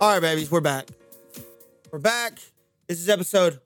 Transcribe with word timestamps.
All 0.00 0.12
right, 0.12 0.20
babies, 0.20 0.50
we're 0.50 0.60
back. 0.60 0.88
We're 1.90 1.98
back. 1.98 2.38
This 2.86 2.98
is 3.00 3.08
episode. 3.08 3.58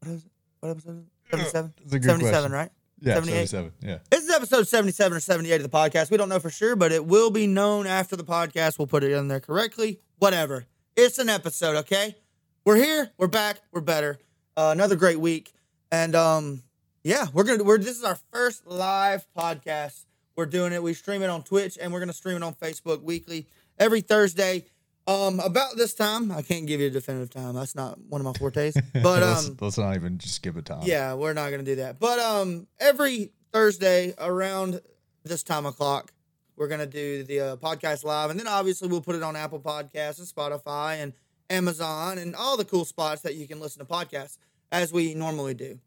What 0.00 0.10
is? 0.12 0.26
What 0.60 0.70
episode? 0.70 1.06
Seventy-seven. 1.30 1.74
Seventy-seven, 1.86 2.20
question. 2.20 2.52
right? 2.52 2.70
Yeah, 3.00 3.14
78? 3.14 3.48
77. 3.48 3.72
Yeah. 3.82 3.98
This 4.10 4.24
is 4.24 4.30
episode 4.30 4.66
77 4.66 5.16
or 5.16 5.20
78 5.20 5.56
of 5.56 5.62
the 5.62 5.68
podcast. 5.68 6.10
We 6.10 6.16
don't 6.16 6.28
know 6.28 6.38
for 6.40 6.50
sure, 6.50 6.74
but 6.74 6.90
it 6.90 7.04
will 7.04 7.30
be 7.30 7.46
known 7.46 7.86
after 7.86 8.16
the 8.16 8.24
podcast. 8.24 8.78
We'll 8.78 8.86
put 8.86 9.04
it 9.04 9.12
in 9.12 9.28
there 9.28 9.40
correctly. 9.40 10.00
Whatever. 10.18 10.64
It's 10.96 11.18
an 11.18 11.28
episode, 11.28 11.76
okay? 11.76 12.16
We're 12.64 12.76
here. 12.76 13.10
We're 13.18 13.26
back. 13.26 13.60
We're 13.72 13.82
better. 13.82 14.18
Uh, 14.56 14.70
another 14.72 14.96
great 14.96 15.20
week. 15.20 15.52
And 15.92 16.14
um, 16.16 16.62
yeah, 17.02 17.26
we're 17.32 17.44
gonna 17.44 17.62
we're 17.62 17.78
this 17.78 17.98
is 17.98 18.04
our 18.04 18.18
first 18.32 18.66
live 18.66 19.26
podcast. 19.36 20.06
We're 20.36 20.46
doing 20.46 20.72
it. 20.72 20.82
We 20.82 20.94
stream 20.94 21.22
it 21.22 21.30
on 21.30 21.42
Twitch 21.42 21.78
and 21.80 21.92
we're 21.92 22.00
gonna 22.00 22.12
stream 22.12 22.36
it 22.36 22.42
on 22.42 22.54
Facebook 22.54 23.02
weekly 23.02 23.46
every 23.78 24.00
Thursday. 24.00 24.64
Um, 25.06 25.38
about 25.40 25.76
this 25.76 25.92
time. 25.92 26.32
I 26.32 26.40
can't 26.40 26.66
give 26.66 26.80
you 26.80 26.86
a 26.86 26.90
definitive 26.90 27.28
time. 27.30 27.54
That's 27.54 27.74
not 27.74 27.98
one 28.08 28.20
of 28.20 28.24
my 28.24 28.32
fortes. 28.32 28.74
But 28.94 29.22
let's, 29.22 29.48
um 29.48 29.56
let's 29.60 29.76
not 29.76 29.94
even 29.96 30.16
just 30.18 30.42
give 30.42 30.56
a 30.56 30.62
time. 30.62 30.80
yeah, 30.84 31.12
we're 31.14 31.34
not 31.34 31.50
gonna 31.50 31.62
do 31.62 31.76
that. 31.76 32.00
But 32.00 32.18
um, 32.18 32.66
every 32.80 33.32
Thursday 33.52 34.14
around 34.18 34.80
this 35.24 35.42
time 35.42 35.66
o'clock, 35.66 36.12
we're 36.56 36.68
gonna 36.68 36.86
do 36.86 37.22
the 37.24 37.40
uh, 37.40 37.56
podcast 37.56 38.04
live, 38.04 38.30
and 38.30 38.40
then 38.40 38.46
obviously 38.46 38.88
we'll 38.88 39.02
put 39.02 39.14
it 39.14 39.22
on 39.22 39.36
Apple 39.36 39.60
Podcasts 39.60 40.18
and 40.18 40.26
Spotify 40.28 41.02
and 41.02 41.12
Amazon 41.50 42.16
and 42.16 42.34
all 42.34 42.56
the 42.56 42.64
cool 42.64 42.86
spots 42.86 43.20
that 43.22 43.34
you 43.34 43.46
can 43.46 43.60
listen 43.60 43.84
to 43.84 43.92
podcasts 43.92 44.38
as 44.72 44.90
we 44.92 45.14
normally 45.14 45.52
do. 45.52 45.78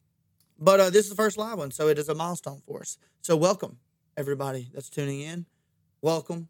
But 0.60 0.80
uh, 0.80 0.90
this 0.92 1.06
is 1.06 1.10
the 1.10 1.16
first 1.16 1.38
live 1.40 1.58
one, 1.58 1.72
so 1.72 1.88
it 1.88 1.98
is 1.98 2.08
a 2.10 2.14
milestone 2.16 2.62
for 2.68 2.82
us. 2.82 3.00
So 3.22 3.36
welcome 3.36 3.80
everybody 4.16 4.70
that's 4.74 4.90
tuning 4.92 5.22
in. 5.22 5.48
Welcome 6.02 6.50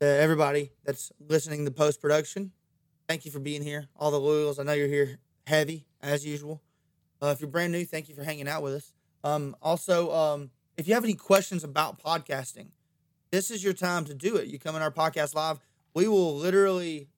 to 0.00 0.06
everybody 0.06 0.72
that's 0.84 1.12
listening 1.18 1.60
to 1.60 1.64
the 1.64 1.70
post 1.76 2.00
production. 2.00 2.52
Thank 3.08 3.24
you 3.24 3.30
for 3.30 3.40
being 3.40 3.62
here. 3.62 3.88
All 3.96 4.10
the 4.10 4.20
loyals, 4.20 4.58
I 4.58 4.62
know 4.62 4.72
you're 4.72 4.86
here 4.86 5.18
heavy 5.46 5.86
as 6.00 6.24
usual. 6.24 6.62
Uh, 7.22 7.28
if 7.28 7.40
you're 7.40 7.50
brand 7.50 7.72
new, 7.72 7.84
thank 7.84 8.08
you 8.08 8.14
for 8.14 8.22
hanging 8.22 8.48
out 8.48 8.62
with 8.62 8.74
us. 8.74 8.92
Um, 9.24 9.56
also, 9.60 10.12
um, 10.12 10.50
if 10.76 10.86
you 10.86 10.94
have 10.94 11.04
any 11.04 11.14
questions 11.14 11.64
about 11.64 12.00
podcasting, 12.00 12.68
this 13.30 13.50
is 13.50 13.64
your 13.64 13.72
time 13.72 14.04
to 14.04 14.14
do 14.14 14.36
it. 14.36 14.46
You 14.46 14.58
come 14.58 14.76
in 14.76 14.82
our 14.82 14.90
podcast 14.90 15.34
live. 15.34 15.58
We 15.94 16.06
will 16.06 16.36
literally 16.36 17.08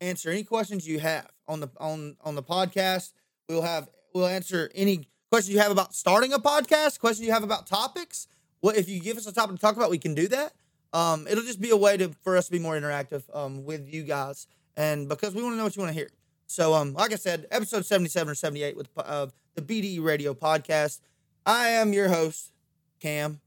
answer 0.00 0.30
any 0.30 0.44
questions 0.44 0.86
you 0.86 1.00
have 1.00 1.26
on 1.48 1.60
the 1.60 1.68
on 1.78 2.16
on 2.22 2.34
the 2.34 2.42
podcast. 2.42 3.12
We'll 3.48 3.62
have 3.62 3.88
we'll 4.14 4.26
answer 4.26 4.70
any 4.74 5.08
questions 5.30 5.54
you 5.54 5.60
have 5.60 5.72
about 5.72 5.94
starting 5.94 6.32
a 6.32 6.38
podcast, 6.38 7.00
questions 7.00 7.26
you 7.26 7.32
have 7.32 7.42
about 7.42 7.66
topics. 7.66 8.28
What 8.60 8.76
if 8.76 8.88
you 8.88 9.00
give 9.00 9.16
us 9.16 9.26
a 9.26 9.32
topic 9.32 9.56
to 9.56 9.60
talk 9.60 9.76
about, 9.76 9.90
we 9.90 9.98
can 9.98 10.14
do 10.14 10.28
that. 10.28 10.52
Um, 10.92 11.26
it'll 11.26 11.44
just 11.44 11.60
be 11.60 11.70
a 11.70 11.76
way 11.76 11.96
to 11.96 12.10
for 12.22 12.36
us 12.36 12.46
to 12.46 12.52
be 12.52 12.58
more 12.58 12.74
interactive 12.74 13.22
um, 13.34 13.64
with 13.64 13.92
you 13.92 14.02
guys, 14.02 14.46
and 14.76 15.08
because 15.08 15.34
we 15.34 15.42
want 15.42 15.54
to 15.54 15.56
know 15.58 15.64
what 15.64 15.74
you 15.76 15.82
want 15.82 15.90
to 15.94 15.98
hear. 15.98 16.10
So, 16.46 16.74
um, 16.74 16.92
like 16.92 17.12
I 17.12 17.16
said, 17.16 17.46
episode 17.50 17.86
77 17.86 18.30
or 18.30 18.34
78 18.34 18.76
with 18.76 18.88
uh, 18.98 19.28
the 19.54 19.62
BD 19.62 20.02
Radio 20.02 20.34
podcast. 20.34 21.00
I 21.46 21.68
am 21.68 21.92
your 21.94 22.08
host, 22.08 22.52
Cam. 23.00 23.40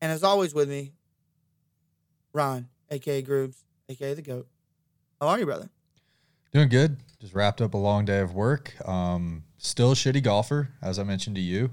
And 0.00 0.10
as 0.10 0.24
always 0.24 0.52
with 0.52 0.68
me, 0.68 0.90
Ron, 2.32 2.68
aka 2.90 3.22
Grooves, 3.22 3.64
aka 3.88 4.14
the 4.14 4.22
GOAT. 4.22 4.48
How 5.20 5.28
are 5.28 5.38
you, 5.38 5.46
brother? 5.46 5.70
Doing 6.52 6.68
good. 6.68 6.96
Just 7.20 7.32
wrapped 7.34 7.60
up 7.62 7.74
a 7.74 7.78
long 7.78 8.04
day 8.04 8.18
of 8.18 8.34
work. 8.34 8.74
Um, 8.88 9.44
still 9.58 9.92
a 9.92 9.94
shitty 9.94 10.22
golfer, 10.22 10.70
as 10.82 10.98
I 10.98 11.04
mentioned 11.04 11.36
to 11.36 11.42
you. 11.42 11.70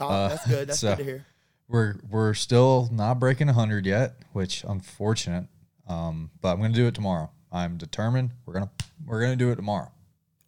Uh, 0.00 0.28
That's 0.30 0.46
good. 0.48 0.68
That's 0.70 0.80
so- 0.80 0.90
good 0.90 0.98
to 0.98 1.04
hear. 1.04 1.26
We're 1.68 1.96
we're 2.08 2.34
still 2.34 2.88
not 2.92 3.18
breaking 3.20 3.48
hundred 3.48 3.86
yet, 3.86 4.16
which 4.32 4.64
unfortunate. 4.66 5.46
Um, 5.86 6.30
but 6.40 6.52
I'm 6.52 6.60
gonna 6.60 6.74
do 6.74 6.86
it 6.86 6.94
tomorrow. 6.94 7.30
I'm 7.52 7.76
determined. 7.76 8.30
We're 8.46 8.54
gonna 8.54 8.70
we're 9.06 9.20
gonna 9.20 9.36
do 9.36 9.50
it 9.50 9.56
tomorrow. 9.56 9.90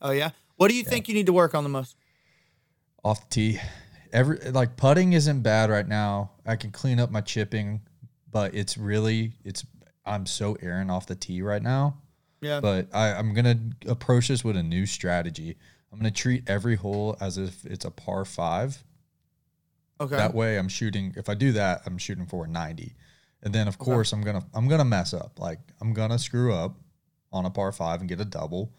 Oh, 0.03 0.12
yeah? 0.12 0.30
What 0.56 0.69
do 0.69 0.76
you 0.76 0.84
think 0.84 1.09
you 1.09 1.14
need 1.14 1.26
to 1.26 1.32
work 1.32 1.54
on 1.54 1.62
the 1.62 1.70
most? 1.70 1.97
Off 3.04 3.28
the 3.28 3.34
tee. 3.34 3.60
Every 4.12 4.38
like 4.50 4.76
putting 4.76 5.12
isn't 5.12 5.42
bad 5.42 5.70
right 5.70 5.86
now. 5.86 6.32
I 6.47 6.56
can 6.56 6.70
clean 6.70 6.98
up 6.98 7.10
my 7.10 7.20
chipping, 7.20 7.80
but 8.30 8.54
it's 8.54 8.76
really 8.76 9.32
it's 9.44 9.64
I'm 10.04 10.26
so 10.26 10.56
errant 10.60 10.91
off 10.91 11.06
the 11.06 11.14
tee 11.14 11.42
right 11.42 11.62
now. 11.62 11.98
Yeah. 12.42 12.60
but 12.60 12.88
I, 12.94 13.12
I'm 13.12 13.34
gonna 13.34 13.59
approach 13.86 14.28
this 14.28 14.42
with 14.42 14.56
a 14.56 14.62
new 14.62 14.86
strategy. 14.86 15.56
I'm 15.92 15.98
gonna 15.98 16.10
treat 16.10 16.48
every 16.48 16.76
hole 16.76 17.16
as 17.20 17.38
if 17.38 17.64
it's 17.64 17.84
a 17.84 17.91
par 17.91 18.25
five. 18.25 18.82
Okay. 20.00 20.16
That 20.16 20.34
way, 20.34 20.58
I'm 20.58 20.68
shooting. 20.68 21.14
If 21.16 21.28
I 21.28 21.34
do 21.34 21.52
that, 21.52 21.82
I'm 21.86 21.98
shooting 21.98 22.26
for 22.26 22.44
a 22.44 22.48
90, 22.48 22.94
and 23.42 23.54
then 23.54 23.68
of 23.68 23.78
course 23.78 24.12
I'm 24.12 24.22
gonna 24.22 24.44
I'm 24.54 24.68
gonna 24.68 24.84
mess 24.84 25.14
up. 25.14 25.38
Like 25.38 25.60
I'm 25.80 25.92
gonna 25.92 26.18
screw 26.18 26.52
up 26.52 26.76
on 27.32 27.46
a 27.46 27.50
par 27.50 27.72
five 27.72 28.00
and 28.00 28.08
get 28.08 28.20
a 28.20 28.24
double, 28.24 28.72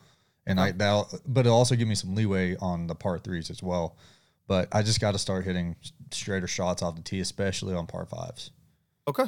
and 0.45 0.59
I 0.59 0.71
that 0.71 1.21
but 1.27 1.45
it'll 1.45 1.57
also 1.57 1.75
give 1.75 1.87
me 1.87 1.95
some 1.95 2.15
leeway 2.15 2.55
on 2.57 2.87
the 2.87 2.95
par 2.95 3.19
threes 3.19 3.49
as 3.49 3.63
well. 3.63 3.97
But 4.47 4.67
I 4.73 4.81
just 4.83 4.99
got 4.99 5.13
to 5.13 5.17
start 5.17 5.45
hitting 5.45 5.77
straighter 6.11 6.47
shots 6.47 6.81
off 6.81 6.95
the 6.95 7.01
tee, 7.01 7.21
especially 7.21 7.73
on 7.73 7.87
par 7.87 8.05
fives. 8.05 8.51
Okay. 9.07 9.23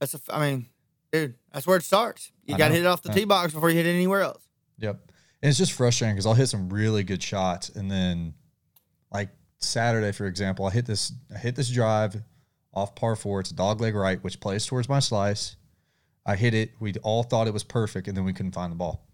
That's 0.00 0.14
a, 0.14 0.20
I 0.30 0.50
mean, 0.50 0.66
dude, 1.12 1.34
that's 1.52 1.64
where 1.64 1.76
it 1.76 1.84
starts. 1.84 2.32
You 2.44 2.56
got 2.56 2.68
to 2.68 2.74
hit 2.74 2.82
it 2.82 2.86
off 2.86 3.02
the 3.02 3.12
tee 3.12 3.24
box 3.24 3.52
before 3.52 3.70
you 3.70 3.76
hit 3.76 3.86
it 3.86 3.94
anywhere 3.94 4.22
else. 4.22 4.42
Yep. 4.78 5.12
And 5.42 5.48
it's 5.48 5.58
just 5.58 5.72
frustrating 5.72 6.16
because 6.16 6.26
I'll 6.26 6.34
hit 6.34 6.48
some 6.48 6.70
really 6.70 7.04
good 7.04 7.22
shots 7.22 7.68
and 7.68 7.88
then 7.88 8.34
like 9.12 9.28
Saturday, 9.64 10.12
for 10.12 10.26
example, 10.26 10.66
I 10.66 10.70
hit 10.70 10.86
this 10.86 11.12
I 11.34 11.38
hit 11.38 11.56
this 11.56 11.68
drive 11.70 12.16
off 12.74 12.94
par 12.94 13.16
four. 13.16 13.40
It's 13.40 13.50
a 13.50 13.54
dog 13.54 13.80
leg 13.80 13.94
right, 13.94 14.22
which 14.22 14.40
plays 14.40 14.66
towards 14.66 14.88
my 14.88 15.00
slice. 15.00 15.56
I 16.24 16.36
hit 16.36 16.54
it. 16.54 16.72
We 16.78 16.94
all 17.02 17.22
thought 17.22 17.48
it 17.48 17.52
was 17.52 17.64
perfect, 17.64 18.08
and 18.08 18.16
then 18.16 18.24
we 18.24 18.32
couldn't 18.32 18.52
find 18.52 18.70
the 18.70 18.76
ball. 18.76 19.06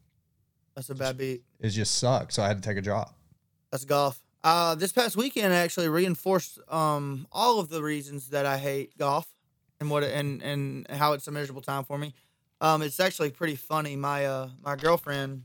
That's 0.75 0.91
a 0.91 0.95
bad 0.95 1.17
beat. 1.17 1.43
It 1.59 1.71
just 1.71 1.99
sucked. 1.99 2.35
So 2.35 2.43
I 2.43 2.49
had 2.49 2.63
to 2.63 2.69
take 2.69 2.77
a 2.77 2.83
drop. 2.83 3.17
That's 3.71 3.85
golf. 3.85 4.23
Uh, 4.45 4.75
this 4.75 4.93
past 4.93 5.17
weekend 5.17 5.53
I 5.53 5.57
actually 5.57 5.89
reinforced 5.89 6.61
um, 6.69 7.27
all 7.33 7.59
of 7.59 7.69
the 7.69 7.83
reasons 7.83 8.29
that 8.29 8.47
I 8.47 8.57
hate 8.59 8.97
golf 8.97 9.27
and 9.81 9.91
what 9.91 10.05
and 10.05 10.43
and 10.43 10.87
how 10.91 11.13
it's 11.15 11.27
a 11.27 11.33
miserable 11.33 11.63
time 11.63 11.85
for 11.85 11.99
me. 11.99 12.15
Um, 12.61 12.83
it's 12.83 13.01
actually 13.01 13.31
pretty 13.31 13.57
funny. 13.57 13.97
My 13.97 14.27
uh, 14.27 14.51
my 14.63 14.77
girlfriend, 14.77 15.45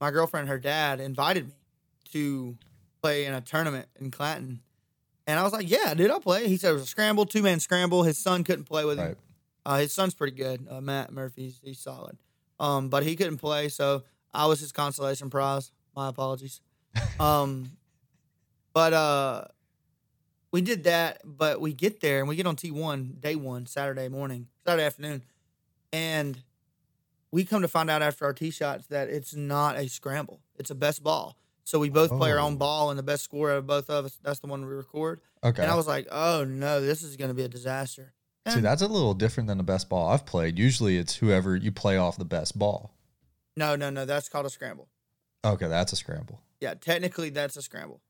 my 0.00 0.10
girlfriend, 0.10 0.48
her 0.48 0.58
dad 0.58 1.00
invited 1.00 1.48
me 1.48 1.54
to 2.12 2.56
play 3.02 3.24
in 3.24 3.34
a 3.34 3.40
tournament 3.40 3.88
in 4.00 4.10
Clanton, 4.10 4.60
and 5.26 5.38
I 5.38 5.42
was 5.42 5.52
like, 5.52 5.68
"Yeah, 5.70 5.94
dude, 5.94 6.10
I'll 6.10 6.20
play." 6.20 6.48
He 6.48 6.56
said 6.56 6.70
it 6.70 6.74
was 6.74 6.82
a 6.82 6.86
scramble, 6.86 7.26
two 7.26 7.42
man 7.42 7.60
scramble. 7.60 8.02
His 8.02 8.18
son 8.18 8.44
couldn't 8.44 8.64
play 8.64 8.84
with 8.84 8.98
him. 8.98 9.16
Uh, 9.64 9.78
his 9.78 9.92
son's 9.92 10.14
pretty 10.14 10.36
good. 10.36 10.66
Uh, 10.68 10.80
Matt 10.80 11.12
Murphy's 11.12 11.60
he's 11.62 11.78
solid. 11.78 12.18
Um, 12.58 12.88
but 12.88 13.02
he 13.02 13.16
couldn't 13.16 13.38
play, 13.38 13.68
so 13.68 14.04
I 14.32 14.46
was 14.46 14.60
his 14.60 14.72
consolation 14.72 15.30
prize. 15.30 15.72
My 15.94 16.08
apologies. 16.08 16.60
Um, 17.20 17.72
but 18.72 18.92
uh, 18.94 19.44
we 20.52 20.62
did 20.62 20.84
that. 20.84 21.20
But 21.24 21.60
we 21.60 21.74
get 21.74 22.00
there 22.00 22.20
and 22.20 22.28
we 22.28 22.34
get 22.34 22.46
on 22.46 22.56
T 22.56 22.70
one 22.70 23.16
day 23.20 23.36
one 23.36 23.66
Saturday 23.66 24.08
morning, 24.08 24.48
Saturday 24.64 24.84
afternoon, 24.84 25.22
and 25.92 26.42
we 27.30 27.44
come 27.44 27.62
to 27.62 27.68
find 27.68 27.90
out 27.90 28.02
after 28.02 28.24
our 28.24 28.32
tee 28.32 28.50
shots 28.50 28.86
that 28.88 29.08
it's 29.08 29.34
not 29.34 29.76
a 29.76 29.88
scramble. 29.88 30.40
It's 30.58 30.70
a 30.70 30.74
best 30.74 31.02
ball. 31.02 31.36
So 31.70 31.78
we 31.78 31.88
both 31.88 32.10
play 32.10 32.32
our 32.32 32.40
own 32.40 32.54
Oh. 32.54 32.56
ball, 32.56 32.90
and 32.90 32.98
the 32.98 33.02
best 33.04 33.22
score 33.22 33.52
out 33.52 33.58
of 33.58 33.66
both 33.68 33.88
of 33.90 34.04
us, 34.04 34.18
that's 34.24 34.40
the 34.40 34.48
one 34.48 34.66
we 34.66 34.74
record. 34.74 35.20
Okay. 35.44 35.62
And 35.62 35.70
I 35.70 35.76
was 35.76 35.86
like, 35.86 36.08
oh 36.10 36.42
no, 36.42 36.80
this 36.80 37.04
is 37.04 37.16
going 37.16 37.28
to 37.28 37.34
be 37.34 37.44
a 37.44 37.48
disaster. 37.48 38.12
See, 38.48 38.58
that's 38.60 38.82
a 38.82 38.88
little 38.88 39.14
different 39.14 39.46
than 39.46 39.56
the 39.56 39.62
best 39.62 39.88
ball 39.88 40.08
I've 40.08 40.26
played. 40.26 40.58
Usually, 40.58 40.96
it's 40.96 41.14
whoever 41.14 41.54
you 41.54 41.70
play 41.70 41.96
off 41.96 42.16
the 42.18 42.24
best 42.24 42.58
ball. 42.58 42.90
No, 43.56 43.76
no, 43.76 43.88
no. 43.88 44.04
That's 44.04 44.28
called 44.28 44.46
a 44.46 44.50
scramble. 44.50 44.88
Okay, 45.44 45.68
that's 45.68 45.92
a 45.92 45.96
scramble. 45.96 46.40
Yeah, 46.60 46.74
technically 46.74 47.30
that's 47.30 47.56
a 47.56 47.62
scramble. 47.62 48.00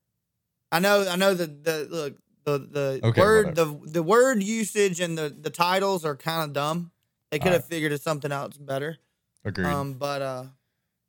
I 0.73 0.79
know. 0.79 1.07
I 1.07 1.17
know 1.17 1.35
the 1.35 1.47
the 1.47 1.87
look 1.91 2.17
the 2.45 2.59
the 2.67 3.01
Okay, 3.09 3.21
word 3.21 3.55
the 3.57 3.79
the 3.85 4.03
word 4.03 4.43
usage 4.43 5.01
and 5.01 5.19
the 5.19 5.29
the 5.29 5.51
titles 5.51 6.07
are 6.07 6.17
kind 6.17 6.45
of 6.45 6.55
dumb. 6.55 6.93
They 7.31 7.39
could 7.39 7.53
have 7.53 7.63
Alright. 7.65 7.71
figured 7.71 8.01
something 8.01 8.33
out 8.33 8.57
better. 8.59 8.97
Agreed. 9.45 9.67
Um, 9.67 9.93
but 9.95 10.23
uh, 10.23 10.45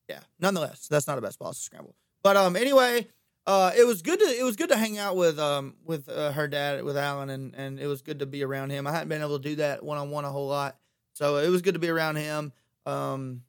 yeah. 0.10 0.20
Nonetheless, 0.40 0.88
that's 0.90 1.08
not 1.08 1.18
a 1.18 1.22
best 1.22 1.40
ball. 1.40 1.52
It's 1.52 1.60
a 1.60 1.64
scramble. 1.64 1.96
But 2.24 2.38
um, 2.38 2.56
anyway, 2.56 3.08
uh, 3.48 3.72
it 3.76 3.86
was 3.86 4.02
good 4.02 4.20
to 4.20 4.26
it 4.26 4.44
was 4.44 4.56
good 4.56 4.70
to 4.70 4.78
hang 4.78 4.98
out 4.98 5.16
with 5.16 5.40
um 5.40 5.76
with 5.84 6.08
uh, 6.10 6.32
her 6.32 6.48
dad 6.48 6.84
with 6.84 6.98
Alan 6.98 7.30
and 7.30 7.56
and 7.56 7.80
it 7.80 7.88
was 7.88 8.02
good 8.02 8.20
to 8.20 8.26
be 8.26 8.44
around 8.44 8.70
him. 8.70 8.86
I 8.86 8.92
hadn't 8.92 9.10
been 9.10 9.22
able 9.22 9.40
to 9.40 9.50
do 9.50 9.56
that 9.56 9.84
one 9.84 9.98
on 9.98 10.12
one 10.12 10.26
a 10.26 10.30
whole 10.30 10.48
lot, 10.48 10.78
so 11.14 11.38
it 11.38 11.50
was 11.50 11.62
good 11.62 11.74
to 11.74 11.80
be 11.80 11.90
around 11.90 12.18
him. 12.18 12.54
Um, 12.86 13.42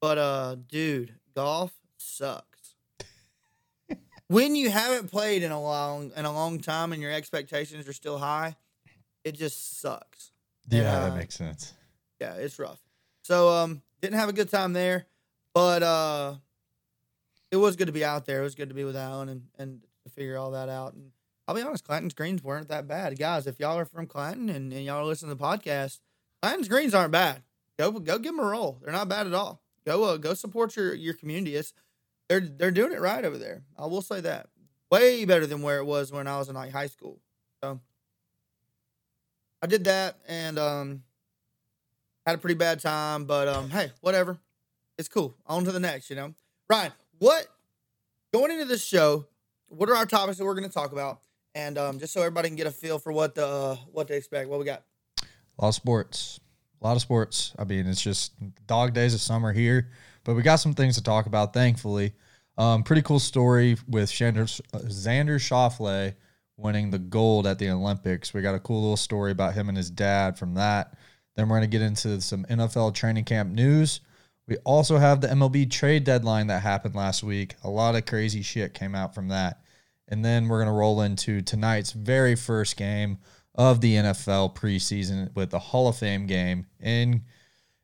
but 0.00 0.18
uh, 0.18 0.56
dude, 0.68 1.14
golf 1.34 1.72
sucks. 1.96 2.74
when 4.28 4.54
you 4.54 4.70
haven't 4.70 5.10
played 5.10 5.42
in 5.42 5.52
a 5.52 5.60
long 5.60 6.12
in 6.14 6.24
a 6.26 6.32
long 6.32 6.60
time 6.60 6.92
and 6.92 7.00
your 7.00 7.12
expectations 7.12 7.88
are 7.88 7.94
still 7.94 8.18
high, 8.18 8.56
it 9.24 9.32
just 9.32 9.80
sucks. 9.80 10.32
yeah, 10.68 10.98
uh, 10.98 11.08
that 11.08 11.16
makes 11.16 11.34
sense. 11.34 11.72
Yeah, 12.20 12.34
it's 12.34 12.58
rough. 12.58 12.80
So 13.22 13.48
um 13.48 13.82
didn't 14.02 14.18
have 14.18 14.28
a 14.28 14.34
good 14.34 14.50
time 14.50 14.74
there, 14.74 15.06
but 15.54 15.82
uh 15.82 16.34
it 17.50 17.56
was 17.56 17.76
good 17.76 17.86
to 17.86 17.92
be 17.92 18.04
out 18.04 18.26
there. 18.26 18.40
It 18.40 18.44
was 18.44 18.54
good 18.54 18.68
to 18.68 18.74
be 18.74 18.84
with 18.84 18.96
Alan 18.96 19.28
and 19.28 19.42
and 19.58 19.82
to 20.04 20.10
figure 20.10 20.36
all 20.36 20.50
that 20.52 20.68
out. 20.68 20.94
And 20.94 21.10
I'll 21.46 21.54
be 21.54 21.62
honest, 21.62 21.84
Clanton's 21.84 22.14
greens 22.14 22.42
weren't 22.42 22.68
that 22.68 22.86
bad. 22.86 23.18
Guys, 23.18 23.46
if 23.46 23.58
y'all 23.58 23.78
are 23.78 23.84
from 23.84 24.06
Clanton 24.06 24.48
and, 24.48 24.72
and 24.72 24.84
y'all 24.84 24.98
are 24.98 25.04
listening 25.04 25.30
to 25.30 25.38
the 25.38 25.44
podcast, 25.44 26.00
Clanton's 26.42 26.68
greens 26.68 26.94
aren't 26.94 27.12
bad. 27.12 27.42
Go 27.78 27.92
go 27.92 28.18
give 28.18 28.36
them 28.36 28.44
a 28.44 28.48
roll. 28.48 28.78
They're 28.82 28.92
not 28.92 29.08
bad 29.08 29.26
at 29.26 29.34
all. 29.34 29.62
go 29.86 30.04
uh, 30.04 30.16
go 30.16 30.34
support 30.34 30.76
your 30.76 30.94
your 30.94 31.14
community. 31.14 31.54
It's, 31.56 31.72
they're 32.28 32.40
they're 32.40 32.70
doing 32.70 32.92
it 32.92 33.00
right 33.00 33.24
over 33.24 33.38
there. 33.38 33.62
I 33.78 33.86
will 33.86 34.02
say 34.02 34.20
that 34.20 34.48
way 34.90 35.24
better 35.24 35.46
than 35.46 35.62
where 35.62 35.78
it 35.78 35.84
was 35.84 36.12
when 36.12 36.26
I 36.26 36.38
was 36.38 36.48
in 36.48 36.54
like 36.54 36.72
high 36.72 36.86
school. 36.86 37.18
So 37.62 37.80
I 39.62 39.66
did 39.66 39.84
that 39.84 40.16
and 40.26 40.58
um 40.58 41.02
had 42.26 42.34
a 42.34 42.38
pretty 42.38 42.54
bad 42.54 42.80
time, 42.80 43.24
but 43.24 43.48
um 43.48 43.70
hey, 43.70 43.90
whatever. 44.00 44.38
It's 44.98 45.08
cool. 45.08 45.36
On 45.46 45.64
to 45.64 45.70
the 45.70 45.80
next, 45.80 46.10
you 46.10 46.16
know. 46.16 46.34
Ryan, 46.68 46.92
what 47.18 47.46
going 48.32 48.50
into 48.52 48.64
this 48.64 48.84
show, 48.84 49.26
what 49.68 49.88
are 49.88 49.96
our 49.96 50.06
topics 50.06 50.38
that 50.38 50.44
we're 50.44 50.54
gonna 50.54 50.68
talk 50.68 50.92
about? 50.92 51.20
And 51.54 51.78
um 51.78 51.98
just 51.98 52.12
so 52.12 52.20
everybody 52.20 52.48
can 52.48 52.56
get 52.56 52.66
a 52.66 52.70
feel 52.70 52.98
for 52.98 53.12
what 53.12 53.34
the 53.34 53.46
uh, 53.46 53.76
what 53.92 54.08
to 54.08 54.14
expect. 54.14 54.48
What 54.48 54.58
we 54.58 54.64
got. 54.64 54.84
A 55.22 55.62
lot 55.62 55.68
of 55.68 55.74
sports. 55.74 56.40
A 56.80 56.86
lot 56.86 56.96
of 56.96 57.02
sports. 57.02 57.54
I 57.58 57.64
mean, 57.64 57.86
it's 57.86 58.00
just 58.00 58.32
dog 58.66 58.94
days 58.94 59.12
of 59.12 59.20
summer 59.20 59.52
here, 59.52 59.90
but 60.22 60.34
we 60.34 60.42
got 60.42 60.56
some 60.56 60.74
things 60.74 60.96
to 60.96 61.02
talk 61.02 61.26
about, 61.26 61.52
thankfully. 61.52 62.12
Um, 62.56 62.82
pretty 62.82 63.02
cool 63.02 63.18
story 63.18 63.76
with 63.88 64.10
Xander, 64.10 64.44
Xander 64.72 65.36
Schauffele 65.36 66.14
winning 66.56 66.90
the 66.90 66.98
gold 66.98 67.46
at 67.46 67.58
the 67.58 67.70
Olympics. 67.70 68.34
We 68.34 68.42
got 68.42 68.54
a 68.54 68.60
cool 68.60 68.80
little 68.82 68.96
story 68.96 69.30
about 69.30 69.54
him 69.54 69.68
and 69.68 69.76
his 69.76 69.90
dad 69.90 70.38
from 70.38 70.54
that. 70.54 70.94
Then 71.36 71.48
we're 71.48 71.58
going 71.58 71.70
to 71.70 71.78
get 71.78 71.82
into 71.82 72.20
some 72.20 72.44
NFL 72.46 72.94
training 72.94 73.24
camp 73.24 73.52
news. 73.52 74.00
We 74.48 74.56
also 74.64 74.96
have 74.96 75.20
the 75.20 75.28
MLB 75.28 75.70
trade 75.70 76.04
deadline 76.04 76.46
that 76.46 76.62
happened 76.62 76.94
last 76.94 77.22
week. 77.22 77.54
A 77.62 77.68
lot 77.68 77.94
of 77.94 78.06
crazy 78.06 78.40
shit 78.40 78.72
came 78.72 78.94
out 78.94 79.14
from 79.14 79.28
that. 79.28 79.60
And 80.08 80.24
then 80.24 80.48
we're 80.48 80.56
going 80.56 80.74
to 80.74 80.78
roll 80.78 81.02
into 81.02 81.42
tonight's 81.42 81.92
very 81.92 82.34
first 82.34 82.78
game 82.78 83.18
of 83.54 83.82
the 83.82 83.96
NFL 83.96 84.56
preseason 84.56 85.34
with 85.34 85.50
the 85.50 85.58
Hall 85.58 85.86
of 85.86 85.96
Fame 85.96 86.26
game 86.26 86.66
in 86.80 87.24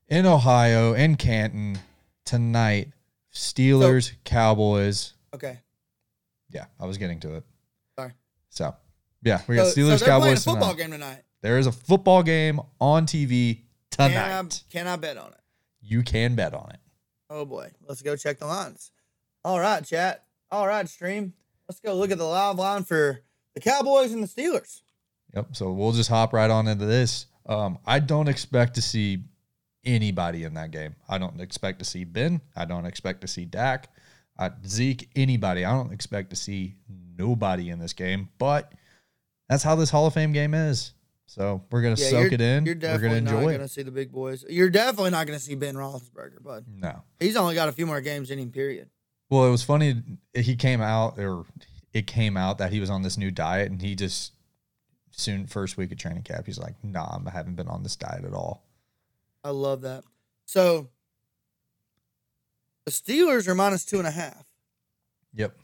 in 0.08 0.24
Ohio 0.24 0.94
in 0.94 1.16
Canton 1.16 1.78
tonight. 2.24 2.88
Steelers, 3.30 4.10
so, 4.10 4.16
Cowboys. 4.24 5.12
Okay. 5.34 5.58
Yeah, 6.48 6.64
I 6.80 6.86
was 6.86 6.96
getting 6.96 7.20
to 7.20 7.34
it. 7.34 7.44
Sorry. 7.98 8.12
So, 8.48 8.74
yeah, 9.22 9.42
we 9.48 9.56
got 9.56 9.66
so, 9.66 9.80
Steelers, 9.80 9.98
so 9.98 10.06
Cowboys. 10.06 10.44
football 10.44 10.70
tonight. 10.70 10.78
game 10.78 10.90
tonight. 10.92 11.22
There 11.42 11.58
is 11.58 11.66
a 11.66 11.72
football 11.72 12.22
game 12.22 12.60
on 12.80 13.06
TV 13.06 13.62
tonight. 13.90 14.12
Can 14.12 14.46
I, 14.46 14.48
can 14.70 14.86
I 14.86 14.96
bet 14.96 15.18
on 15.18 15.32
it? 15.32 15.40
You 15.84 16.02
can 16.02 16.34
bet 16.34 16.54
on 16.54 16.70
it. 16.70 16.80
Oh 17.28 17.44
boy, 17.44 17.70
let's 17.86 18.02
go 18.02 18.16
check 18.16 18.38
the 18.38 18.46
lines. 18.46 18.90
All 19.44 19.60
right, 19.60 19.84
chat. 19.84 20.24
All 20.50 20.66
right, 20.66 20.88
stream. 20.88 21.34
Let's 21.68 21.80
go 21.80 21.94
look 21.94 22.10
at 22.10 22.18
the 22.18 22.24
live 22.24 22.58
line 22.58 22.84
for 22.84 23.20
the 23.54 23.60
Cowboys 23.60 24.12
and 24.12 24.22
the 24.22 24.28
Steelers. 24.28 24.82
Yep. 25.34 25.56
So 25.56 25.72
we'll 25.72 25.92
just 25.92 26.08
hop 26.08 26.32
right 26.32 26.50
on 26.50 26.68
into 26.68 26.86
this. 26.86 27.26
Um, 27.46 27.78
I 27.84 27.98
don't 27.98 28.28
expect 28.28 28.74
to 28.76 28.82
see 28.82 29.24
anybody 29.84 30.44
in 30.44 30.54
that 30.54 30.70
game. 30.70 30.94
I 31.08 31.18
don't 31.18 31.40
expect 31.40 31.80
to 31.80 31.84
see 31.84 32.04
Ben. 32.04 32.40
I 32.56 32.64
don't 32.64 32.86
expect 32.86 33.20
to 33.20 33.28
see 33.28 33.44
Dak, 33.44 33.88
uh, 34.38 34.50
Zeke, 34.66 35.10
anybody. 35.14 35.64
I 35.64 35.72
don't 35.72 35.92
expect 35.92 36.30
to 36.30 36.36
see 36.36 36.76
nobody 37.18 37.68
in 37.68 37.78
this 37.78 37.92
game. 37.92 38.30
But 38.38 38.72
that's 39.48 39.62
how 39.62 39.74
this 39.74 39.90
Hall 39.90 40.06
of 40.06 40.14
Fame 40.14 40.32
game 40.32 40.54
is. 40.54 40.93
So 41.34 41.64
we're 41.72 41.82
gonna 41.82 41.96
yeah, 41.98 42.10
soak 42.10 42.30
it 42.30 42.40
in. 42.40 42.64
You're 42.64 42.76
definitely 42.76 43.08
we're 43.08 43.08
gonna 43.08 43.18
enjoy 43.18 43.30
it. 43.30 43.32
You're 43.32 43.40
definitely 43.40 43.52
not 43.54 43.58
gonna 43.58 43.68
see 43.68 43.82
the 43.82 43.90
big 43.90 44.12
boys. 44.12 44.44
You're 44.48 44.70
definitely 44.70 45.10
not 45.10 45.26
gonna 45.26 45.40
see 45.40 45.56
Ben 45.56 45.74
Roethlisberger, 45.74 46.40
bud. 46.40 46.64
No, 46.68 47.02
he's 47.18 47.34
only 47.34 47.56
got 47.56 47.68
a 47.68 47.72
few 47.72 47.86
more 47.86 48.00
games 48.00 48.30
in 48.30 48.38
him. 48.38 48.52
Period. 48.52 48.88
Well, 49.28 49.44
it 49.44 49.50
was 49.50 49.64
funny. 49.64 50.00
He 50.32 50.54
came 50.54 50.80
out, 50.80 51.18
or 51.18 51.44
it 51.92 52.06
came 52.06 52.36
out 52.36 52.58
that 52.58 52.72
he 52.72 52.78
was 52.78 52.88
on 52.88 53.02
this 53.02 53.18
new 53.18 53.32
diet, 53.32 53.68
and 53.68 53.82
he 53.82 53.96
just 53.96 54.32
soon 55.10 55.48
first 55.48 55.76
week 55.76 55.90
of 55.90 55.98
training 55.98 56.22
camp, 56.22 56.46
he's 56.46 56.58
like, 56.58 56.76
"Nah, 56.84 57.18
I 57.26 57.30
haven't 57.30 57.56
been 57.56 57.66
on 57.66 57.82
this 57.82 57.96
diet 57.96 58.24
at 58.24 58.32
all." 58.32 58.62
I 59.42 59.50
love 59.50 59.80
that. 59.80 60.04
So 60.44 60.90
the 62.84 62.92
Steelers 62.92 63.48
are 63.48 63.56
minus 63.56 63.84
two 63.84 63.98
and 63.98 64.06
a 64.06 64.12
half. 64.12 64.44
Yep. 65.34 65.56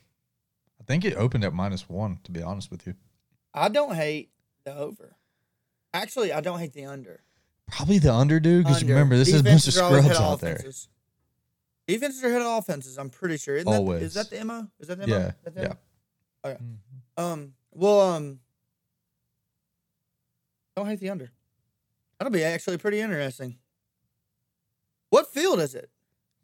I 0.80 0.84
think 0.84 1.04
it 1.04 1.14
opened 1.14 1.44
at 1.44 1.54
minus 1.54 1.88
one, 1.88 2.18
to 2.24 2.32
be 2.32 2.42
honest 2.42 2.72
with 2.72 2.88
you. 2.88 2.94
I 3.54 3.68
don't 3.68 3.94
hate 3.94 4.32
the 4.64 4.74
over. 4.74 5.14
Actually, 5.92 6.32
I 6.32 6.40
don't 6.40 6.58
hate 6.58 6.72
the 6.72 6.86
under. 6.86 7.22
Probably 7.70 7.98
the 7.98 8.12
under, 8.12 8.40
dude, 8.40 8.64
because 8.64 8.82
remember, 8.84 9.16
this 9.16 9.30
Defenses 9.30 9.68
is 9.68 9.76
a 9.76 9.80
bunch 9.80 10.00
of 10.00 10.02
scrubs 10.02 10.20
out 10.20 10.34
offenses. 10.34 10.88
there. 11.86 11.94
Defenses 11.96 12.22
are 12.24 12.28
ahead 12.28 12.42
of 12.42 12.58
offenses, 12.58 12.98
I'm 12.98 13.10
pretty 13.10 13.36
sure. 13.36 13.56
Isn't 13.56 13.72
Always. 13.72 14.00
That, 14.00 14.06
is 14.06 14.14
that 14.14 14.30
the 14.30 14.44
MO? 14.44 14.66
Is 14.78 14.88
that 14.88 14.98
the 15.00 15.06
MO? 15.06 15.12
Yeah. 15.12 15.32
The 15.44 15.60
yeah. 15.60 15.68
MO? 15.68 15.76
Okay. 16.44 16.62
Mm-hmm. 16.62 17.24
Um, 17.24 17.52
well, 17.72 18.00
um, 18.00 18.40
don't 20.76 20.86
hate 20.86 21.00
the 21.00 21.10
under. 21.10 21.30
That'll 22.18 22.32
be 22.32 22.44
actually 22.44 22.78
pretty 22.78 23.00
interesting. 23.00 23.56
What 25.10 25.32
field 25.32 25.60
is 25.60 25.74
it? 25.74 25.90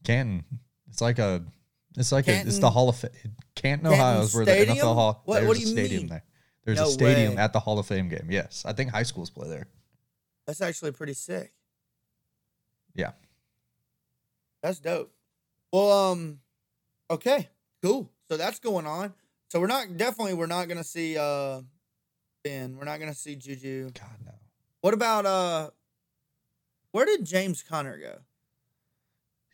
Canton. 0.04 0.44
It's 0.88 1.00
like 1.00 1.18
a. 1.18 1.44
It's 1.96 2.12
like 2.12 2.26
Canton, 2.26 2.46
a. 2.46 2.48
It's 2.48 2.58
the 2.58 2.70
Hall 2.70 2.88
of 2.88 2.96
Fame. 2.96 3.10
Canton, 3.54 3.86
Ohio 3.86 4.22
is 4.22 4.34
where 4.34 4.44
Stadium? 4.44 4.76
the 4.76 4.82
NFL 4.82 4.94
Hall. 4.94 5.22
What, 5.24 5.44
what 5.44 5.56
do 5.56 5.60
you 5.60 5.66
stadium 5.66 6.02
mean? 6.02 6.08
there. 6.08 6.24
There's 6.66 6.78
no 6.78 6.88
a 6.88 6.90
stadium 6.90 7.36
way. 7.36 7.40
at 7.42 7.52
the 7.52 7.60
Hall 7.60 7.78
of 7.78 7.86
Fame 7.86 8.08
game. 8.08 8.26
Yes, 8.28 8.64
I 8.66 8.72
think 8.72 8.90
high 8.90 9.04
schools 9.04 9.30
play 9.30 9.48
there. 9.48 9.68
That's 10.46 10.60
actually 10.60 10.90
pretty 10.90 11.14
sick. 11.14 11.52
Yeah. 12.94 13.12
That's 14.62 14.80
dope. 14.80 15.12
Well, 15.72 16.10
um, 16.10 16.40
okay, 17.08 17.48
cool. 17.82 18.10
So 18.28 18.36
that's 18.36 18.58
going 18.58 18.84
on. 18.86 19.14
So 19.48 19.60
we're 19.60 19.68
not 19.68 19.96
definitely 19.96 20.34
we're 20.34 20.46
not 20.46 20.66
gonna 20.66 20.82
see 20.82 21.16
uh 21.16 21.60
Ben. 22.42 22.76
We're 22.76 22.84
not 22.84 22.98
gonna 22.98 23.14
see 23.14 23.36
Juju. 23.36 23.90
God 23.90 24.16
no. 24.24 24.32
What 24.80 24.92
about 24.92 25.24
uh 25.24 25.70
where 26.90 27.06
did 27.06 27.24
James 27.24 27.62
Conner 27.62 27.98
go? 27.98 28.18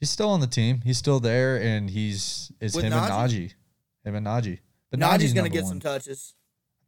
He's 0.00 0.10
still 0.10 0.30
on 0.30 0.40
the 0.40 0.46
team. 0.46 0.80
He's 0.82 0.96
still 0.98 1.20
there, 1.20 1.60
and 1.60 1.90
he's 1.90 2.50
it's 2.58 2.74
With 2.74 2.86
him 2.86 2.92
Najee? 2.92 3.02
and 3.02 3.12
Najee. 3.30 3.54
Him 4.04 4.14
and 4.14 4.26
Najee. 4.26 4.58
But 4.90 5.00
Najee's 5.00 5.34
gonna 5.34 5.48
get 5.50 5.64
one. 5.64 5.68
some 5.72 5.80
touches. 5.80 6.34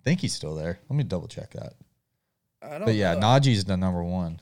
I 0.05 0.11
think 0.11 0.21
he's 0.21 0.35
still 0.35 0.55
there. 0.55 0.81
Let 0.91 0.97
me 0.97 1.05
double 1.05 1.29
check 1.29 1.53
that. 1.53 1.73
I 2.61 2.79
don't 2.79 2.85
But 2.85 2.95
yeah, 2.95 3.15
know. 3.15 3.21
Najee's 3.21 3.65
the 3.65 3.77
number 3.77 4.05
one. 4.05 4.41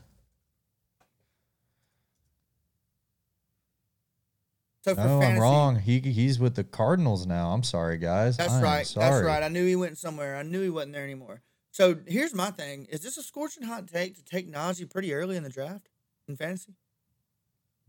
so 4.81 4.93
for 4.93 5.01
No, 5.01 5.21
fantasy, 5.21 5.35
I'm 5.35 5.39
wrong. 5.41 5.79
He 5.79 5.99
he's 6.01 6.37
with 6.37 6.55
the 6.55 6.65
Cardinals 6.65 7.25
now. 7.25 7.51
I'm 7.51 7.63
sorry, 7.63 7.97
guys. 7.97 8.35
That's 8.35 8.51
I 8.51 8.57
am 8.57 8.63
right. 8.63 8.85
Sorry. 8.85 9.09
That's 9.09 9.25
right. 9.25 9.41
I 9.41 9.47
knew 9.47 9.65
he 9.65 9.77
went 9.77 9.97
somewhere. 9.97 10.35
I 10.35 10.43
knew 10.43 10.61
he 10.61 10.69
wasn't 10.69 10.93
there 10.93 11.05
anymore. 11.05 11.41
So 11.71 11.95
here's 12.07 12.33
my 12.33 12.51
thing: 12.51 12.85
Is 12.89 13.01
this 13.01 13.17
a 13.17 13.23
scorching 13.23 13.63
hot 13.63 13.87
take 13.87 14.17
to 14.17 14.23
take 14.23 14.51
Najee 14.51 14.89
pretty 14.91 15.13
early 15.13 15.37
in 15.37 15.43
the 15.43 15.49
draft 15.49 15.87
in 16.27 16.35
fantasy? 16.35 16.73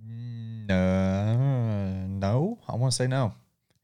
No, 0.00 2.07
no. 2.07 2.59
I 2.69 2.76
want 2.76 2.93
to 2.93 2.97
say 2.97 3.09
no. 3.09 3.35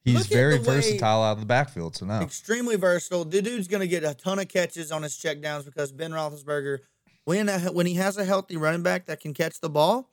He's 0.04 0.26
very 0.26 0.59
versatile 0.59 1.23
out 1.23 1.33
of 1.33 1.40
the 1.40 1.47
backfield, 1.47 1.97
so 1.97 2.07
now, 2.07 2.23
Extremely 2.23 2.76
versatile. 2.76 3.25
The 3.25 3.42
dude's 3.42 3.69
gonna 3.69 3.87
get 3.87 4.02
a 4.02 4.14
ton 4.14 4.38
of 4.38 4.49
catches 4.49 4.90
on 4.90 5.02
his 5.02 5.14
checkdowns 5.16 5.66
because 5.66 5.92
Ben 5.92 6.12
Roethlisberger, 6.12 6.78
when 7.25 7.49
a, 7.49 7.59
when 7.73 7.87
he 7.87 7.95
has 7.95 8.16
a 8.16 8.25
healthy 8.25 8.57
running 8.57 8.83
back 8.83 9.07
that 9.07 9.21
can 9.21 9.35
catch 9.35 9.61
the 9.61 9.69
ball, 9.69 10.11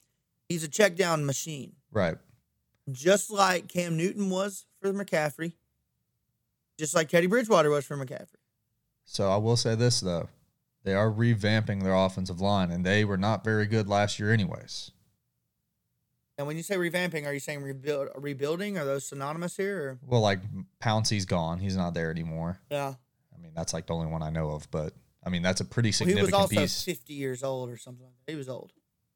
he's 0.49 0.63
a 0.63 0.67
check 0.67 0.95
down 0.95 1.25
machine. 1.25 1.73
Right. 1.91 2.17
Just 2.91 3.31
like 3.31 3.67
Cam 3.67 3.95
Newton 3.95 4.29
was 4.29 4.65
for 4.81 4.91
McCaffrey, 4.93 5.53
just 6.77 6.93
like 6.93 7.09
Teddy 7.09 7.27
Bridgewater 7.27 7.69
was 7.69 7.85
for 7.85 7.97
McCaffrey. 7.97 8.41
So 9.05 9.31
I 9.31 9.37
will 9.37 9.57
say 9.57 9.75
this 9.75 10.01
though, 10.01 10.27
they 10.83 10.93
are 10.93 11.09
revamping 11.09 11.83
their 11.83 11.95
offensive 11.95 12.41
line, 12.41 12.71
and 12.71 12.85
they 12.85 13.05
were 13.05 13.17
not 13.17 13.43
very 13.43 13.65
good 13.65 13.87
last 13.87 14.19
year, 14.19 14.31
anyways. 14.33 14.91
And 16.37 16.45
when 16.45 16.55
you 16.55 16.63
say 16.63 16.75
revamping, 16.75 17.25
are 17.25 17.33
you 17.33 17.39
saying 17.39 17.63
rebuild, 17.63 18.09
rebuilding? 18.15 18.77
Are 18.77 18.85
those 18.85 19.07
synonymous 19.07 19.57
here? 19.57 19.77
Or? 19.77 19.99
Well, 20.05 20.21
like 20.21 20.39
Pouncey's 20.79 21.25
gone; 21.25 21.59
he's 21.59 21.75
not 21.75 21.93
there 21.93 22.11
anymore. 22.11 22.59
Yeah. 22.69 22.93
I 23.35 23.41
mean, 23.41 23.53
that's 23.55 23.73
like 23.73 23.87
the 23.87 23.93
only 23.93 24.07
one 24.07 24.21
I 24.21 24.29
know 24.29 24.51
of, 24.51 24.69
but 24.69 24.93
I 25.25 25.29
mean, 25.29 25.41
that's 25.41 25.61
a 25.61 25.65
pretty 25.65 25.91
significant 25.91 26.31
Well, 26.31 26.47
he 26.47 26.55
was 26.55 26.57
also 26.57 26.61
piece. 26.61 26.83
50 26.83 27.13
years 27.13 27.43
old 27.43 27.69
or 27.69 27.77
something. 27.77 28.07
He 28.27 28.35
was 28.35 28.49
old. 28.49 28.71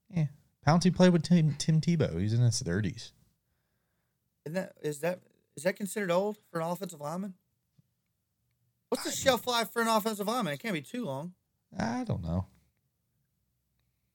Yeah, 0.09 0.25
Pouncey 0.67 0.93
played 0.93 1.13
with 1.13 1.23
Tim, 1.23 1.55
Tim 1.57 1.79
Tebow. 1.79 2.19
He's 2.19 2.33
in 2.33 2.41
his 2.41 2.59
thirties. 2.59 3.13
Isn't 4.45 4.55
that 4.55 4.73
is 4.81 4.99
that 5.01 5.19
is 5.55 5.63
that 5.63 5.75
considered 5.75 6.09
old 6.11 6.37
for 6.51 6.59
an 6.59 6.67
offensive 6.67 6.99
lineman? 7.01 7.35
What's 8.89 9.03
the 9.03 9.11
shelf 9.11 9.47
life 9.47 9.71
for 9.71 9.81
an 9.81 9.87
offensive 9.87 10.27
lineman? 10.27 10.53
It 10.53 10.59
can't 10.59 10.73
be 10.73 10.81
too 10.81 11.05
long. 11.05 11.33
I 11.77 12.03
don't 12.03 12.23
know. 12.23 12.47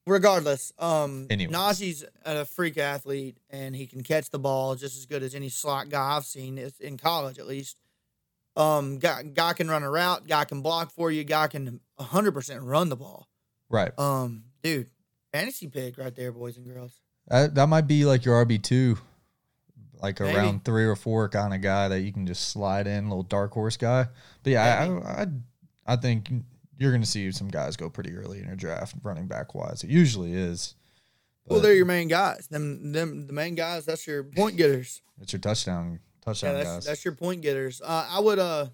Regardless, 0.07 0.71
um, 0.79 1.27
Anyways. 1.29 1.55
Najee's 1.55 2.05
a 2.25 2.45
freak 2.45 2.77
athlete 2.77 3.37
and 3.49 3.75
he 3.75 3.85
can 3.85 4.01
catch 4.03 4.29
the 4.29 4.39
ball 4.39 4.75
just 4.75 4.97
as 4.97 5.05
good 5.05 5.21
as 5.21 5.35
any 5.35 5.49
slot 5.49 5.89
guy 5.89 6.15
I've 6.15 6.25
seen 6.25 6.57
in 6.79 6.97
college, 6.97 7.37
at 7.39 7.45
least. 7.45 7.77
Um, 8.55 8.97
guy, 8.97 9.23
guy 9.23 9.53
can 9.53 9.69
run 9.69 9.83
a 9.83 9.91
route, 9.91 10.25
guy 10.25 10.45
can 10.45 10.61
block 10.61 10.91
for 10.91 11.11
you, 11.11 11.23
guy 11.23 11.47
can 11.47 11.81
100% 11.99 12.59
run 12.61 12.89
the 12.89 12.95
ball. 12.95 13.27
Right. 13.69 13.91
Um, 13.99 14.45
dude, 14.63 14.89
fantasy 15.33 15.67
pick 15.67 15.97
right 15.97 16.15
there, 16.15 16.31
boys 16.31 16.57
and 16.57 16.65
girls. 16.65 16.93
That 17.27 17.55
that 17.55 17.67
might 17.67 17.87
be 17.87 18.05
like 18.05 18.23
your 18.23 18.45
RB 18.45 18.63
two, 18.63 18.97
like 20.01 20.21
Maybe. 20.21 20.37
around 20.37 20.63
three 20.63 20.85
or 20.85 20.95
four 20.95 21.27
kind 21.27 21.53
of 21.53 21.61
guy 21.61 21.89
that 21.89 21.99
you 21.99 22.13
can 22.13 22.25
just 22.25 22.49
slide 22.49 22.87
in, 22.87 23.09
little 23.09 23.23
dark 23.23 23.51
horse 23.51 23.75
guy. 23.75 24.07
But 24.43 24.53
yeah, 24.53 24.87
Maybe. 24.89 25.05
I, 25.05 25.21
I 25.23 25.27
I 25.85 25.95
think 25.97 26.31
you're 26.77 26.91
going 26.91 27.01
to 27.01 27.07
see 27.07 27.31
some 27.31 27.47
guys 27.47 27.75
go 27.75 27.89
pretty 27.89 28.15
early 28.15 28.39
in 28.39 28.47
your 28.47 28.55
draft, 28.55 28.95
running 29.03 29.27
back 29.27 29.55
wise. 29.55 29.83
It 29.83 29.89
usually 29.89 30.33
is, 30.33 30.75
well, 31.47 31.59
they're 31.59 31.73
your 31.73 31.85
main 31.85 32.07
guys. 32.07 32.47
Them, 32.47 32.91
them, 32.91 33.27
the 33.27 33.33
main 33.33 33.55
guys. 33.55 33.85
That's 33.85 34.05
your 34.05 34.23
point 34.23 34.57
getters. 34.57 35.01
it's 35.21 35.33
your 35.33 35.39
touchdown 35.39 35.93
Yeah, 35.93 35.97
touchdown 36.25 36.53
that's 36.55 36.69
guys. 36.69 36.85
that's 36.85 37.05
your 37.05 37.15
point 37.15 37.41
getters. 37.41 37.81
Uh, 37.83 38.07
I 38.09 38.19
would 38.19 38.37
uh, 38.39 38.67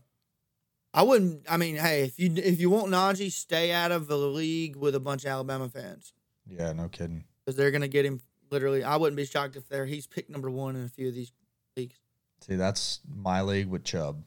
I 0.94 1.04
wouldn't. 1.04 1.46
I 1.50 1.58
mean, 1.58 1.76
hey, 1.76 2.04
if 2.06 2.20
you 2.20 2.34
if 2.36 2.60
you 2.60 2.70
want 2.70 2.88
Najee, 2.92 3.32
stay 3.32 3.72
out 3.72 3.92
of 3.92 4.08
the 4.08 4.18
league 4.18 4.76
with 4.76 4.96
a 4.96 5.00
bunch 5.00 5.24
of 5.24 5.30
Alabama 5.30 5.70
fans 5.70 6.14
yeah, 6.48 6.74
no 6.74 6.88
kidding. 6.90 7.24
because 7.46 7.56
they're 7.56 7.72
gonna 7.72 7.88
get 7.88 8.06
him. 8.06 8.22
Literally, 8.52 8.84
I 8.84 8.98
wouldn't 8.98 9.18
be 9.18 9.26
shocked 9.26 9.56
if 9.56 9.68
they're 9.70 9.86
he's 9.86 10.06
picked 10.08 10.30
number 10.30 10.50
one 10.52 10.76
in 10.76 10.86
a 10.86 10.90
few 10.90 11.08
of 11.08 11.16
these 11.16 11.32
leagues. 11.78 11.96
See, 12.42 12.56
that's 12.56 13.00
my 13.08 13.42
league 13.42 13.68
with 13.68 13.84
Chubb. 13.84 14.24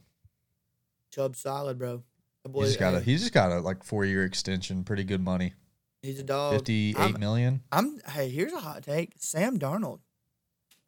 Chubb 1.12 1.36
solid, 1.36 1.78
bro. 1.78 2.02
That 2.46 2.52
boy, 2.52 2.60
He 2.60 2.66
just 2.68 2.78
got 2.78 2.94
a 2.94 3.00
he's 3.00 3.22
just 3.22 3.32
got 3.32 3.50
a 3.50 3.58
like 3.58 3.82
four 3.82 4.04
year 4.04 4.24
extension, 4.24 4.84
pretty 4.84 5.02
good 5.02 5.20
money. 5.20 5.54
he's 6.00 6.20
a 6.20 6.22
dog. 6.22 6.54
Fifty 6.54 6.94
eight 6.96 7.18
million. 7.18 7.62
I'm- 7.72 7.98
hey, 8.12 8.28
here's 8.28 8.52
a 8.52 8.60
hot 8.60 8.84
take. 8.84 9.14
Sam 9.18 9.58
Darnold. 9.58 9.98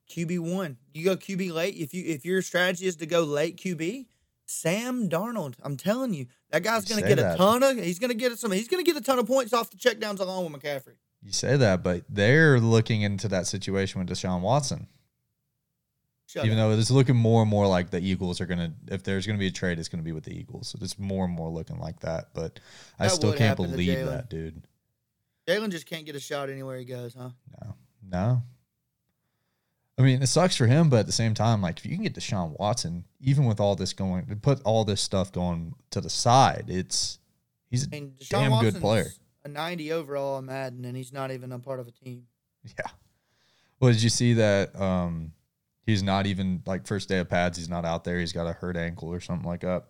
QB 0.08 0.38
one. 0.38 0.76
You 0.94 1.04
go 1.04 1.16
QB 1.16 1.52
late. 1.52 1.74
If 1.74 1.92
you 1.92 2.04
if 2.06 2.24
your 2.24 2.42
strategy 2.42 2.86
is 2.86 2.94
to 2.96 3.06
go 3.06 3.24
late 3.24 3.56
QB, 3.56 4.06
Sam 4.46 5.08
Darnold. 5.08 5.54
I'm 5.64 5.76
telling 5.76 6.14
you, 6.14 6.26
that 6.50 6.62
guy's 6.62 6.88
You 6.88 6.94
gonna 6.94 7.08
get 7.08 7.18
a 7.18 7.36
ton 7.36 7.64
of 7.64 7.76
he's 7.76 7.98
gonna 7.98 8.14
get 8.14 8.38
some 8.38 8.52
he's 8.52 8.68
gonna 8.68 8.84
get 8.84 8.96
a 8.96 9.00
ton 9.00 9.18
of 9.18 9.26
points 9.26 9.52
off 9.52 9.68
the 9.70 9.76
checkdowns 9.76 10.20
along 10.20 10.50
with 10.52 10.62
McCaffrey. 10.62 10.94
You 11.24 11.32
say 11.32 11.56
that, 11.56 11.82
but 11.82 12.04
they're 12.08 12.60
looking 12.60 13.02
into 13.02 13.26
that 13.26 13.48
situation 13.48 13.98
with 13.98 14.08
Deshaun 14.08 14.42
Watson. 14.42 14.86
Shut 16.28 16.44
Even 16.44 16.58
up. 16.58 16.70
though 16.70 16.78
it's 16.78 16.90
looking 16.90 17.16
more 17.16 17.40
and 17.40 17.50
more 17.50 17.66
like 17.66 17.88
the 17.88 18.00
Eagles 18.00 18.38
are 18.42 18.46
gonna 18.46 18.74
if 18.88 19.02
there's 19.02 19.26
gonna 19.26 19.38
be 19.38 19.46
a 19.46 19.50
trade, 19.50 19.78
it's 19.78 19.88
gonna 19.88 20.02
be 20.02 20.12
with 20.12 20.24
the 20.24 20.38
Eagles. 20.38 20.68
So 20.68 20.78
it's 20.82 20.98
more 20.98 21.24
and 21.24 21.32
more 21.32 21.48
looking 21.48 21.78
like 21.78 22.00
that. 22.00 22.34
But 22.34 22.60
I 22.98 23.04
That 23.04 23.12
still 23.12 23.32
can't 23.32 23.56
believe 23.56 24.04
that, 24.04 24.28
dude. 24.28 24.62
Jalen 25.46 25.70
just 25.70 25.86
can't 25.86 26.04
get 26.04 26.16
a 26.16 26.20
shot 26.20 26.50
anywhere 26.50 26.78
he 26.78 26.84
goes, 26.84 27.14
huh? 27.14 27.30
No. 27.62 27.74
No. 28.06 28.42
I 29.98 30.02
mean, 30.02 30.22
it 30.22 30.26
sucks 30.26 30.54
for 30.54 30.66
him, 30.66 30.90
but 30.90 30.98
at 31.00 31.06
the 31.06 31.12
same 31.12 31.32
time, 31.32 31.62
like 31.62 31.78
if 31.78 31.86
you 31.86 31.94
can 31.94 32.04
get 32.04 32.14
Deshaun 32.14 32.58
Watson, 32.58 33.04
even 33.20 33.46
with 33.46 33.58
all 33.58 33.74
this 33.74 33.94
going, 33.94 34.26
to 34.26 34.36
put 34.36 34.60
all 34.64 34.84
this 34.84 35.00
stuff 35.00 35.32
going 35.32 35.74
to 35.90 36.02
the 36.02 36.10
side, 36.10 36.66
it's 36.68 37.18
he's 37.70 37.84
a 37.84 37.86
I 37.88 37.90
mean, 37.90 38.14
Damn 38.28 38.60
good 38.60 38.76
player. 38.76 39.06
A 39.44 39.48
90 39.48 39.92
overall 39.92 40.36
on 40.36 40.44
Madden, 40.44 40.84
and 40.84 40.94
he's 40.94 41.12
not 41.12 41.30
even 41.30 41.52
a 41.52 41.58
part 41.58 41.80
of 41.80 41.88
a 41.88 41.90
team. 41.90 42.26
yeah. 42.64 42.90
Well, 43.80 43.92
did 43.92 44.02
you 44.02 44.10
see 44.10 44.34
that? 44.34 44.78
Um, 44.78 45.32
he's 45.88 46.02
not 46.02 46.26
even 46.26 46.62
like 46.66 46.86
first 46.86 47.08
day 47.08 47.18
of 47.18 47.28
pads. 47.28 47.56
He's 47.56 47.68
not 47.68 47.84
out 47.86 48.04
there. 48.04 48.18
He's 48.20 48.32
got 48.32 48.46
a 48.46 48.52
hurt 48.52 48.76
ankle 48.76 49.08
or 49.08 49.20
something 49.20 49.48
like 49.48 49.60
that. 49.62 49.84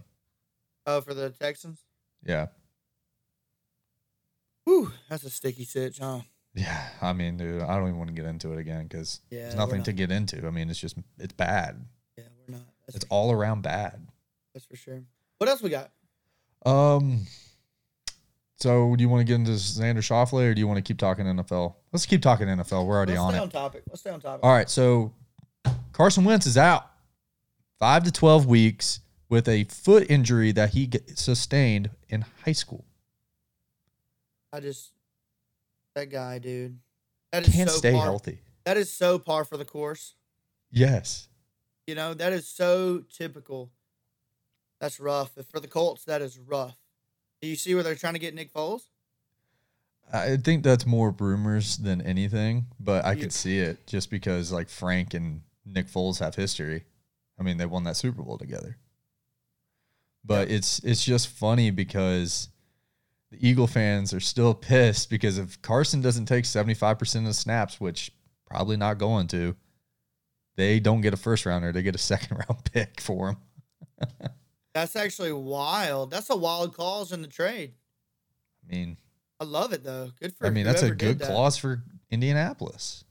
Oh, 0.87 1.01
for 1.01 1.13
the 1.13 1.31
Texans. 1.31 1.81
Yeah, 2.25 2.47
Whew, 4.65 4.93
that's 5.09 5.25
a 5.25 5.31
sticky 5.31 5.65
sitch, 5.65 5.99
huh? 5.99 6.21
yeah. 6.55 6.89
I 7.01 7.13
mean, 7.13 7.37
dude, 7.37 7.63
I 7.63 7.75
don't 7.77 7.85
even 7.89 7.99
want 7.99 8.09
to 8.09 8.15
get 8.15 8.27
into 8.27 8.53
it 8.53 8.59
again 8.59 8.85
because 8.87 9.21
Yeah, 9.31 9.43
there's 9.43 9.55
nothing 9.55 9.79
not- 9.79 9.85
to 9.87 9.93
get 9.93 10.11
into. 10.11 10.47
I 10.47 10.51
mean, 10.51 10.69
it's 10.71 10.79
just 10.79 10.97
it's 11.19 11.33
bad. 11.33 11.85
Yeah, 12.17 12.25
we're 12.47 12.57
not. 12.57 12.67
That's, 12.87 12.97
It's 12.97 13.07
all 13.09 13.33
around 13.33 13.63
bad. 13.63 14.07
that's 14.53 14.67
for 14.67 14.77
sure. 14.77 15.03
What 15.39 15.49
else 15.49 15.63
we 15.63 15.71
got? 15.71 15.91
Um. 16.67 17.27
So, 18.61 18.97
do 18.97 19.03
you 19.03 19.09
want 19.09 19.21
to 19.21 19.25
get 19.25 19.37
into 19.37 19.53
Xander 19.53 19.99
Schauffele 19.99 20.51
or 20.51 20.55
do 20.55 20.59
you 20.61 20.67
want 20.67 20.79
to 20.79 20.83
keep 20.83 20.99
talking 20.99 21.25
NFL? 21.27 21.77
Let's 21.93 22.07
keep 22.07 22.21
talking 22.21 22.49
NFL. 22.49 22.87
We're 22.87 22.97
already 22.97 23.13
Let's 23.13 23.21
on 23.23 23.31
stay 23.33 23.39
it. 23.39 23.43
on 23.43 23.51
topic. 23.51 23.83
Let's 23.89 24.01
stay 24.01 24.11
on 24.11 24.21
topic. 24.21 24.45
All 24.45 24.51
right. 24.53 24.69
So, 24.69 25.13
Carson 25.99 26.23
Wentz 26.23 26.47
is 26.47 26.57
out 26.57 26.89
five 27.81 28.05
to 28.05 28.13
12 28.13 28.47
weeks 28.47 29.01
with 29.29 29.49
a 29.49 29.65
foot 29.65 30.09
injury 30.09 30.53
that 30.53 30.71
he 30.71 30.89
sustained 31.17 31.91
in 32.09 32.25
high 32.45 32.53
school. 32.53 32.85
I 34.53 34.61
just 34.61 34.93
that 35.97 36.09
guy, 36.09 36.39
dude. 36.39 36.79
That 37.33 37.49
is 37.49 37.53
Can't 37.53 37.69
so 37.69 37.77
stay 37.79 37.91
par, 37.93 38.05
healthy. 38.05 38.39
That 38.65 38.77
is 38.77 38.93
so 38.93 39.19
par 39.19 39.45
for 39.45 39.57
the 39.57 39.65
course. 39.65 40.15
Yes. 40.71 41.27
You 41.89 41.97
know, 41.97 42.15
that 42.15 42.33
is 42.33 42.47
so 42.47 43.03
typical. 43.13 43.73
That's 44.81 45.01
rough. 45.01 45.33
For 45.51 45.59
the 45.59 45.67
Colts, 45.67 46.05
that 46.05 46.23
is 46.23 46.39
rough. 46.39 46.77
Do 47.43 47.49
you 47.49 47.57
see 47.57 47.75
where 47.75 47.83
they're 47.83 47.97
trying 47.97 48.13
to 48.15 48.21
get 48.21 48.37
Nick 48.37 48.55
Foles? 48.55 48.83
I 50.13 50.37
think 50.37 50.63
that's 50.63 50.87
more 50.87 51.11
rumors 51.11 51.77
than 51.77 52.01
anything, 52.03 52.67
but 52.79 53.05
I 53.05 53.15
You- 53.15 53.23
could 53.23 53.33
see 53.33 53.59
it 53.59 53.85
just 53.89 54.11
because 54.11 54.53
like 54.53 54.69
Frank 54.69 55.13
and 55.13 55.43
Nick 55.73 55.87
Foles 55.89 56.19
have 56.21 56.35
history. 56.35 56.85
I 57.39 57.43
mean, 57.43 57.57
they 57.57 57.67
won 57.67 57.85
that 57.85 57.97
Super 57.97 58.23
Bowl 58.23 58.39
together. 58.39 58.77
But 60.25 60.51
it's 60.51 60.81
it's 60.81 61.05
just 61.05 61.29
funny 61.29 61.71
because 61.71 62.49
the 63.31 63.47
Eagle 63.47 63.67
fans 63.67 64.13
are 64.13 64.21
still 64.21 64.55
pissed 64.55 65.11
because 65.11 65.39
if 65.39 65.61
Carson 65.63 66.01
doesn't 66.01 66.27
take 66.27 66.45
75% 66.45 67.17
of 67.17 67.25
the 67.25 67.35
snaps, 67.35 67.81
which 67.81 68.13
probably 68.47 68.77
not 68.77 68.99
going 68.99 69.27
to, 69.29 69.55
they 70.57 70.81
don't 70.81 71.03
get 71.03 71.15
a 71.15 71.17
first 71.17 71.47
rounder, 71.47 71.73
they 71.73 71.83
get 71.83 71.95
a 71.95 71.99
second 72.13 72.39
round 72.39 72.65
pick 72.73 73.01
for 73.01 73.31
him. 73.31 73.37
That's 74.75 74.97
actually 74.97 75.33
wild. 75.33 76.11
That's 76.11 76.31
a 76.31 76.37
wild 76.37 76.75
clause 76.75 77.13
in 77.13 77.23
the 77.23 77.29
trade. 77.29 77.73
I 78.63 78.75
mean, 78.75 78.97
I 79.41 79.45
love 79.45 79.73
it 79.73 79.83
though. 79.83 80.11
Good 80.21 80.35
for. 80.37 80.47
I 80.47 80.51
mean, 80.51 80.67
that's 80.67 80.83
a 80.83 80.91
good 80.91 81.19
that. 81.21 81.27
clause 81.27 81.57
for 81.57 81.83
Indianapolis. 82.11 83.05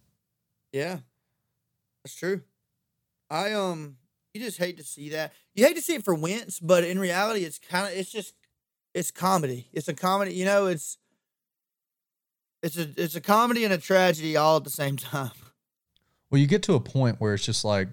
Yeah, 0.71 0.99
that's 2.07 2.15
true. 2.15 2.41
I 3.29 3.51
um, 3.51 3.97
you 4.33 4.39
just 4.39 4.57
hate 4.57 4.77
to 4.77 4.83
see 4.83 5.09
that. 5.09 5.33
You 5.53 5.65
hate 5.65 5.75
to 5.75 5.81
see 5.81 5.95
it 5.95 6.05
for 6.05 6.15
Wentz, 6.15 6.57
but 6.57 6.85
in 6.85 6.99
reality, 6.99 7.43
it's 7.43 7.59
kind 7.59 7.85
of 7.85 7.97
it's 7.97 8.09
just 8.09 8.33
it's 8.93 9.11
comedy. 9.11 9.67
It's 9.73 9.89
a 9.89 9.93
comedy. 9.93 10.33
You 10.33 10.45
know, 10.45 10.67
it's 10.67 10.97
it's 12.63 12.77
a 12.77 12.87
it's 12.95 13.15
a 13.17 13.21
comedy 13.21 13.65
and 13.65 13.73
a 13.73 13.77
tragedy 13.77 14.37
all 14.37 14.55
at 14.55 14.63
the 14.63 14.69
same 14.69 14.95
time. 14.97 15.31
Well, 16.31 16.39
you 16.39 16.47
get 16.47 16.63
to 16.63 16.75
a 16.75 16.79
point 16.79 17.17
where 17.19 17.33
it's 17.33 17.45
just 17.45 17.65
like 17.65 17.89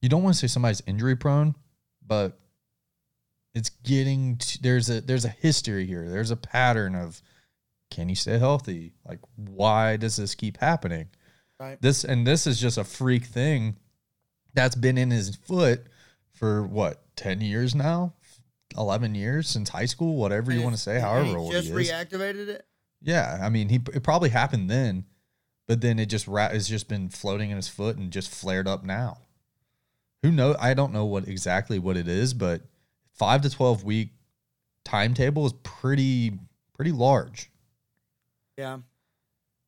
you 0.00 0.08
don't 0.08 0.24
want 0.24 0.34
to 0.34 0.40
say 0.40 0.48
somebody's 0.48 0.82
injury 0.84 1.14
prone, 1.14 1.54
but 2.04 2.40
it's 3.54 3.70
getting 3.70 4.40
there's 4.60 4.90
a 4.90 5.00
there's 5.00 5.24
a 5.24 5.28
history 5.28 5.86
here. 5.86 6.10
There's 6.10 6.32
a 6.32 6.36
pattern 6.36 6.96
of 6.96 7.22
can 7.92 8.08
he 8.08 8.16
stay 8.16 8.38
healthy? 8.38 8.94
Like 9.06 9.20
why 9.36 9.98
does 9.98 10.16
this 10.16 10.34
keep 10.34 10.56
happening? 10.56 11.10
Right. 11.62 11.80
This 11.80 12.02
and 12.02 12.26
this 12.26 12.48
is 12.48 12.60
just 12.60 12.76
a 12.76 12.82
freak 12.82 13.24
thing 13.24 13.76
that's 14.52 14.74
been 14.74 14.98
in 14.98 15.12
his 15.12 15.36
foot 15.36 15.86
for 16.32 16.66
what 16.66 17.04
10 17.14 17.40
years 17.40 17.72
now? 17.72 18.14
11 18.76 19.14
years 19.14 19.48
since 19.48 19.68
high 19.68 19.84
school, 19.84 20.16
whatever 20.16 20.50
you 20.50 20.60
want 20.60 20.74
to 20.74 20.80
say, 20.80 20.98
however 20.98 21.38
old 21.38 21.52
just 21.52 21.68
he 21.68 21.74
is. 21.74 21.90
reactivated 21.90 22.48
it. 22.48 22.66
Yeah, 23.00 23.38
I 23.40 23.48
mean, 23.48 23.68
he 23.68 23.76
it 23.94 24.02
probably 24.02 24.30
happened 24.30 24.70
then, 24.70 25.04
but 25.68 25.80
then 25.80 26.00
it 26.00 26.06
just 26.06 26.26
ra- 26.26 26.48
has 26.48 26.66
just 26.66 26.88
been 26.88 27.08
floating 27.08 27.50
in 27.50 27.56
his 27.56 27.68
foot 27.68 27.96
and 27.96 28.10
just 28.10 28.34
flared 28.34 28.66
up 28.66 28.82
now. 28.82 29.18
Who 30.24 30.32
know? 30.32 30.56
I 30.58 30.74
don't 30.74 30.92
know 30.92 31.04
what 31.04 31.28
exactly 31.28 31.78
what 31.78 31.96
it 31.96 32.08
is, 32.08 32.34
but 32.34 32.62
five 33.12 33.42
to 33.42 33.50
twelve 33.50 33.84
week 33.84 34.08
timetable 34.84 35.46
is 35.46 35.52
pretty 35.62 36.32
pretty 36.74 36.92
large. 36.92 37.50
Yeah, 38.56 38.78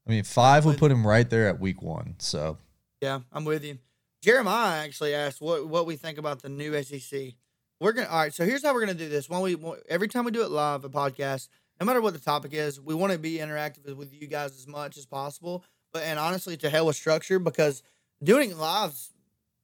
I 0.07 0.11
mean, 0.11 0.25
five 0.25 0.65
would 0.65 0.79
put 0.79 0.91
him 0.91 1.07
right 1.07 1.29
there 1.29 1.49
at 1.49 1.61
week 1.61 1.83
one. 1.83 2.17
So 2.19 2.59
yeah, 3.01 3.21
I'm 3.33 3.45
with 3.45 3.65
you. 3.65 3.79
Jeremiah 4.23 4.83
actually 4.85 5.15
asked 5.15 5.41
what 5.41 5.69
what 5.69 5.87
we 5.87 5.97
think 5.97 6.19
about 6.19 6.43
the 6.43 6.49
new 6.49 6.83
SEC. 6.83 7.35
We're 7.81 7.93
gonna 7.93 8.09
all 8.09 8.19
right. 8.19 8.35
So 8.35 8.45
here's 8.45 8.65
how 8.65 8.73
we're 8.73 8.81
gonna 8.81 8.95
do 8.95 9.09
this. 9.09 9.29
When 9.29 9.41
we 9.41 9.57
every 9.89 10.09
time 10.09 10.25
we 10.25 10.31
do 10.31 10.43
it 10.43 10.51
live, 10.51 10.85
a 10.85 10.89
podcast, 10.89 11.49
no 11.81 11.87
matter 11.87 12.01
what 12.01 12.15
the 12.15 12.21
topic 12.21 12.53
is, 12.53 12.81
we 12.81 12.95
want 12.95 13.13
to 13.13 13.19
be 13.19 13.39
interactive 13.39 13.97
with 13.97 14.13
you 14.13 14.27
guys 14.27 14.53
as 14.53 14.67
much 14.67 14.97
as 14.97 15.07
possible. 15.07 15.65
But 15.93 16.05
and 16.05 16.19
honestly, 16.19 16.57
to 16.59 16.71
hell 16.71 16.87
with 16.87 16.97
structure 16.97 17.39
because 17.39 17.83
doing 18.23 18.51
it 18.51 18.57
live's 18.57 19.13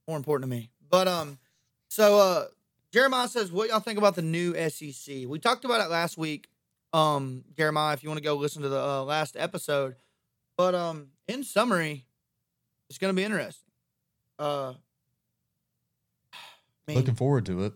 more 0.07 0.17
important 0.17 0.51
to 0.51 0.57
me. 0.57 0.71
But 0.91 1.09
um, 1.09 1.39
so 1.89 2.19
uh, 2.19 2.45
Jeremiah 2.93 3.29
says, 3.29 3.53
"What 3.53 3.71
y'all 3.71 3.81
think 3.81 3.99
about 3.99 4.17
the 4.17 4.23
new 4.23 4.55
SEC?" 4.69 5.27
We 5.27 5.39
talked 5.39 5.65
about 5.65 5.81
it 5.81 5.91
last 5.91 6.19
week. 6.19 6.49
Um, 6.93 7.45
Jeremiah, 7.57 7.95
if 7.95 8.03
you 8.03 8.09
want 8.09 8.19
to 8.19 8.25
go 8.25 8.35
listen 8.35 8.63
to 8.63 8.69
the 8.69 8.81
uh, 8.81 9.05
last 9.05 9.37
episode, 9.39 9.95
but 10.61 10.75
um, 10.75 11.07
in 11.27 11.43
summary, 11.43 12.05
it's 12.91 12.99
gonna 12.99 13.15
be 13.15 13.25
interesting. 13.25 13.65
Uh, 14.39 14.75
I 16.33 16.37
mean, 16.87 16.99
looking 16.99 17.15
forward 17.15 17.47
to 17.47 17.65
it. 17.65 17.73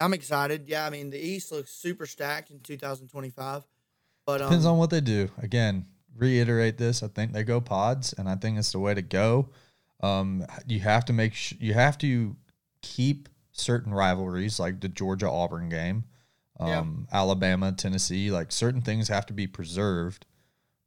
I'm 0.00 0.14
excited. 0.14 0.66
Yeah, 0.66 0.86
I 0.86 0.90
mean 0.90 1.10
the 1.10 1.18
East 1.18 1.52
looks 1.52 1.70
super 1.70 2.06
stacked 2.06 2.50
in 2.50 2.60
2025. 2.60 3.64
But 4.26 4.40
um, 4.40 4.48
Depends 4.48 4.64
on 4.64 4.78
what 4.78 4.88
they 4.88 5.02
do. 5.02 5.28
Again, 5.42 5.84
reiterate 6.16 6.78
this. 6.78 7.02
I 7.02 7.08
think 7.08 7.32
they 7.32 7.42
go 7.42 7.60
pods, 7.60 8.14
and 8.16 8.26
I 8.28 8.36
think 8.36 8.58
it's 8.58 8.72
the 8.72 8.78
way 8.78 8.94
to 8.94 9.02
go. 9.02 9.50
Um, 10.00 10.46
you 10.66 10.80
have 10.80 11.04
to 11.06 11.12
make 11.12 11.34
sh- 11.34 11.54
you 11.60 11.74
have 11.74 11.98
to 11.98 12.36
keep 12.80 13.28
certain 13.52 13.92
rivalries 13.92 14.58
like 14.58 14.80
the 14.80 14.88
Georgia 14.88 15.28
Auburn 15.30 15.68
game, 15.68 16.04
Yeah. 16.58 16.78
um, 16.78 17.06
Alabama 17.12 17.72
Tennessee. 17.72 18.30
Like 18.30 18.50
certain 18.50 18.80
things 18.80 19.08
have 19.08 19.26
to 19.26 19.32
be 19.34 19.46
preserved. 19.46 20.24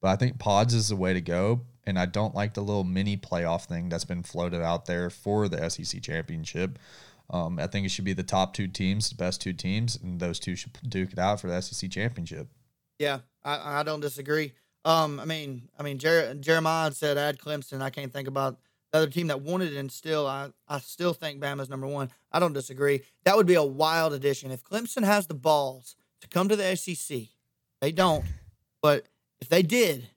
But 0.01 0.09
I 0.09 0.15
think 0.15 0.39
pods 0.39 0.73
is 0.73 0.89
the 0.89 0.95
way 0.95 1.13
to 1.13 1.21
go. 1.21 1.61
And 1.85 1.97
I 1.97 2.05
don't 2.05 2.35
like 2.35 2.53
the 2.53 2.61
little 2.61 2.83
mini 2.83 3.15
playoff 3.15 3.65
thing 3.65 3.87
that's 3.87 4.03
been 4.03 4.21
floated 4.21 4.61
out 4.61 4.85
there 4.85 5.09
for 5.09 5.47
the 5.47 5.69
SEC 5.69 6.01
championship. 6.01 6.77
Um, 7.29 7.59
I 7.59 7.67
think 7.67 7.85
it 7.85 7.89
should 7.89 8.05
be 8.05 8.13
the 8.13 8.23
top 8.23 8.53
two 8.53 8.67
teams, 8.67 9.09
the 9.09 9.15
best 9.15 9.41
two 9.41 9.53
teams, 9.53 9.97
and 10.01 10.19
those 10.19 10.39
two 10.39 10.55
should 10.55 10.77
duke 10.87 11.13
it 11.13 11.19
out 11.19 11.39
for 11.41 11.47
the 11.47 11.61
SEC 11.61 11.89
championship. 11.89 12.47
yeah, 12.99 13.19
I, 13.43 13.79
I 13.79 13.83
don't 13.83 13.99
disagree. 13.99 14.53
Um, 14.85 15.19
I 15.19 15.25
mean, 15.25 15.69
I 15.77 15.83
mean, 15.83 15.97
Jer- 15.97 16.33
Jeremiah 16.35 16.91
said 16.91 17.17
add 17.17 17.39
Clemson. 17.39 17.81
I 17.81 17.89
can't 17.89 18.13
think 18.13 18.27
about 18.27 18.57
the 18.91 18.99
other 18.99 19.07
team 19.09 19.27
that 19.27 19.41
wanted 19.41 19.73
it, 19.73 19.77
and 19.77 19.91
still, 19.91 20.25
I, 20.25 20.49
I 20.67 20.79
still 20.79 21.13
think 21.13 21.41
Bama's 21.41 21.69
number 21.69 21.87
one. 21.87 22.09
I 22.31 22.39
don't 22.39 22.53
disagree. 22.53 23.01
That 23.25 23.35
would 23.35 23.47
be 23.47 23.55
a 23.55 23.63
wild 23.63 24.13
addition 24.13 24.51
if 24.51 24.63
Clemson 24.63 25.03
has 25.03 25.27
the 25.27 25.33
balls 25.33 25.95
to 26.21 26.27
come 26.29 26.47
to 26.47 26.55
the 26.55 26.75
SEC. 26.75 27.23
They 27.81 27.91
don't, 27.91 28.23
but 28.81 29.05
if 29.41 29.49
they 29.49 29.61
did, 29.63 30.09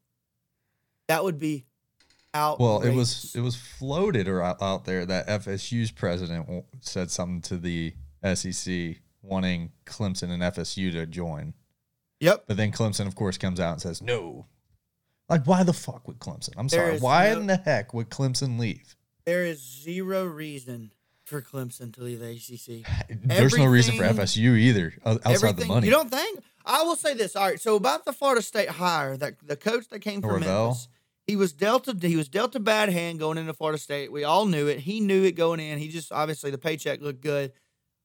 that 1.09 1.25
would 1.25 1.39
be 1.39 1.67
out. 2.35 2.61
Well, 2.61 2.83
it 2.83 2.95
was 2.95 3.35
it 3.35 3.41
was 3.41 3.57
floated 3.57 4.29
or 4.29 4.43
out, 4.43 4.63
out 4.63 4.85
there 4.85 5.05
that 5.07 5.27
FSU's 5.29 5.91
president 5.91 6.65
said 6.81 7.11
something 7.11 7.41
to 7.43 7.57
the 7.57 7.95
SEC 8.35 8.97
wanting 9.23 9.73
Clemson 9.87 10.31
and 10.31 10.43
FSU 10.43 10.93
to 10.93 11.07
join. 11.07 11.55
Yep. 12.21 12.45
But 12.47 12.57
then 12.57 12.71
Clemson, 12.73 13.07
of 13.07 13.15
course, 13.15 13.39
comes 13.39 13.61
out 13.61 13.73
and 13.73 13.81
says 13.83 14.03
no. 14.03 14.47
Like, 15.29 15.47
why 15.47 15.63
the 15.63 15.73
fuck 15.73 16.07
would 16.09 16.19
Clemson? 16.19 16.51
I'm 16.57 16.69
There 16.69 16.89
sorry. 16.89 16.99
Why 16.99 17.33
no- 17.33 17.41
in 17.41 17.47
the 17.47 17.57
heck 17.57 17.95
would 17.95 18.11
Clemson 18.11 18.59
leave? 18.59 18.97
There 19.25 19.45
is 19.45 19.63
zero 19.63 20.25
reason 20.25 20.93
for 21.25 21.41
Clemson 21.41 21.95
to 21.95 22.03
leave 22.03 22.19
the 22.19 22.31
ACC. 22.31 22.85
There's 23.25 23.57
no 23.57 23.67
reason 23.67 23.97
for 23.97 24.03
FSU 24.03 24.57
either, 24.59 24.93
outside 25.05 25.57
the 25.57 25.67
money. 25.67 25.87
You 25.87 25.93
don't 25.93 26.11
think? 26.11 26.41
I 26.65 26.83
will 26.83 26.97
say 26.97 27.15
this. 27.15 27.37
All 27.37 27.49
right. 27.49 27.61
So 27.61 27.77
about 27.77 28.05
the 28.05 28.13
Florida 28.13 28.43
State 28.43 28.69
hire, 28.69 29.17
that 29.17 29.35
the 29.47 29.57
coach 29.57 29.89
that 29.89 30.01
came 30.01 30.21
from 30.21 30.31
Norvell? 30.31 30.67
Memphis, 30.67 30.89
he 31.27 31.37
was 31.37 31.53
dealt 31.53 31.87
a 31.89 31.97
he 32.07 32.17
was 32.17 32.29
dealt 32.29 32.55
a 32.55 32.61
bad 32.61 32.89
hand 32.89 33.19
going 33.19 33.39
into 33.39 33.55
Florida 33.55 33.79
State. 33.79 34.11
We 34.11 34.25
all 34.25 34.47
knew 34.47 34.67
it. 34.67 34.81
He 34.81 35.01
knew 35.01 35.25
it 35.25 35.33
going 35.33 35.61
in. 35.61 35.79
He 35.79 35.89
just 35.89 36.13
obviously 36.13 36.51
the 36.51 36.59
paycheck 36.59 37.01
looked 37.01 37.21
good. 37.21 37.53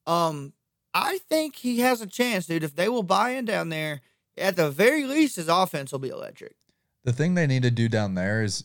Um, 0.05 0.53
I 0.93 1.19
think 1.29 1.55
he 1.55 1.79
has 1.79 2.01
a 2.01 2.07
chance, 2.07 2.45
dude. 2.45 2.63
If 2.63 2.75
they 2.75 2.88
will 2.88 3.03
buy 3.03 3.31
in 3.31 3.45
down 3.45 3.69
there, 3.69 4.01
at 4.38 4.55
the 4.55 4.69
very 4.69 5.05
least, 5.05 5.38
his 5.38 5.47
offense 5.47 5.91
will 5.91 6.00
be 6.00 6.09
electric. 6.09 6.55
The 7.03 7.13
thing 7.13 7.35
they 7.35 7.47
need 7.47 7.63
to 7.63 7.71
do 7.71 7.89
down 7.89 8.15
there 8.15 8.43
is 8.43 8.63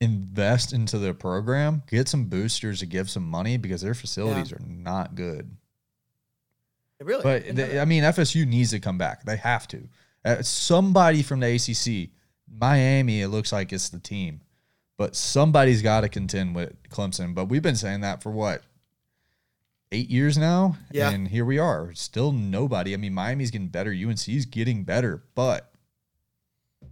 invest 0.00 0.72
into 0.72 0.98
their 0.98 1.14
program, 1.14 1.82
get 1.88 2.08
some 2.08 2.24
boosters 2.26 2.80
to 2.80 2.86
give 2.86 3.08
some 3.08 3.24
money 3.24 3.56
because 3.56 3.80
their 3.80 3.94
facilities 3.94 4.52
are 4.52 4.60
not 4.66 5.14
good. 5.14 5.56
Really. 7.04 7.22
But 7.22 7.54
they, 7.54 7.78
I 7.78 7.84
mean, 7.84 8.02
FSU 8.02 8.46
needs 8.46 8.70
to 8.70 8.80
come 8.80 8.98
back. 8.98 9.24
They 9.24 9.36
have 9.36 9.68
to. 9.68 9.88
Uh, 10.24 10.42
somebody 10.42 11.22
from 11.22 11.40
the 11.40 11.54
ACC, 11.54 12.10
Miami, 12.48 13.20
it 13.20 13.28
looks 13.28 13.52
like 13.52 13.72
it's 13.72 13.90
the 13.90 13.98
team, 13.98 14.40
but 14.96 15.14
somebody's 15.14 15.82
got 15.82 16.00
to 16.00 16.08
contend 16.08 16.54
with 16.54 16.72
Clemson. 16.88 17.34
But 17.34 17.46
we've 17.46 17.62
been 17.62 17.76
saying 17.76 18.00
that 18.00 18.22
for 18.22 18.30
what 18.30 18.62
eight 19.92 20.08
years 20.10 20.36
now, 20.38 20.76
Yeah. 20.90 21.10
and 21.10 21.28
here 21.28 21.44
we 21.44 21.58
are, 21.58 21.92
still 21.94 22.32
nobody. 22.32 22.94
I 22.94 22.96
mean, 22.96 23.12
Miami's 23.14 23.50
getting 23.50 23.68
better, 23.68 23.92
UNC's 23.92 24.46
getting 24.46 24.82
better, 24.84 25.22
but 25.34 25.70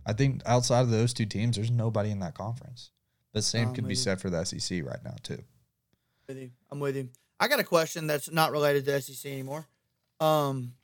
I 0.07 0.13
think 0.13 0.43
outside 0.47 0.83
of 0.83 0.91
those 0.91 1.13
two 1.13 1.27
teams, 1.27 1.57
there's 1.57 1.71
nobody 1.71 2.11
in 2.11 2.21
that 2.21 2.35
conference. 2.35 2.91
The 3.33 3.43
same 3.43 3.73
could 3.73 3.89
be 3.89 3.95
said 3.95 4.21
for 4.21 4.29
the 4.31 4.45
SEC 4.45 4.85
right 4.85 5.03
now 5.05 5.15
too. 5.23 5.43
with 6.29 6.39
you. 6.39 6.51
I'm 6.71 6.81
with 6.81 6.97
you. 6.97 7.09
I 7.41 7.49
got 7.49 7.61
a 7.61 7.65
question 7.65 8.07
that's 8.07 8.31
not 8.31 8.53
related 8.53 8.85
to 8.85 9.01
SEC 9.01 9.31
anymore. 9.33 9.67
Um, 10.23 10.75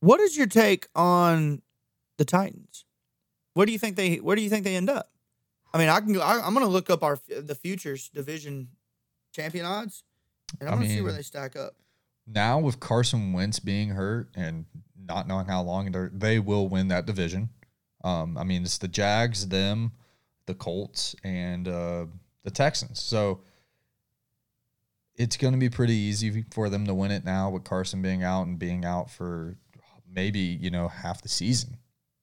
what 0.00 0.20
is 0.20 0.36
your 0.36 0.46
take 0.46 0.88
on 0.94 1.62
the 2.18 2.24
Titans? 2.24 2.84
Where 3.54 3.64
do 3.64 3.72
you 3.72 3.78
think 3.78 3.96
they 3.96 4.16
Where 4.16 4.36
do 4.36 4.42
you 4.42 4.50
think 4.50 4.64
they 4.64 4.76
end 4.76 4.90
up? 4.90 5.08
I 5.72 5.78
mean, 5.78 5.88
I 5.88 6.00
can. 6.00 6.20
I, 6.20 6.40
I'm 6.44 6.54
going 6.54 6.66
to 6.66 6.72
look 6.72 6.90
up 6.90 7.02
our 7.02 7.18
the 7.28 7.54
futures 7.54 8.08
division 8.08 8.68
champion 9.32 9.66
odds, 9.66 10.02
and 10.60 10.68
I'm 10.68 10.78
I 10.78 10.82
to 10.82 10.88
see 10.88 11.00
where 11.00 11.12
they 11.12 11.22
stack 11.22 11.56
up. 11.56 11.74
now 12.26 12.58
with 12.58 12.80
Carson 12.80 13.32
Wentz 13.32 13.58
being 13.60 13.90
hurt 13.90 14.28
and 14.34 14.66
not 14.96 15.28
knowing 15.28 15.46
how 15.46 15.62
long 15.62 15.90
they 16.12 16.38
will 16.38 16.68
win 16.68 16.88
that 16.88 17.06
division. 17.06 17.50
Um, 18.02 18.36
I 18.36 18.44
mean, 18.44 18.62
it's 18.62 18.78
the 18.78 18.88
Jags, 18.88 19.48
them, 19.48 19.92
the 20.46 20.54
Colts, 20.54 21.14
and 21.24 21.66
uh, 21.68 22.06
the 22.42 22.50
Texans. 22.50 23.00
So 23.00 23.40
it's 25.16 25.36
going 25.36 25.52
to 25.54 25.60
be 25.60 25.68
pretty 25.70 25.94
easy 25.94 26.44
for 26.52 26.68
them 26.68 26.86
to 26.86 26.94
win 26.94 27.10
it 27.10 27.24
now 27.24 27.50
with 27.50 27.64
Carson 27.64 28.02
being 28.02 28.22
out 28.22 28.46
and 28.46 28.58
being 28.58 28.84
out 28.84 29.10
for 29.10 29.56
maybe 30.10 30.38
you 30.38 30.70
know 30.70 30.88
half 30.88 31.22
the 31.22 31.28
season 31.28 31.78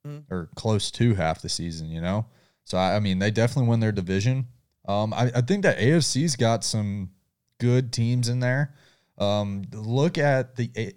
Mhm. 0.05 0.23
or 0.31 0.49
close 0.55 0.89
to 0.91 1.15
half 1.15 1.41
the 1.41 1.49
season. 1.49 1.87
You 1.89 2.01
know, 2.01 2.25
so 2.63 2.77
I, 2.77 2.95
I 2.95 2.99
mean 2.99 3.19
they 3.19 3.31
definitely 3.31 3.69
win 3.69 3.79
their 3.79 3.91
division. 3.91 4.47
Um, 4.87 5.13
I, 5.13 5.31
I 5.35 5.41
think 5.41 5.63
that 5.63 5.77
AFC's 5.77 6.35
got 6.35 6.63
some 6.63 7.11
good 7.59 7.93
teams 7.93 8.27
in 8.29 8.39
there. 8.39 8.73
Um, 9.19 9.63
look 9.71 10.17
at 10.17 10.55
the 10.55 10.71
A- 10.75 10.93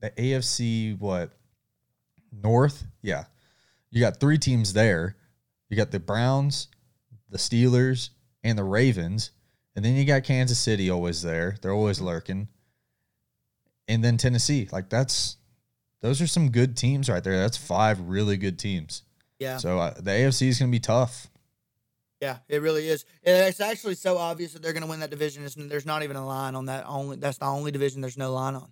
the 0.00 0.10
AFC 0.10 0.98
what 0.98 1.30
North, 2.32 2.84
yeah. 3.02 3.24
You 3.90 4.00
got 4.00 4.18
three 4.20 4.38
teams 4.38 4.72
there. 4.72 5.16
You 5.68 5.76
got 5.76 5.90
the 5.90 6.00
Browns, 6.00 6.68
the 7.30 7.38
Steelers, 7.38 8.10
and 8.42 8.58
the 8.58 8.64
Ravens, 8.64 9.30
and 9.76 9.84
then 9.84 9.96
you 9.96 10.04
got 10.04 10.24
Kansas 10.24 10.58
City 10.58 10.90
always 10.90 11.22
there. 11.22 11.56
They're 11.62 11.72
always 11.72 12.00
lurking, 12.00 12.48
and 13.88 14.02
then 14.04 14.16
Tennessee. 14.16 14.68
Like 14.72 14.88
that's 14.90 15.36
those 16.00 16.20
are 16.20 16.26
some 16.26 16.50
good 16.50 16.76
teams 16.76 17.08
right 17.08 17.22
there. 17.24 17.38
That's 17.38 17.56
five 17.56 18.00
really 18.00 18.36
good 18.36 18.58
teams. 18.58 19.02
Yeah, 19.38 19.56
So 19.56 19.78
uh, 19.78 19.94
the 19.94 20.10
AFC 20.12 20.48
is 20.48 20.58
going 20.58 20.70
to 20.70 20.74
be 20.74 20.80
tough. 20.80 21.28
yeah, 22.20 22.38
it 22.48 22.62
really 22.62 22.88
is. 22.88 23.04
It's 23.22 23.60
actually 23.60 23.96
so 23.96 24.16
obvious 24.16 24.52
that 24.52 24.62
they're 24.62 24.72
going 24.72 24.84
to 24.84 24.88
win 24.88 25.00
that 25.00 25.10
division. 25.10 25.44
It's, 25.44 25.54
there's 25.56 25.84
not 25.84 26.02
even 26.04 26.16
a 26.16 26.24
line 26.24 26.54
on 26.54 26.66
that. 26.66 26.84
Only 26.86 27.16
that's 27.16 27.38
the 27.38 27.46
only 27.46 27.72
division 27.72 28.00
there's 28.00 28.16
no 28.16 28.32
line 28.32 28.54
on. 28.54 28.70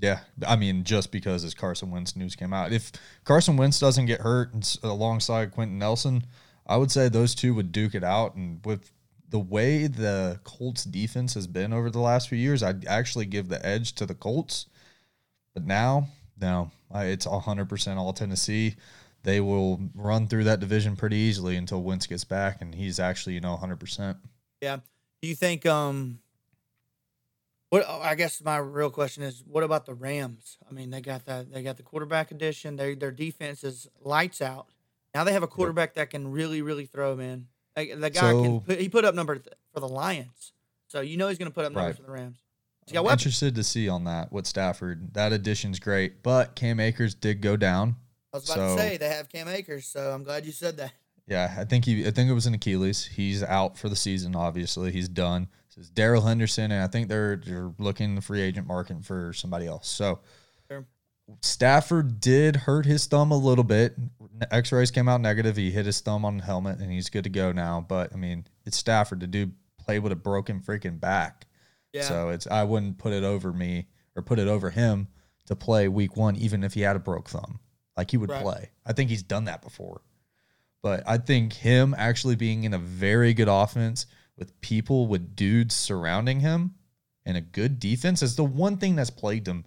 Yeah, 0.00 0.20
I 0.46 0.56
mean, 0.56 0.84
just 0.84 1.10
because 1.12 1.42
this 1.42 1.54
Carson 1.54 1.90
Wentz 1.90 2.16
news 2.16 2.36
came 2.36 2.52
out, 2.52 2.72
if 2.72 2.92
Carson 3.24 3.56
Wentz 3.56 3.78
doesn't 3.78 4.06
get 4.06 4.20
hurt 4.20 4.78
alongside 4.82 5.52
Quenton 5.52 5.78
Nelson, 5.78 6.24
I 6.66 6.76
would 6.76 6.90
say 6.90 7.08
those 7.08 7.34
two 7.34 7.54
would 7.54 7.70
duke 7.72 7.94
it 7.94 8.04
out. 8.04 8.34
And 8.34 8.60
with 8.64 8.90
the 9.34 9.40
way 9.40 9.88
the 9.88 10.38
Colts 10.44 10.84
defense 10.84 11.34
has 11.34 11.48
been 11.48 11.72
over 11.72 11.90
the 11.90 11.98
last 11.98 12.28
few 12.28 12.38
years, 12.38 12.62
I'd 12.62 12.86
actually 12.86 13.26
give 13.26 13.48
the 13.48 13.66
edge 13.66 13.92
to 13.96 14.06
the 14.06 14.14
Colts. 14.14 14.66
But 15.54 15.66
now, 15.66 16.06
no, 16.40 16.70
it's 16.94 17.26
hundred 17.26 17.68
percent 17.68 17.98
all 17.98 18.12
Tennessee. 18.12 18.76
They 19.24 19.40
will 19.40 19.90
run 19.92 20.28
through 20.28 20.44
that 20.44 20.60
division 20.60 20.94
pretty 20.94 21.16
easily 21.16 21.56
until 21.56 21.82
Wentz 21.82 22.06
gets 22.06 22.22
back, 22.22 22.58
and 22.60 22.76
he's 22.76 23.00
actually 23.00 23.34
you 23.34 23.40
know 23.40 23.56
hundred 23.56 23.80
percent. 23.80 24.18
Yeah. 24.60 24.76
Do 25.20 25.26
you 25.26 25.34
think 25.34 25.66
um 25.66 26.20
what 27.70 27.84
oh, 27.88 28.00
I 28.00 28.14
guess 28.14 28.40
my 28.40 28.58
real 28.58 28.90
question 28.90 29.24
is 29.24 29.42
what 29.44 29.64
about 29.64 29.84
the 29.84 29.94
Rams? 29.94 30.58
I 30.70 30.72
mean, 30.72 30.90
they 30.90 31.00
got 31.00 31.24
that 31.24 31.52
they 31.52 31.64
got 31.64 31.76
the 31.76 31.82
quarterback 31.82 32.30
addition. 32.30 32.76
Their 32.76 32.94
their 32.94 33.10
defense 33.10 33.64
is 33.64 33.88
lights 34.00 34.40
out. 34.40 34.68
Now 35.12 35.24
they 35.24 35.32
have 35.32 35.42
a 35.42 35.48
quarterback 35.48 35.94
that 35.94 36.10
can 36.10 36.30
really 36.30 36.62
really 36.62 36.86
throw, 36.86 37.16
man. 37.16 37.48
Like, 37.76 37.98
the 38.00 38.10
guy 38.10 38.30
can 38.32 38.60
put, 38.60 38.80
he 38.80 38.88
put 38.88 39.04
up 39.04 39.14
number 39.14 39.36
th- 39.36 39.48
for 39.72 39.80
the 39.80 39.88
Lions. 39.88 40.52
So 40.88 41.00
you 41.00 41.16
know 41.16 41.28
he's 41.28 41.38
going 41.38 41.50
to 41.50 41.54
put 41.54 41.64
up 41.64 41.72
numbers 41.72 41.90
Right. 41.90 41.96
for 41.96 42.02
the 42.02 42.10
Rams. 42.12 42.38
He's 42.86 42.92
got 42.92 43.04
I'm 43.06 43.12
interested 43.12 43.54
to 43.56 43.64
see 43.64 43.88
on 43.88 44.04
that 44.04 44.30
what 44.32 44.46
Stafford. 44.46 45.14
That 45.14 45.32
addition's 45.32 45.78
great, 45.80 46.22
but 46.22 46.54
Cam 46.54 46.78
Akers 46.78 47.14
did 47.14 47.40
go 47.40 47.56
down. 47.56 47.96
I 48.32 48.36
was 48.36 48.44
about 48.44 48.54
so- 48.56 48.76
to 48.76 48.82
say 48.82 48.96
they 48.98 49.08
have 49.08 49.28
Cam 49.28 49.48
Akers, 49.48 49.86
so 49.86 50.12
I'm 50.12 50.22
glad 50.22 50.44
you 50.46 50.52
said 50.52 50.76
that. 50.76 50.92
Yeah, 51.26 51.54
I 51.58 51.64
think 51.64 51.86
he. 51.86 52.06
I 52.06 52.10
think 52.10 52.28
it 52.30 52.34
was 52.34 52.44
an 52.46 52.52
Achilles. 52.54 53.06
He's 53.06 53.42
out 53.42 53.78
for 53.78 53.88
the 53.88 53.96
season. 53.96 54.36
Obviously, 54.36 54.92
he's 54.92 55.08
done. 55.08 55.48
Says 55.70 55.88
Darrell 55.88 56.20
Henderson, 56.22 56.70
and 56.70 56.82
I 56.82 56.86
think 56.86 57.08
they're 57.08 57.36
they're 57.36 57.72
looking 57.78 58.14
the 58.14 58.20
free 58.20 58.42
agent 58.42 58.66
market 58.66 59.02
for 59.04 59.32
somebody 59.32 59.66
else. 59.66 59.88
So. 59.88 60.20
Stafford 61.40 62.20
did 62.20 62.56
hurt 62.56 62.86
his 62.86 63.06
thumb 63.06 63.30
a 63.30 63.36
little 63.36 63.64
bit. 63.64 63.96
X-rays 64.50 64.90
came 64.90 65.08
out 65.08 65.20
negative. 65.20 65.56
He 65.56 65.70
hit 65.70 65.86
his 65.86 66.00
thumb 66.00 66.24
on 66.24 66.38
the 66.38 66.44
helmet, 66.44 66.78
and 66.80 66.90
he's 66.90 67.08
good 67.08 67.24
to 67.24 67.30
go 67.30 67.52
now. 67.52 67.84
But 67.86 68.12
I 68.12 68.16
mean, 68.16 68.46
it's 68.64 68.76
Stafford 68.76 69.20
to 69.20 69.26
do 69.26 69.50
play 69.78 69.98
with 69.98 70.12
a 70.12 70.16
broken 70.16 70.60
freaking 70.60 71.00
back. 71.00 71.46
Yeah. 71.92 72.02
So 72.02 72.28
it's 72.30 72.46
I 72.46 72.64
wouldn't 72.64 72.98
put 72.98 73.12
it 73.12 73.24
over 73.24 73.52
me 73.52 73.86
or 74.16 74.22
put 74.22 74.38
it 74.38 74.48
over 74.48 74.70
him 74.70 75.08
to 75.46 75.56
play 75.56 75.88
week 75.88 76.16
one, 76.16 76.36
even 76.36 76.64
if 76.64 76.74
he 76.74 76.80
had 76.82 76.96
a 76.96 77.00
broke 77.00 77.28
thumb. 77.28 77.60
Like 77.96 78.10
he 78.10 78.16
would 78.16 78.30
Right. 78.30 78.42
play. 78.42 78.70
I 78.84 78.92
think 78.92 79.10
he's 79.10 79.22
done 79.22 79.44
that 79.44 79.62
before. 79.62 80.02
But 80.82 81.02
I 81.06 81.18
think 81.18 81.52
him 81.54 81.94
actually 81.96 82.36
being 82.36 82.64
in 82.64 82.74
a 82.74 82.78
very 82.78 83.32
good 83.32 83.48
offense 83.48 84.06
with 84.36 84.60
people 84.60 85.06
with 85.06 85.36
dudes 85.36 85.74
surrounding 85.74 86.40
him 86.40 86.74
and 87.24 87.36
a 87.36 87.40
good 87.40 87.78
defense 87.78 88.22
is 88.22 88.36
the 88.36 88.44
one 88.44 88.76
thing 88.76 88.96
that's 88.96 89.10
plagued 89.10 89.46
him 89.48 89.64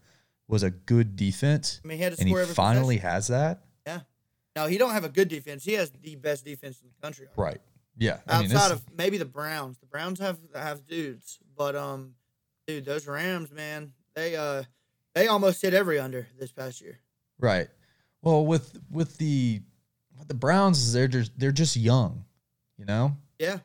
was 0.48 0.64
a 0.64 0.70
good 0.70 1.16
defense. 1.16 1.82
I 1.84 1.88
mean, 1.88 1.98
he 1.98 2.04
had 2.04 2.14
to 2.14 2.20
And 2.20 2.28
he 2.30 2.34
score 2.34 2.46
finally 2.46 2.98
possession. 2.98 3.12
has 3.14 3.28
that. 3.28 3.64
Yeah. 3.86 4.00
Now 4.56 4.68
he 4.68 4.78
don't 4.78 4.92
have 4.92 5.04
a 5.04 5.10
good 5.10 5.28
defense. 5.28 5.64
He 5.64 5.74
has 5.74 5.92
the 5.92 6.16
best 6.16 6.46
defense 6.46 6.80
in 6.82 6.88
the 6.90 7.06
country. 7.06 7.28
Right. 7.36 7.60
Yeah. 7.98 8.20
I 8.28 8.38
outside 8.38 8.50
this, 8.50 8.72
of 8.72 8.86
maybe 8.96 9.18
the 9.18 9.26
Browns. 9.26 9.78
The 9.80 9.86
Browns 9.88 10.20
have 10.20 10.38
have 10.56 10.88
dudes, 10.88 11.40
but 11.58 11.76
um, 11.76 12.16
dude, 12.68 12.86
those 12.86 13.08
Rams, 13.08 13.52
man, 13.52 13.92
they 14.16 14.36
uh, 14.36 14.64
they 15.16 15.28
almost 15.28 15.62
hit 15.62 15.74
every 15.74 16.00
under 16.00 16.28
this 16.40 16.52
past 16.52 16.82
year. 16.82 17.00
Right. 17.40 17.68
Well, 18.22 18.46
with 18.46 18.80
with 18.90 19.18
the 19.18 19.62
with 20.18 20.28
the 20.28 20.34
Browns, 20.34 20.92
they're 20.94 21.08
just 21.08 21.32
they're 21.38 21.52
just 21.52 21.76
young, 21.76 22.26
you 22.78 22.86
know. 22.86 23.16
Yeah, 23.40 23.60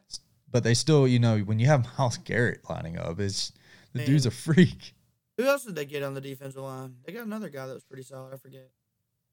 But 0.50 0.64
they 0.64 0.74
still, 0.74 1.08
you 1.08 1.18
know, 1.18 1.38
when 1.38 1.58
you 1.58 1.66
have 1.66 1.86
Myles 1.98 2.18
Garrett 2.18 2.60
lining 2.68 2.98
up, 2.98 3.18
it's 3.18 3.52
the 3.94 3.98
Man. 4.00 4.06
dude's 4.06 4.26
a 4.26 4.30
freak. 4.30 4.94
Who 5.36 5.44
else 5.44 5.64
did 5.64 5.74
they 5.74 5.84
get 5.84 6.02
on 6.02 6.14
the 6.14 6.20
defensive 6.20 6.62
line? 6.62 6.96
They 7.04 7.12
got 7.12 7.26
another 7.26 7.48
guy 7.48 7.66
that 7.66 7.74
was 7.74 7.84
pretty 7.84 8.02
solid. 8.02 8.34
I 8.34 8.36
forget. 8.36 8.70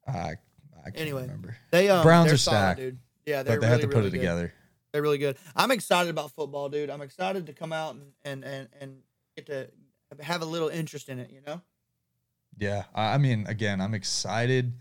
I 0.08 0.12
I 0.12 0.36
can't 0.86 0.98
Anyway, 0.98 1.24
remember. 1.24 1.58
They 1.72 1.90
um, 1.90 2.04
Browns 2.04 2.32
are 2.32 2.38
solid, 2.38 2.58
stacked, 2.58 2.80
dude. 2.80 3.00
Yeah, 3.26 3.44
they're 3.44 3.58
But 3.58 3.62
they 3.62 3.68
really, 3.68 3.82
have 3.82 3.82
to 3.82 3.88
put 3.88 3.96
really 3.98 4.08
it 4.08 4.12
good. 4.12 4.18
together. 4.20 4.54
They're 4.92 5.02
really 5.02 5.18
good. 5.18 5.38
I'm 5.56 5.72
excited 5.72 6.10
about 6.10 6.32
football, 6.32 6.70
dude. 6.70 6.90
I'm 6.90 7.02
excited 7.02 7.46
to 7.48 7.54
come 7.54 7.74
out 7.74 7.96
and 7.96 8.14
and 8.24 8.44
and, 8.44 8.68
and 8.80 8.98
get 9.36 9.46
to 9.48 9.70
have 10.24 10.42
a 10.42 10.46
little 10.46 10.70
interest 10.70 11.10
in 11.10 11.20
it. 11.20 11.32
You 11.32 11.42
know. 11.46 11.62
Yeah, 12.58 12.86
I 12.94 13.18
mean, 13.18 13.46
again, 13.48 13.80
I'm 13.82 13.94
excited 13.94 14.74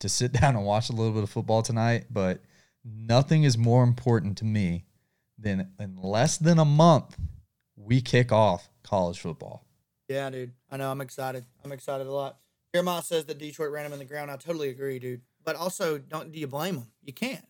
to 0.00 0.08
sit 0.08 0.32
down 0.40 0.56
and 0.56 0.64
watch 0.64 0.88
a 0.88 0.92
little 0.92 1.12
bit 1.12 1.22
of 1.22 1.30
football 1.30 1.62
tonight, 1.62 2.06
but 2.10 2.42
nothing 2.84 3.42
is 3.44 3.58
more 3.58 3.82
important 3.82 4.38
to 4.38 4.44
me 4.44 4.84
than 5.38 5.72
in 5.78 5.96
less 5.96 6.36
than 6.38 6.58
a 6.58 6.64
month 6.64 7.16
we 7.76 8.00
kick 8.00 8.30
off 8.30 8.68
college 8.82 9.18
football. 9.18 9.66
Yeah, 10.10 10.28
dude. 10.28 10.52
I 10.68 10.76
know. 10.76 10.90
I'm 10.90 11.00
excited. 11.00 11.44
I'm 11.64 11.70
excited 11.70 12.08
a 12.08 12.12
lot. 12.12 12.38
Jeremiah 12.74 13.00
says 13.02 13.26
that 13.26 13.38
Detroit 13.38 13.70
ran 13.70 13.86
him 13.86 13.92
in 13.92 14.00
the 14.00 14.04
ground. 14.04 14.28
I 14.28 14.36
totally 14.36 14.68
agree, 14.68 14.98
dude. 14.98 15.22
But 15.44 15.54
also, 15.54 15.98
don't 15.98 16.32
do 16.32 16.40
you 16.40 16.48
blame 16.48 16.74
them? 16.74 16.88
You 17.04 17.12
can't. 17.12 17.44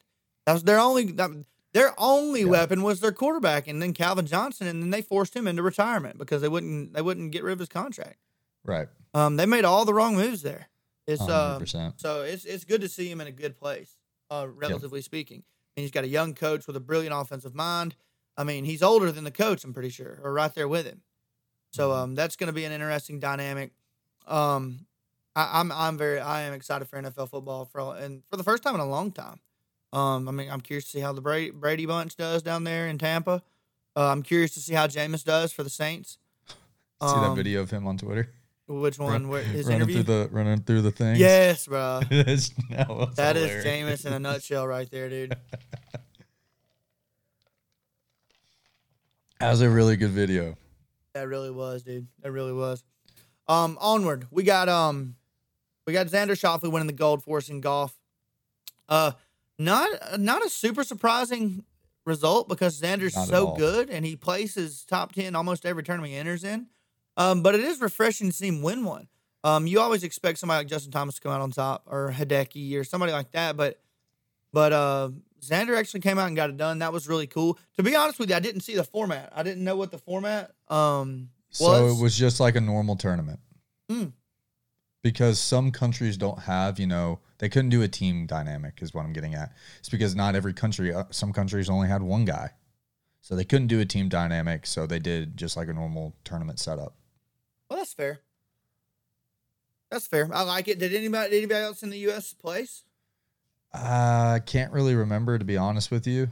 That 0.44 0.52
was 0.52 0.62
their 0.64 0.78
only 0.78 1.10
that, 1.12 1.30
their 1.72 1.94
only 1.98 2.40
Yeah. 2.42 2.46
weapon 2.48 2.82
was 2.82 3.00
their 3.00 3.12
quarterback, 3.12 3.66
and 3.66 3.80
then 3.80 3.94
Calvin 3.94 4.26
Johnson, 4.26 4.66
and 4.66 4.82
then 4.82 4.90
they 4.90 5.00
forced 5.00 5.34
him 5.34 5.46
into 5.48 5.62
retirement 5.62 6.18
because 6.18 6.42
they 6.42 6.48
wouldn't 6.48 6.92
they 6.92 7.00
wouldn't 7.00 7.32
get 7.32 7.42
rid 7.44 7.54
of 7.54 7.58
his 7.60 7.68
contract. 7.70 8.18
Right. 8.62 8.88
Um, 9.14 9.36
they 9.36 9.46
made 9.46 9.64
all 9.64 9.86
the 9.86 9.94
wrong 9.94 10.14
moves 10.14 10.42
there. 10.42 10.68
It's 11.06 11.22
um, 11.22 11.62
100%. 11.62 11.94
so 11.98 12.22
it's 12.22 12.44
it's 12.44 12.64
good 12.64 12.82
to 12.82 12.88
see 12.90 13.10
him 13.10 13.22
in 13.22 13.26
a 13.26 13.32
good 13.32 13.56
place, 13.56 13.96
uh, 14.30 14.46
relatively 14.52 15.00
speaking. 15.00 15.44
And 15.76 15.82
he's 15.82 15.90
got 15.90 16.04
a 16.04 16.08
young 16.08 16.34
coach 16.34 16.66
with 16.66 16.76
a 16.76 16.80
brilliant 16.80 17.14
offensive 17.16 17.54
mind. 17.54 17.96
I 18.36 18.44
mean, 18.44 18.64
he's 18.66 18.82
older 18.82 19.10
than 19.10 19.24
the 19.24 19.30
coach, 19.30 19.64
I'm 19.64 19.72
pretty 19.72 19.88
sure, 19.88 20.20
or 20.22 20.32
right 20.34 20.54
there 20.54 20.68
with 20.68 20.84
him. 20.84 21.02
So 21.72 21.90
Mhm. 21.90 21.96
um, 21.96 22.14
that's 22.14 22.36
going 22.36 22.48
to 22.48 22.52
be 22.52 22.64
an 22.64 22.72
interesting 22.72 23.20
dynamic. 23.20 23.70
Um, 24.26 24.86
I, 25.36 25.60
I'm 25.60 25.70
I'm 25.72 25.96
very 25.96 26.18
I 26.20 26.42
am 26.42 26.52
excited 26.52 26.88
for 26.88 27.00
NFL 27.00 27.28
football 27.30 27.64
for 27.64 27.96
and 27.96 28.22
for 28.30 28.36
the 28.36 28.44
first 28.44 28.62
time 28.62 28.74
in 28.74 28.80
a 28.80 28.88
long 28.88 29.12
time. 29.12 29.40
Um, 29.92 30.28
I 30.28 30.32
mean, 30.32 30.50
I'm 30.50 30.60
curious 30.60 30.84
to 30.84 30.90
see 30.90 31.00
how 31.00 31.12
the 31.12 31.20
Brady, 31.20 31.50
Brady 31.50 31.86
bunch 31.86 32.16
does 32.16 32.42
down 32.42 32.64
there 32.64 32.86
in 32.88 32.98
Tampa. 32.98 33.42
Uh, 33.96 34.08
I'm 34.08 34.22
curious 34.22 34.52
to 34.54 34.60
see 34.60 34.74
how 34.74 34.86
Jameis 34.86 35.24
does 35.24 35.52
for 35.52 35.62
the 35.64 35.70
Saints. 35.70 36.18
See 36.48 36.56
that 37.00 37.06
Um, 37.30 37.34
video 37.36 37.62
of 37.62 37.70
him 37.70 37.86
on 37.88 37.96
Twitter? 37.98 38.30
Which 38.68 38.98
one? 39.00 39.28
Where, 39.28 39.42
his 39.42 39.66
running 39.66 39.82
interview? 39.88 40.02
through 40.04 40.26
the 40.26 40.28
running 40.30 40.60
through 40.62 40.82
the 40.82 40.92
thing. 40.92 41.16
Yes, 41.16 41.66
bro. 41.66 42.00
That 42.10 42.28
is. 42.28 43.64
Jameis 43.64 44.06
in 44.06 44.12
a 44.12 44.18
nutshell, 44.20 44.66
right 44.66 44.88
there, 44.90 45.08
dude. 45.08 45.34
That 49.40 49.50
was 49.52 49.62
a 49.62 49.70
really 49.70 49.96
good 49.96 50.10
video. 50.10 50.54
That 51.14 51.28
really 51.28 51.50
was, 51.50 51.82
dude. 51.82 52.06
That 52.22 52.32
really 52.32 52.52
was. 52.52 52.84
Um, 53.48 53.76
onward. 53.80 54.26
We 54.30 54.42
got 54.44 54.68
um, 54.68 55.16
we 55.86 55.92
got 55.92 56.06
Xander 56.06 56.30
Schauffele 56.30 56.70
winning 56.70 56.86
the 56.86 56.92
gold 56.92 57.22
for 57.22 57.38
us 57.38 57.48
in 57.48 57.60
golf. 57.60 57.98
Uh, 58.88 59.12
not 59.58 60.20
not 60.20 60.44
a 60.44 60.48
super 60.48 60.84
surprising 60.84 61.64
result 62.06 62.48
because 62.48 62.80
Xander's 62.80 63.14
Not 63.14 63.28
so 63.28 63.52
good 63.52 63.90
and 63.90 64.04
he 64.04 64.16
places 64.16 64.84
top 64.84 65.12
ten 65.12 65.34
almost 65.34 65.66
every 65.66 65.82
tournament 65.82 66.12
he 66.12 66.18
enters 66.18 66.44
in. 66.44 66.66
Um, 67.16 67.42
but 67.42 67.54
it 67.54 67.60
is 67.60 67.80
refreshing 67.80 68.28
to 68.28 68.32
see 68.32 68.48
him 68.48 68.62
win 68.62 68.84
one. 68.84 69.08
Um, 69.42 69.66
you 69.66 69.80
always 69.80 70.04
expect 70.04 70.38
somebody 70.38 70.58
like 70.58 70.66
Justin 70.66 70.92
Thomas 70.92 71.16
to 71.16 71.20
come 71.20 71.32
out 71.32 71.40
on 71.40 71.50
top 71.50 71.84
or 71.86 72.12
Hideki 72.16 72.78
or 72.78 72.84
somebody 72.84 73.12
like 73.12 73.32
that, 73.32 73.56
but 73.56 73.80
but 74.52 74.72
uh, 74.72 75.10
Xander 75.40 75.76
actually 75.76 76.00
came 76.00 76.18
out 76.18 76.26
and 76.28 76.36
got 76.36 76.50
it 76.50 76.56
done. 76.56 76.78
That 76.80 76.92
was 76.92 77.08
really 77.08 77.26
cool. 77.26 77.58
To 77.76 77.82
be 77.82 77.96
honest 77.96 78.18
with 78.18 78.30
you, 78.30 78.36
I 78.36 78.40
didn't 78.40 78.60
see 78.60 78.74
the 78.74 78.84
format. 78.84 79.32
I 79.34 79.42
didn't 79.42 79.64
know 79.64 79.76
what 79.76 79.90
the 79.90 79.98
format 79.98 80.52
um 80.68 81.30
So 81.50 81.64
was. 81.84 81.98
it 81.98 82.02
was 82.02 82.16
just 82.16 82.40
like 82.40 82.56
a 82.56 82.60
normal 82.60 82.96
tournament. 82.96 83.40
Hmm. 83.88 84.06
Because 85.02 85.38
some 85.38 85.70
countries 85.72 86.18
don't 86.18 86.40
have, 86.40 86.78
you 86.78 86.86
know, 86.86 87.20
they 87.38 87.48
couldn't 87.48 87.70
do 87.70 87.80
a 87.80 87.88
team 87.88 88.26
dynamic, 88.26 88.80
is 88.82 88.92
what 88.92 89.04
I'm 89.06 89.14
getting 89.14 89.34
at. 89.34 89.52
It's 89.78 89.88
because 89.88 90.14
not 90.14 90.34
every 90.34 90.52
country, 90.52 90.92
uh, 90.92 91.04
some 91.10 91.32
countries 91.32 91.70
only 91.70 91.88
had 91.88 92.02
one 92.02 92.26
guy. 92.26 92.50
So 93.22 93.34
they 93.34 93.44
couldn't 93.44 93.68
do 93.68 93.80
a 93.80 93.86
team 93.86 94.08
dynamic. 94.10 94.66
So 94.66 94.86
they 94.86 94.98
did 94.98 95.38
just 95.38 95.56
like 95.56 95.68
a 95.68 95.72
normal 95.72 96.14
tournament 96.24 96.58
setup. 96.58 96.96
Well, 97.68 97.78
that's 97.78 97.94
fair. 97.94 98.20
That's 99.90 100.06
fair. 100.06 100.28
I 100.32 100.42
like 100.42 100.68
it. 100.68 100.78
Did 100.78 100.94
anybody 100.94 101.38
anybody 101.38 101.60
else 101.64 101.82
in 101.82 101.90
the 101.90 101.98
U.S. 101.98 102.32
place? 102.34 102.84
I 103.72 104.40
can't 104.44 104.72
really 104.72 104.94
remember, 104.94 105.38
to 105.38 105.44
be 105.44 105.56
honest 105.56 105.90
with 105.90 106.06
you. 106.06 106.28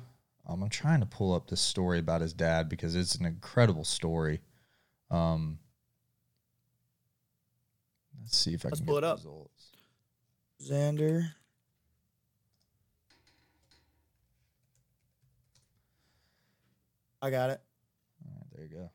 Um, 0.46 0.62
I'm 0.62 0.70
trying 0.70 1.01
to 1.01 1.07
pull 1.07 1.35
up 1.35 1.48
this 1.48 1.61
story 1.61 1.98
about 1.98 2.20
his 2.20 2.33
dad 2.33 2.68
because 2.68 2.96
it's 2.96 3.14
an 3.16 3.27
incredible 3.27 3.85
story. 3.85 4.40
Um, 5.11 5.59
let's 8.20 8.37
see 8.37 8.55
if 8.55 8.64
I 8.64 8.70
Let's 8.70 8.81
can 8.81 8.87
pull 8.87 8.96
get 8.96 9.05
it 9.05 9.11
up. 9.11 9.16
results. 9.18 9.72
Xander. 10.62 11.31
I 17.20 17.31
got 17.31 17.51
it. 17.51 17.61
All 18.27 18.35
right, 18.37 18.46
there 18.55 18.64
you 18.64 18.70
go. 18.70 18.90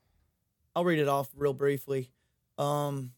I'll 0.76 0.86
read 0.86 1.00
it 1.00 1.08
off 1.08 1.30
real 1.36 1.54
briefly. 1.54 2.10
Um, 2.58 3.12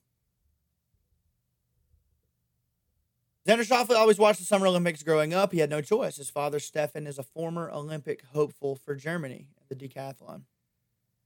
Xander 3.47 3.61
Schauffele 3.67 3.95
always 3.95 4.17
watched 4.17 4.39
the 4.39 4.45
Summer 4.45 4.65
Olympics 4.65 5.03
growing 5.03 5.33
up. 5.33 5.51
He 5.51 5.59
had 5.59 5.69
no 5.69 5.79
choice. 5.81 6.15
His 6.15 6.31
father, 6.31 6.59
Stefan, 6.59 7.05
is 7.05 7.19
a 7.19 7.23
former 7.23 7.69
Olympic 7.69 8.23
hopeful 8.33 8.75
for 8.75 8.95
Germany 8.95 9.49
at 9.61 9.69
the 9.69 9.75
decathlon. 9.87 10.41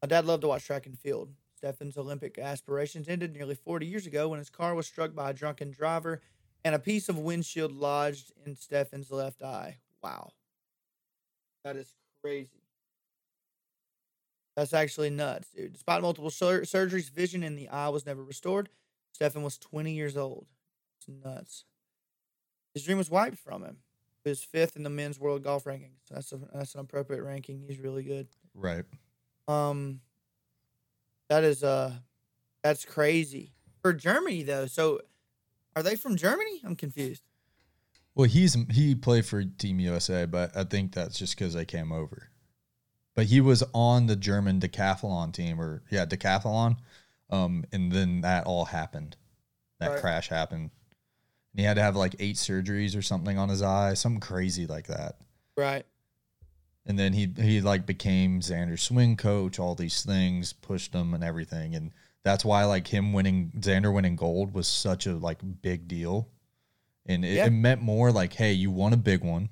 My 0.01 0.08
dad 0.08 0.25
loved 0.25 0.41
to 0.41 0.49
watch 0.49 0.65
track 0.65 0.86
and 0.86 0.99
field. 0.99 1.29
Stefan's 1.55 1.97
Olympic 1.97 2.38
aspirations 2.38 3.08
ended 3.08 3.34
nearly 3.34 3.55
40 3.55 3.86
years 3.86 4.05
ago 4.05 4.29
when 4.29 4.39
his 4.39 4.49
car 4.49 4.75
was 4.75 4.86
struck 4.88 5.15
by 5.15 5.29
a 5.29 5.34
drunken 5.34 5.71
driver 5.71 6.21
and 6.63 6.75
a 6.75 6.79
piece 6.79 7.08
of 7.08 7.17
windshield 7.17 7.71
lodged 7.71 8.34
in 8.45 8.55
Stefan's 8.55 9.12
left 9.12 9.41
eye. 9.41 9.77
Wow. 10.03 10.32
That 11.63 11.77
is 11.77 11.93
crazy. 12.21 12.63
That's 14.58 14.73
actually 14.73 15.10
nuts, 15.10 15.49
dude. 15.55 15.73
Despite 15.73 16.01
multiple 16.01 16.29
sur- 16.29 16.63
surgeries, 16.63 17.10
vision 17.10 17.43
in 17.43 17.55
the 17.55 17.69
eye 17.69 17.89
was 17.89 18.05
never 18.05 18.23
restored. 18.23 18.67
Stefan 19.13 19.43
was 19.43 19.58
20 19.58 19.93
years 19.93 20.17
old. 20.17 20.47
It's 20.97 21.08
nuts. 21.23 21.63
His 22.73 22.84
dream 22.84 22.97
was 22.97 23.10
wiped 23.10 23.38
from 23.38 23.63
him. 23.63 23.77
He 24.23 24.29
was 24.29 24.43
fifth 24.43 24.75
in 24.75 24.84
the 24.84 24.89
men's 24.89 25.19
world 25.19 25.43
golf 25.43 25.63
rankings. 25.63 26.01
That's 26.10 26.32
a, 26.32 26.39
that's 26.53 26.75
an 26.75 26.82
appropriate 26.82 27.23
ranking. 27.23 27.63
He's 27.67 27.79
really 27.79 28.03
good. 28.03 28.27
Right. 28.53 28.84
Um, 29.47 30.01
that 31.29 31.43
is 31.43 31.63
uh, 31.63 31.93
that's 32.63 32.86
crazy 32.86 33.53
for 33.82 33.93
Germany 33.93 34.43
though. 34.43 34.65
So, 34.65 34.99
are 35.75 35.84
they 35.84 35.95
from 35.95 36.15
Germany? 36.17 36.62
I'm 36.63 36.75
confused. 36.75 37.23
Well, 38.15 38.27
he's 38.27 38.55
he 38.71 38.95
played 38.95 39.25
for 39.25 39.43
Team 39.43 39.79
USA, 39.79 40.25
but 40.25 40.55
I 40.55 40.63
think 40.65 40.93
that's 40.93 41.17
just 41.17 41.38
because 41.38 41.53
they 41.53 41.65
came 41.65 41.91
over. 41.91 42.29
But 43.15 43.27
he 43.27 43.41
was 43.41 43.63
on 43.73 44.08
the 44.08 44.15
German 44.15 44.60
decathlon 44.60 45.34
team, 45.34 45.60
or 45.60 45.84
yeah, 45.89 46.05
decathlon. 46.05 46.77
Um, 47.29 47.63
and 47.71 47.91
then 47.91 48.21
that 48.21 48.45
all 48.45 48.65
happened. 48.65 49.15
That 49.79 49.91
Right. 49.91 50.01
crash 50.01 50.27
happened. 50.29 50.71
And 51.53 51.59
he 51.59 51.65
had 51.65 51.75
to 51.75 51.81
have 51.81 51.95
like 51.95 52.15
eight 52.19 52.35
surgeries 52.35 52.97
or 52.97 53.01
something 53.01 53.38
on 53.38 53.49
his 53.49 53.62
eye, 53.62 53.93
something 53.95 54.19
crazy 54.21 54.67
like 54.67 54.88
that. 54.88 55.17
Right. 55.57 55.85
And 56.85 56.97
then 56.97 57.13
he 57.13 57.31
he 57.38 57.62
like 57.62 57.85
became 57.85 58.39
Xander's 58.41 58.81
swing 58.81 59.15
coach, 59.17 59.59
all 59.59 59.75
these 59.75 60.03
things, 60.03 60.53
pushed 60.53 60.93
him 60.93 61.13
and 61.13 61.23
everything. 61.23 61.75
And 61.75 61.91
that's 62.23 62.43
why 62.45 62.65
like 62.65 62.88
him 62.88 63.13
winning 63.13 63.51
Xander 63.59 63.93
winning 63.93 64.15
gold 64.15 64.53
was 64.53 64.67
such 64.67 65.05
a 65.05 65.13
like 65.15 65.39
big 65.62 65.88
deal. 65.88 66.27
And 67.05 67.25
it, 67.25 67.35
Yeah. 67.35 67.45
it 67.47 67.51
meant 67.51 67.81
more 67.81 68.12
like, 68.12 68.33
hey, 68.33 68.53
you 68.53 68.71
won 68.71 68.93
a 68.93 68.97
big 68.97 69.23
one. 69.23 69.49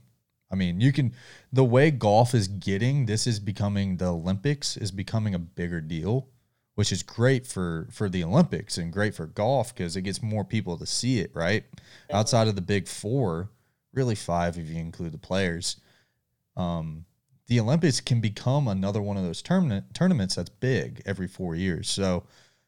I 0.51 0.55
mean, 0.55 0.79
you 0.79 0.91
can 0.93 1.13
the 1.51 1.65
way 1.65 1.91
golf 1.91 2.33
is 2.33 2.47
getting, 2.47 3.05
this 3.05 3.27
is 3.27 3.39
becoming 3.39 3.97
the 3.97 4.13
Olympics 4.13 4.77
is 4.77 4.91
becoming 4.91 5.35
a 5.35 5.39
bigger 5.39 5.81
deal, 5.81 6.29
which 6.77 6.91
is 6.91 7.01
great 7.01 7.47
for 7.47 7.87
for 7.91 8.07
the 8.07 8.23
Olympics 8.23 8.77
and 8.77 8.93
great 8.93 9.15
for 9.15 9.25
golf 9.25 9.73
because 9.73 9.95
it 9.95 10.03
gets 10.03 10.21
more 10.21 10.43
people 10.43 10.77
to 10.77 10.85
see 10.85 11.19
it, 11.19 11.31
right? 11.33 11.63
Outside 12.11 12.47
of 12.47 12.53
the 12.53 12.61
big 12.61 12.87
four, 12.87 13.49
really 13.93 14.13
five 14.13 14.59
if 14.59 14.69
you 14.69 14.77
include 14.77 15.11
the 15.11 15.17
players. 15.17 15.77
Um, 16.55 17.05
the 17.47 17.59
Olympics 17.59 17.99
can 17.99 18.21
become 18.21 18.67
another 18.67 19.01
one 19.01 19.17
of 19.17 19.23
those 19.23 19.41
tournament 19.41 19.85
tournaments 19.95 20.35
that's 20.35 20.51
big 20.51 21.01
every 21.03 21.27
four 21.27 21.55
years. 21.55 21.89
So 21.89 22.25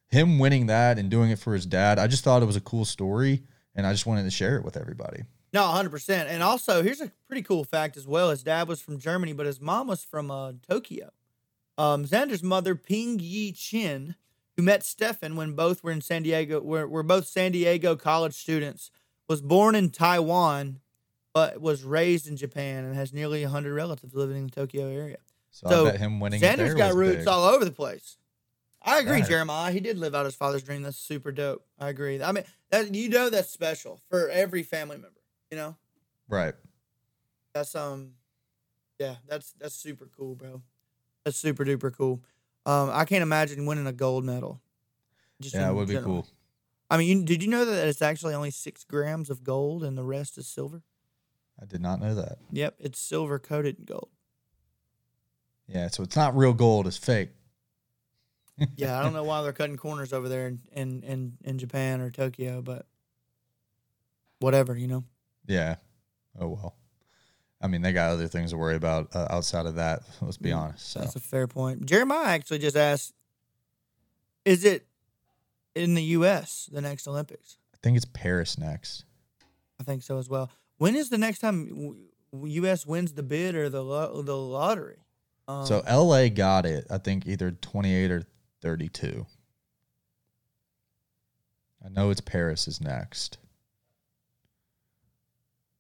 him 0.08 0.39
winning 0.39 0.65
that 0.65 0.98
and 0.98 1.12
doing 1.12 1.30
it 1.30 1.38
for 1.38 1.54
his 1.54 1.67
dad, 1.67 2.00
I 2.00 2.08
just 2.08 2.24
thought 2.24 2.41
it 2.41 2.48
was 2.48 2.56
a 2.56 2.62
cool 2.62 2.86
story, 2.86 3.43
and 3.76 3.86
I 3.86 3.91
just 3.91 4.08
wanted 4.08 4.24
to 4.24 4.32
share 4.32 4.56
it 4.58 4.65
with 4.65 4.76
everybody. 4.76 5.22
No, 5.54 5.62
100%. 5.62 6.10
And 6.10 6.41
also, 6.41 6.82
here's 6.82 7.02
a 7.02 7.12
pretty 7.28 7.43
cool 7.43 7.63
fact 7.63 7.95
as 7.95 8.08
well. 8.08 8.32
His 8.32 8.41
dad 8.41 8.67
was 8.67 8.82
from 8.82 8.98
Germany, 8.98 9.34
but 9.34 9.45
his 9.45 9.62
mom 9.62 9.86
was 9.86 10.04
from 10.04 10.32
uh, 10.32 10.54
Tokyo. 10.67 11.12
Um, 11.80 12.04
Xander's 12.06 12.44
mother, 12.44 12.76
Ping 12.76 13.20
Yi 13.20 13.54
Chin, 13.54 14.15
who 14.58 14.63
met 14.63 14.84
Stefan 14.84 15.36
when 15.38 15.54
both 15.54 15.82
were 15.84 15.92
in 15.92 16.02
San 16.02 16.24
Diego, 16.24 16.60
were, 16.60 16.86
were 16.88 17.04
both 17.04 17.26
San 17.26 17.54
Diego 17.54 17.96
college 17.96 18.34
students, 18.34 18.92
was 19.30 19.42
born 19.42 19.76
in 19.76 19.89
Taiwan, 19.89 20.82
but 21.34 21.62
was 21.62 21.84
raised 21.86 22.28
in 22.28 22.36
Japan 22.36 22.84
and 22.84 22.96
has 22.96 23.13
nearly 23.13 23.44
100 23.44 23.74
relatives 23.74 24.13
living 24.13 24.36
in 24.36 24.44
the 24.48 24.52
Tokyo 24.52 24.88
area. 24.89 25.20
So, 25.52 25.70
So, 25.70 25.88
I 25.88 25.92
bet 25.92 26.00
him 26.02 26.20
winning. 26.20 26.42
Xander's 26.42 26.74
got 26.76 26.94
roots 26.94 27.20
big. 27.20 27.28
all 27.30 27.46
over 27.46 27.63
the 27.63 27.72
place. 27.72 28.18
I 28.82 29.00
agree, 29.00 29.20
Yeah. 29.20 29.28
Jeremiah. 29.28 29.72
He 29.72 29.80
did 29.80 29.98
live 29.98 30.13
out 30.15 30.26
his 30.26 30.36
father's 30.36 30.63
dream. 30.63 30.82
That's 30.84 30.98
super 30.98 31.32
dope. 31.32 31.65
I 31.80 31.89
agree. 31.89 32.22
I 32.22 32.32
mean, 32.34 32.44
that 32.72 32.94
you 32.94 33.08
know 33.10 33.30
that's 33.30 33.50
special 33.52 34.02
for 34.10 34.30
every 34.30 34.63
family 34.63 34.98
member. 34.98 35.20
You 35.52 35.58
know, 35.58 35.76
Right. 36.28 36.56
that's 37.54 37.74
um, 37.76 38.15
yeah, 39.00 39.15
that's 39.28 39.52
that's 39.54 39.76
super 39.76 40.08
cool, 40.15 40.36
bro. 40.36 40.62
That's 41.30 41.38
super 41.38 41.63
duper 41.63 41.96
cool. 41.96 42.24
Um, 42.65 42.89
I 42.92 43.06
can't 43.06 43.22
imagine 43.22 43.68
winning 43.68 43.86
a 43.86 43.94
gold 43.94 44.26
medal. 44.26 44.60
Just 45.39 45.54
Yeah, 45.54 45.70
it 45.70 45.76
would 45.76 45.88
be 45.88 45.98
cool. 45.98 46.26
I 46.89 46.98
mean, 46.98 47.20
you, 47.20 47.24
did 47.24 47.44
you 47.44 47.50
know 47.50 47.65
that 47.65 47.88
it's 47.88 48.02
actually 48.02 48.34
only 48.34 48.50
six 48.50 48.84
grams 48.84 49.30
of 49.30 49.44
gold 49.44 49.84
and 49.84 49.96
the 49.96 50.04
rest 50.04 50.39
is 50.39 50.48
silver? 50.48 50.82
I 51.62 51.65
did 51.65 51.82
not 51.82 52.00
know 52.00 52.15
that. 52.15 52.39
Yep, 52.52 52.78
it's 52.80 53.00
silver 53.00 53.38
coated 53.38 53.78
in 53.78 53.86
gold. 53.86 54.10
Yeah, 55.68 55.88
so 55.89 56.02
it's 56.02 56.15
not 56.15 56.36
real 56.36 56.54
gold, 56.54 56.88
it's 56.88 56.98
fake. 56.98 57.30
Yeah, 58.76 59.00
I 59.00 59.04
don't 59.04 59.13
know 59.13 59.24
why 59.24 59.44
they're 59.44 59.54
cutting 59.54 59.78
corners 59.78 60.13
over 60.13 60.28
there 60.28 60.48
in, 60.48 60.62
in, 60.72 61.04
in, 61.04 61.38
in 61.44 61.60
Japan 61.60 62.02
or 62.02 62.10
Tokyo, 62.10 62.63
but 62.63 62.88
whatever, 64.39 64.76
you 64.76 64.88
know. 64.88 65.04
Yeah. 65.46 65.76
Oh 66.39 66.48
well. 66.48 66.76
I 67.62 67.67
mean, 67.67 67.82
they 67.82 67.91
got 67.91 68.12
other 68.12 68.28
things 68.28 68.52
to 68.52 68.58
worry 68.58 68.76
about 68.76 69.13
uh, 69.15 69.28
outside 69.30 69.65
of 69.65 69.76
that. 69.76 70.02
Let's 70.22 70.38
be 70.38 70.50
Mm, 70.52 70.58
honest. 70.58 70.89
So 70.91 71.00
That's 71.00 71.15
a 71.15 71.19
fair 71.19 71.45
point. 71.48 71.86
Jeremiah 71.86 72.28
actually 72.28 72.60
just 72.60 72.78
asked, 72.78 73.13
"Is 74.45 74.63
it 74.63 74.88
in 75.76 75.93
the 75.93 76.04
U.S. 76.04 76.69
the 76.72 76.82
next 76.82 77.08
Olympics?" 77.08 77.58
I 77.74 77.78
think 77.84 77.98
it's 77.98 78.06
Paris 78.06 78.58
next. 78.58 79.04
I 79.80 79.84
think 79.84 80.04
so 80.04 80.17
as 80.17 80.30
well. 80.30 80.50
When 80.78 80.95
is 80.95 81.10
the 81.10 81.17
next 81.17 81.39
time 81.39 81.95
U.S. 82.34 82.86
wins 82.86 83.13
the 83.13 83.24
bid 83.24 83.56
or 83.56 83.69
the 83.69 83.84
lo- 83.84 84.22
the 84.22 84.38
lottery? 84.38 84.98
Um, 85.48 85.65
So 85.65 85.84
LA 85.89 86.30
got 86.30 86.65
it. 86.65 86.86
I 86.89 86.98
think 86.98 87.26
either 87.28 87.52
28 87.52 88.12
or 88.12 88.24
32. 88.62 89.26
I 91.84 91.89
know 91.89 92.10
it's 92.10 92.22
Paris 92.22 92.67
is 92.67 92.80
next. 92.82 93.38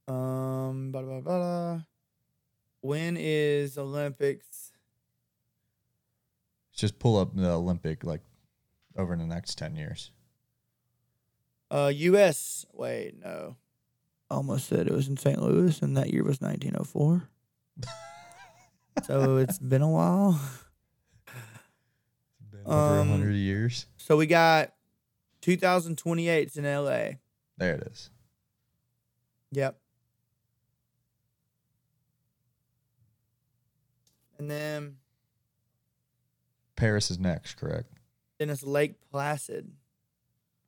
Um, 0.09 0.91
blah, 0.91 1.01
blah, 1.01 1.21
blah, 1.21 1.37
blah. 1.37 1.79
when 2.81 3.15
is 3.17 3.77
Olympics? 3.77 4.71
Just 6.73 6.97
pull 6.99 7.17
up 7.17 7.35
the 7.35 7.49
Olympic 7.51 8.03
like 8.03 8.21
over 8.97 9.13
in 9.13 9.19
the 9.19 9.25
next 9.25 9.57
10 9.57 9.75
years. 9.75 10.11
Uh, 11.71 11.91
U.S. 11.93 12.65
Wait, 12.73 13.15
no. 13.23 13.55
Almost 14.31 14.67
said 14.67 14.87
it 14.87 14.93
was 14.93 15.07
in 15.07 15.17
St. 15.17 15.41
Louis, 15.41 15.81
and 15.81 15.97
that 15.97 16.11
year 16.13 16.23
was 16.23 16.39
1904. 16.41 17.29
so 19.05 19.37
it's 19.37 19.59
been 19.59 19.81
a 19.81 19.89
while. 19.89 20.39
Been 22.51 22.61
over 22.65 23.01
Um, 23.01 23.09
100 23.09 23.33
years. 23.33 23.85
So 23.97 24.17
we 24.17 24.25
got 24.25 24.73
2028 25.41 26.55
in 26.55 26.63
LA. 26.63 27.09
There 27.57 27.75
it 27.75 27.87
is. 27.91 28.09
Yep. 29.51 29.79
And 34.39 34.49
then 34.49 34.95
Paris 36.75 37.11
is 37.11 37.19
next, 37.19 37.55
correct? 37.55 37.91
then 38.37 38.49
it's 38.49 38.63
Lake 38.63 38.95
Placid. 39.11 39.69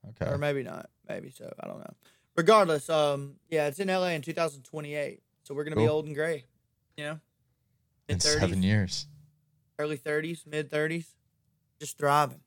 Okay. 0.09 0.29
Or 0.29 0.37
maybe 0.37 0.61
not. 0.61 0.89
Maybe 1.07 1.31
so. 1.31 1.49
I 1.59 1.67
don't 1.67 1.79
know. 1.79 1.93
Regardless, 2.35 2.89
um, 2.89 3.35
yeah, 3.49 3.67
it's 3.67 3.79
in 3.79 3.87
LA 3.87 4.07
in 4.07 4.21
2028. 4.21 5.21
So 5.43 5.53
we're 5.53 5.63
gonna 5.63 5.77
be 5.77 5.87
old 5.87 6.05
and 6.05 6.13
gray. 6.15 6.43
You 6.97 7.03
know? 7.05 7.19
In 8.09 8.19
seven 8.19 8.61
years. 8.61 9.07
early 9.79 9.97
30s, 9.97 10.45
mid 10.45 10.69
30s. 10.69 11.05
Just 11.79 11.97
thriving. 11.97 12.41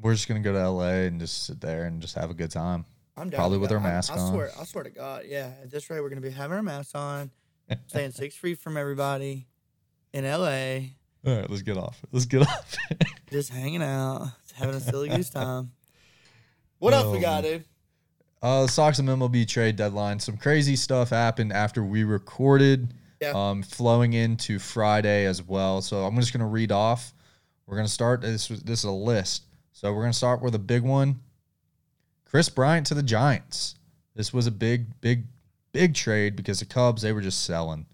We're 0.00 0.14
just 0.14 0.26
going 0.26 0.42
to 0.42 0.48
go 0.50 0.52
to 0.52 0.68
LA 0.68 1.06
and 1.06 1.20
just 1.20 1.44
sit 1.44 1.60
there 1.60 1.84
and 1.84 2.02
just 2.02 2.16
have 2.16 2.30
a 2.30 2.34
good 2.34 2.50
time. 2.50 2.84
I'm 3.16 3.30
down 3.30 3.38
Probably 3.38 3.58
with 3.58 3.70
our 3.70 3.78
I- 3.78 3.82
mask 3.82 4.12
I, 4.12 4.18
on. 4.18 4.32
swear, 4.32 4.50
I 4.58 4.64
swear 4.64 4.82
to 4.84 4.90
God, 4.90 5.24
yeah. 5.28 5.52
At 5.62 5.70
this 5.70 5.88
rate, 5.88 6.00
we're 6.00 6.08
gonna 6.08 6.20
be 6.20 6.30
having 6.30 6.56
our 6.56 6.62
masks 6.62 6.94
on, 6.94 7.30
staying 7.86 8.10
six 8.12 8.34
feet 8.34 8.58
from 8.58 8.76
everybody 8.76 9.46
in 10.14 10.24
LA, 10.24 10.90
All 11.26 11.38
right, 11.40 11.50
let's 11.50 11.62
get 11.62 11.76
off. 11.76 12.00
Let's 12.12 12.24
get 12.26 12.42
off. 12.48 12.76
just 13.30 13.50
hanging 13.50 13.82
out, 13.82 14.30
just 14.42 14.54
having 14.54 14.74
a 14.76 14.80
silly 14.80 15.08
goose 15.08 15.28
time. 15.42 15.72
What 16.78 16.94
else 16.94 17.12
we 17.14 17.20
got, 17.20 17.42
man. 17.42 17.52
dude? 17.52 17.64
Uh, 18.42 18.66
Sox 18.66 18.98
and 18.98 19.08
MLB 19.08 19.46
trade 19.48 19.76
deadline. 19.76 20.20
Some 20.20 20.36
crazy 20.36 20.76
stuff 20.76 21.10
happened 21.10 21.52
after 21.52 21.82
we 21.82 22.04
recorded. 22.04 22.94
Yeah. 23.20 23.32
Um, 23.34 23.62
flowing 23.62 24.12
into 24.12 24.58
Friday 24.58 25.24
as 25.24 25.42
well. 25.42 25.80
So 25.80 26.04
I'm 26.04 26.14
just 26.16 26.32
gonna 26.32 26.46
read 26.46 26.70
off. 26.70 27.14
We're 27.66 27.76
gonna 27.76 27.88
start. 27.88 28.20
This 28.20 28.50
was 28.50 28.60
this 28.62 28.80
is 28.80 28.84
a 28.84 28.90
list. 28.90 29.44
So 29.72 29.92
we're 29.94 30.02
gonna 30.02 30.12
start 30.12 30.42
with 30.42 30.54
a 30.54 30.58
big 30.58 30.82
one. 30.82 31.20
Kris 32.26 32.48
Bryant 32.50 32.86
to 32.88 32.94
the 32.94 33.02
Giants. 33.02 33.76
This 34.14 34.32
was 34.34 34.46
a 34.46 34.50
big, 34.50 35.00
big, 35.00 35.24
big 35.72 35.94
trade 35.94 36.36
because 36.36 36.60
the 36.60 36.66
Cubs 36.66 37.00
they 37.02 37.12
were 37.12 37.22
just 37.22 37.44
selling. 37.44 37.86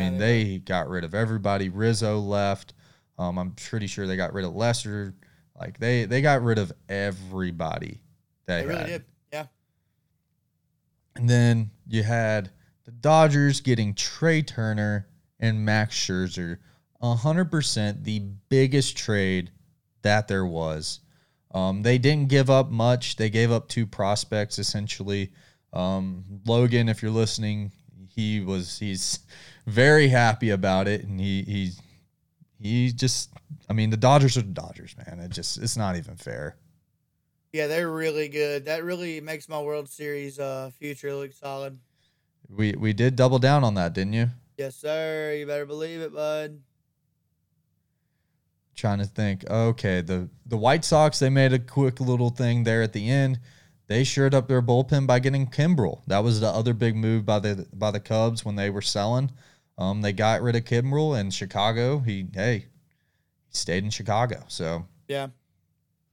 I 0.00 0.04
Yeah, 0.04 0.10
mean, 0.10 0.18
they 0.18 0.58
got 0.58 0.88
rid 0.88 1.04
of 1.04 1.14
everybody. 1.14 1.68
Rizzo 1.68 2.18
left. 2.18 2.74
Um, 3.18 3.38
I'm 3.38 3.52
pretty 3.52 3.86
sure 3.86 4.06
they 4.06 4.16
got 4.16 4.32
rid 4.32 4.44
of 4.44 4.54
Lester. 4.54 5.14
Like 5.58 5.78
they 5.78 6.06
they 6.06 6.22
got 6.22 6.42
rid 6.42 6.58
of 6.58 6.72
everybody. 6.88 8.00
They, 8.46 8.62
They 8.62 8.66
really 8.66 8.84
did. 8.84 9.04
Yeah. 9.32 9.46
And 11.16 11.28
then 11.28 11.70
you 11.86 12.02
had 12.02 12.50
the 12.84 12.92
Dodgers 12.92 13.60
getting 13.60 13.94
Trea 13.94 14.42
Turner 14.42 15.08
and 15.38 15.64
Max 15.64 15.94
Scherzer. 15.96 16.58
100% 17.02 18.04
the 18.04 18.18
biggest 18.50 18.96
trade 18.96 19.50
that 20.02 20.28
there 20.28 20.44
was. 20.44 21.00
Um, 21.52 21.82
they 21.82 21.98
didn't 21.98 22.28
give 22.28 22.50
up 22.50 22.70
much. 22.70 23.16
They 23.16 23.30
gave 23.30 23.50
up 23.50 23.68
two 23.68 23.86
prospects 23.86 24.58
essentially. 24.58 25.32
Um, 25.72 26.24
Logan, 26.46 26.88
if 26.88 27.02
you're 27.02 27.10
listening, 27.10 27.72
he 28.08 28.40
was 28.40 28.78
he's 28.78 29.20
very 29.66 30.08
happy 30.08 30.50
about 30.50 30.88
it, 30.88 31.04
and 31.04 31.20
he 31.20 31.42
he 31.42 31.72
he 32.58 32.92
just 32.92 33.30
I 33.68 33.72
mean 33.72 33.90
the 33.90 33.96
Dodgers 33.96 34.36
are 34.36 34.42
the 34.42 34.48
Dodgers, 34.48 34.94
man. 34.96 35.20
It 35.20 35.30
just 35.30 35.58
it's 35.58 35.76
not 35.76 35.96
even 35.96 36.16
fair. 36.16 36.56
Yeah, 37.52 37.66
they're 37.66 37.90
really 37.90 38.28
good. 38.28 38.66
That 38.66 38.84
really 38.84 39.20
makes 39.20 39.48
my 39.48 39.60
World 39.60 39.88
Series 39.88 40.38
uh, 40.38 40.70
future 40.78 41.14
look 41.14 41.32
solid. 41.32 41.78
We 42.48 42.72
we 42.72 42.92
did 42.92 43.16
double 43.16 43.38
down 43.38 43.64
on 43.64 43.74
that, 43.74 43.92
didn't 43.92 44.12
you? 44.14 44.28
Yes, 44.56 44.76
sir. 44.76 45.34
You 45.38 45.46
better 45.46 45.66
believe 45.66 46.00
it, 46.00 46.12
bud. 46.14 46.60
trying 48.74 48.98
to 48.98 49.04
think. 49.04 49.48
Okay, 49.48 50.00
the 50.00 50.28
the 50.46 50.56
White 50.56 50.84
Sox 50.84 51.18
they 51.18 51.30
made 51.30 51.52
a 51.52 51.58
quick 51.58 52.00
little 52.00 52.30
thing 52.30 52.64
there 52.64 52.82
at 52.82 52.92
the 52.92 53.08
end. 53.08 53.40
They 53.88 54.04
shored 54.04 54.34
up 54.34 54.46
their 54.46 54.62
bullpen 54.62 55.06
by 55.06 55.18
getting 55.18 55.48
Kimbrel. 55.48 56.02
That 56.06 56.22
was 56.22 56.40
the 56.40 56.48
other 56.48 56.72
big 56.72 56.94
move 56.96 57.26
by 57.26 57.40
the 57.40 57.66
by 57.72 57.90
the 57.90 58.00
Cubs 58.00 58.44
when 58.44 58.56
they 58.56 58.70
were 58.70 58.82
selling. 58.82 59.32
Um, 59.80 60.02
they 60.02 60.12
got 60.12 60.42
rid 60.42 60.56
of 60.56 60.64
Kimbrel 60.64 61.18
and 61.18 61.32
Chicago. 61.32 62.00
He 62.00 62.26
hey, 62.34 62.66
he 63.48 63.56
stayed 63.56 63.82
in 63.82 63.90
Chicago. 63.90 64.44
So 64.48 64.86
Yeah. 65.08 65.28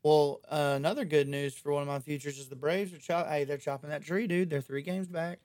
Well, 0.04 0.40
uh, 0.50 0.74
another 0.78 1.04
good 1.04 1.28
news 1.28 1.54
for 1.54 1.74
one 1.74 1.82
of 1.82 1.88
my 1.88 2.00
futures 2.00 2.40
is 2.40 2.48
the 2.48 2.56
Braves 2.56 2.94
are 2.94 2.98
chop. 2.98 3.28
Hey, 3.28 3.44
they're 3.44 3.58
chopping 3.58 3.90
that 3.90 4.04
tree, 4.04 4.26
dude. 4.26 4.50
They're 4.50 4.62
three 4.62 4.82
games 4.82 5.08
back. 5.08 5.40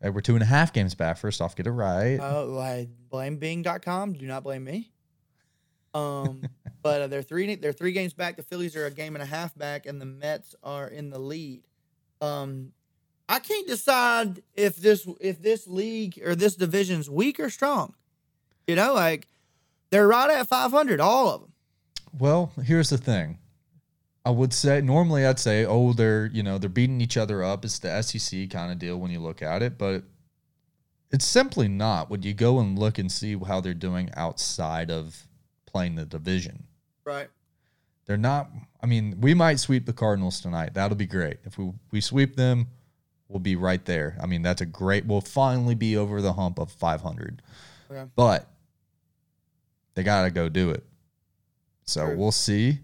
hey, 0.00 0.10
we're 0.10 0.20
two 0.20 0.34
and 0.34 0.42
a 0.42 0.46
half 0.46 0.72
games 0.72 0.94
back. 0.94 1.18
First 1.18 1.40
off, 1.40 1.56
get 1.56 1.66
it 1.66 1.72
right. 1.72 2.18
Oh, 2.20 2.56
I 2.56 2.86
blame 3.10 3.38
Bing.com. 3.38 4.12
Do 4.12 4.26
not 4.26 4.44
blame 4.44 4.62
me. 4.62 4.92
Um, 5.94 6.42
but 6.82 7.02
uh, 7.02 7.06
they're 7.08 7.22
three. 7.22 7.56
They're 7.56 7.72
three 7.72 7.90
games 7.90 8.12
back. 8.12 8.36
The 8.36 8.44
Phillies 8.44 8.76
are 8.76 8.86
a 8.86 8.90
game 8.90 9.16
and 9.16 9.22
a 9.22 9.26
half 9.26 9.52
back, 9.56 9.86
and 9.86 10.00
the 10.00 10.06
Mets 10.06 10.54
are 10.62 10.86
in 10.86 11.10
the 11.10 11.18
lead. 11.18 11.64
Um, 12.20 12.70
I 13.28 13.38
can't 13.38 13.66
decide 13.66 14.42
if 14.54 14.76
this 14.76 15.06
if 15.20 15.40
this 15.40 15.66
league 15.66 16.20
or 16.24 16.34
this 16.34 16.56
division's 16.56 17.08
weak 17.08 17.40
or 17.40 17.48
strong. 17.50 17.94
You 18.66 18.76
know, 18.76 18.92
like 18.94 19.26
they're 19.90 20.08
right 20.08 20.30
at 20.30 20.48
500, 20.48 21.00
all 21.00 21.28
of 21.28 21.40
them. 21.42 21.52
Well, 22.18 22.52
here's 22.62 22.90
the 22.90 22.98
thing. 22.98 23.38
I 24.26 24.30
would 24.30 24.52
say 24.54 24.80
normally 24.80 25.26
I'd 25.26 25.38
say, 25.38 25.64
oh, 25.66 25.92
they're 25.92 26.26
you 26.26 26.42
know 26.42 26.58
they're 26.58 26.70
beating 26.70 27.00
each 27.00 27.16
other 27.16 27.42
up. 27.42 27.64
It's 27.64 27.78
the 27.78 28.00
SEC 28.02 28.48
kind 28.50 28.72
of 28.72 28.78
deal 28.78 28.98
when 28.98 29.10
you 29.10 29.20
look 29.20 29.42
at 29.42 29.62
it, 29.62 29.76
but 29.78 30.04
it's 31.10 31.24
simply 31.26 31.68
not. 31.68 32.10
When 32.10 32.22
you 32.22 32.34
go 32.34 32.58
and 32.58 32.78
look 32.78 32.98
and 32.98 33.10
see 33.12 33.36
how 33.38 33.60
they're 33.60 33.74
doing 33.74 34.10
outside 34.16 34.90
of 34.90 35.26
playing 35.66 35.94
the 35.96 36.04
division, 36.06 36.64
Right. 37.04 37.28
they're 38.06 38.16
not. 38.16 38.50
I 38.82 38.86
mean, 38.86 39.18
we 39.20 39.34
might 39.34 39.60
sweep 39.60 39.84
the 39.86 39.92
Cardinals 39.92 40.40
tonight. 40.40 40.74
That'll 40.74 40.96
be 40.96 41.06
great. 41.06 41.38
If 41.44 41.58
we 41.58 41.72
we 41.90 42.00
sweep 42.00 42.36
them, 42.36 42.68
we'll 43.28 43.40
be 43.40 43.56
right 43.56 43.84
there. 43.84 44.16
I 44.20 44.26
mean, 44.26 44.42
that's 44.42 44.60
a 44.60 44.66
great. 44.66 45.06
We'll 45.06 45.20
finally 45.20 45.74
be 45.74 45.96
over 45.96 46.20
the 46.20 46.32
hump 46.32 46.58
of 46.58 46.70
500. 46.70 47.42
Okay. 47.90 48.10
But 48.16 48.48
they 49.94 50.02
gotta 50.02 50.30
go 50.30 50.48
do 50.48 50.70
it. 50.70 50.84
So 51.84 52.06
True. 52.06 52.16
we'll 52.16 52.32
see. 52.32 52.78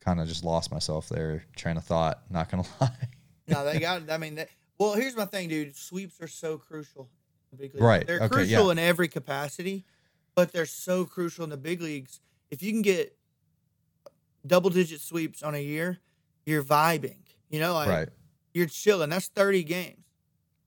Kind 0.00 0.20
of 0.20 0.28
just 0.28 0.44
lost 0.44 0.72
myself 0.72 1.08
there. 1.08 1.44
Train 1.56 1.76
of 1.76 1.84
thought. 1.84 2.22
Not 2.30 2.50
gonna 2.50 2.64
lie. 2.80 3.08
No, 3.46 3.64
they 3.64 3.78
got. 3.78 4.10
I 4.10 4.18
mean, 4.18 4.36
they, 4.36 4.46
well, 4.78 4.94
here's 4.94 5.16
my 5.16 5.24
thing, 5.24 5.48
dude. 5.48 5.76
Sweeps 5.76 6.20
are 6.20 6.28
so 6.28 6.58
crucial. 6.58 7.08
the. 7.52 7.70
Right, 7.74 8.06
They're 8.06 8.18
okay, 8.18 8.28
crucial 8.28 8.66
yeah. 8.66 8.72
in 8.72 8.78
every 8.78 9.08
capacity, 9.08 9.84
but 10.34 10.52
they're 10.52 10.66
so 10.66 11.04
crucial 11.04 11.44
in 11.44 11.50
the 11.50 11.56
big 11.56 11.80
leagues. 11.80 12.20
If 12.50 12.62
you 12.62 12.72
can 12.72 12.82
get 12.82 13.16
double 14.46 14.70
digit 14.70 15.00
sweeps 15.00 15.42
on 15.42 15.54
a 15.54 15.62
year, 15.62 15.98
you're 16.46 16.62
vibing. 16.62 17.18
You 17.50 17.60
know, 17.60 17.74
like 17.74 17.88
right. 17.88 18.08
You're 18.52 18.66
chilling. 18.66 19.10
That's 19.10 19.28
30 19.28 19.64
games. 19.64 20.04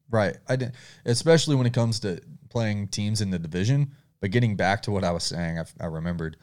Right. 0.10 0.38
I 0.48 0.56
didn't, 0.58 0.76
especially 1.06 1.56
when 1.56 1.65
it 1.65 1.74
comes 1.74 2.00
to 2.02 2.22
playing 2.50 2.89
teams 2.89 3.22
in 3.22 3.30
the 3.30 3.39
division. 3.39 3.91
But 4.20 4.32
getting 4.32 4.56
back 4.56 4.84
to 4.84 4.91
what 4.91 5.04
I 5.04 5.12
was 5.12 5.24
saying, 5.24 5.60
I, 5.60 5.63
I 5.80 5.86
remembered 5.88 6.38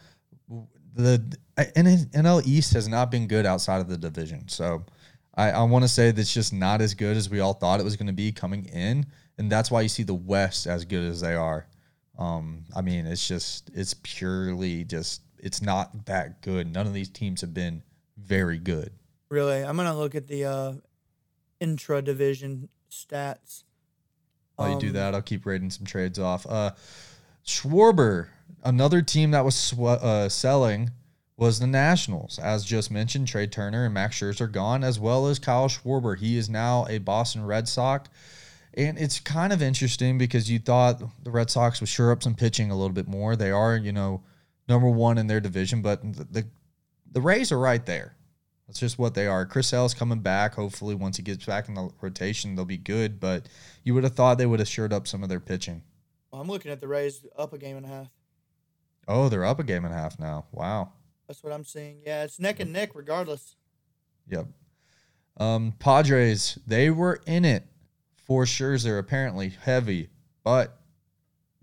the 0.94 1.22
NL 1.56 2.46
East 2.46 2.72
has 2.74 2.88
not 2.88 3.10
been 3.10 3.26
good 3.26 3.46
outside 3.46 3.80
of 3.80 3.88
the 3.88 3.96
division. 3.96 4.48
So 4.48 4.84
I, 5.36 5.50
I 5.52 5.62
want 5.62 5.84
to 5.84 5.88
say 5.88 6.10
that's 6.10 6.34
just 6.34 6.52
not 6.52 6.80
as 6.80 6.94
good 6.94 7.16
as 7.16 7.30
we 7.30 7.40
all 7.40 7.54
thought 7.54 7.78
it 7.78 7.84
was 7.84 7.96
going 7.96 8.08
to 8.08 8.12
be 8.12 8.32
coming 8.32 8.64
in, 8.66 9.06
and 9.38 9.50
that's 9.50 9.70
why 9.70 9.82
you 9.82 9.88
see 9.88 10.02
the 10.02 10.14
West 10.14 10.66
as 10.66 10.84
good 10.84 11.04
as 11.04 11.20
they 11.20 11.34
are. 11.34 11.66
Um, 12.18 12.64
I 12.74 12.80
mean, 12.80 13.06
it's 13.06 13.26
just 13.26 13.70
it's 13.72 13.94
purely 14.02 14.82
just 14.82 15.22
it's 15.38 15.62
not 15.62 16.06
that 16.06 16.42
good. 16.42 16.72
None 16.72 16.88
of 16.88 16.92
these 16.92 17.08
teams 17.08 17.40
have 17.42 17.54
been 17.54 17.82
very 18.16 18.58
good. 18.58 18.90
Really, 19.30 19.62
I'm 19.62 19.76
gonna 19.76 19.96
look 19.96 20.16
at 20.16 20.26
the 20.26 20.44
uh, 20.44 20.72
intra 21.60 22.02
division 22.02 22.68
stats. 22.90 23.64
While 24.56 24.72
you 24.72 24.80
do 24.80 24.86
um, 24.88 24.92
that, 24.94 25.14
I'll 25.14 25.22
keep 25.22 25.46
rating 25.46 25.70
some 25.70 25.86
trades 25.86 26.18
off. 26.18 26.44
Uh, 26.48 26.72
Schwarber, 27.46 28.28
another 28.64 29.02
team 29.02 29.30
that 29.30 29.44
was 29.44 29.54
sw- 29.54 29.80
uh, 29.80 30.28
selling 30.28 30.90
was 31.36 31.60
the 31.60 31.66
Nationals. 31.66 32.40
As 32.40 32.64
just 32.64 32.90
mentioned, 32.90 33.28
Trea 33.28 33.46
Turner 33.46 33.84
and 33.84 33.94
Max 33.94 34.18
Scherzer 34.18 34.50
gone, 34.50 34.82
as 34.82 34.98
well 34.98 35.28
as 35.28 35.38
Kyle 35.38 35.68
Schwarber. 35.68 36.18
He 36.18 36.36
is 36.36 36.50
now 36.50 36.86
a 36.88 36.98
Boston 36.98 37.44
Red 37.46 37.68
Sox. 37.68 38.08
And 38.74 38.98
it's 38.98 39.20
kind 39.20 39.52
of 39.52 39.62
interesting 39.62 40.18
because 40.18 40.50
you 40.50 40.58
thought 40.58 41.00
the 41.22 41.30
Red 41.30 41.50
Sox 41.50 41.80
would 41.80 41.88
sure 41.88 42.10
up 42.10 42.22
some 42.22 42.34
pitching 42.34 42.70
a 42.70 42.76
little 42.76 42.92
bit 42.92 43.08
more. 43.08 43.36
They 43.36 43.50
are, 43.50 43.76
you 43.76 43.92
know, 43.92 44.22
number 44.68 44.88
one 44.88 45.16
in 45.16 45.26
their 45.28 45.40
division, 45.40 45.80
but 45.80 46.02
the 46.02 46.24
the, 46.24 46.46
the 47.12 47.20
Rays 47.20 47.50
are 47.50 47.58
right 47.58 47.84
there. 47.86 48.14
That's 48.68 48.78
just 48.78 48.98
what 48.98 49.14
they 49.14 49.26
are. 49.26 49.46
Chris 49.46 49.68
Sale's 49.68 49.94
coming 49.94 50.20
back. 50.20 50.54
Hopefully, 50.54 50.94
once 50.94 51.16
he 51.16 51.22
gets 51.22 51.44
back 51.46 51.68
in 51.68 51.74
the 51.74 51.90
rotation, 52.02 52.54
they'll 52.54 52.66
be 52.66 52.76
good. 52.76 53.18
But 53.18 53.48
you 53.82 53.94
would 53.94 54.04
have 54.04 54.14
thought 54.14 54.36
they 54.36 54.46
would 54.46 54.60
have 54.60 54.68
shored 54.68 54.92
up 54.92 55.08
some 55.08 55.22
of 55.22 55.30
their 55.30 55.40
pitching. 55.40 55.82
Well, 56.30 56.42
I'm 56.42 56.48
looking 56.48 56.70
at 56.70 56.82
the 56.82 56.86
Rays 56.86 57.24
up 57.36 57.54
a 57.54 57.58
game 57.58 57.78
and 57.78 57.86
a 57.86 57.88
half. 57.88 58.08
Oh, 59.08 59.30
they're 59.30 59.46
up 59.46 59.58
a 59.58 59.64
game 59.64 59.86
and 59.86 59.94
a 59.94 59.96
half 59.96 60.20
now. 60.20 60.44
Wow. 60.52 60.92
That's 61.26 61.42
what 61.42 61.52
I'm 61.52 61.64
seeing. 61.64 62.00
Yeah, 62.04 62.24
it's 62.24 62.38
neck 62.38 62.60
and 62.60 62.72
neck 62.72 62.90
regardless. 62.94 63.56
Yep. 64.30 64.46
Um, 65.38 65.72
Padres, 65.78 66.58
they 66.66 66.90
were 66.90 67.22
in 67.26 67.46
it 67.46 67.64
for 68.16 68.44
Scherzer, 68.44 68.98
apparently 68.98 69.48
heavy, 69.62 70.10
but 70.44 70.78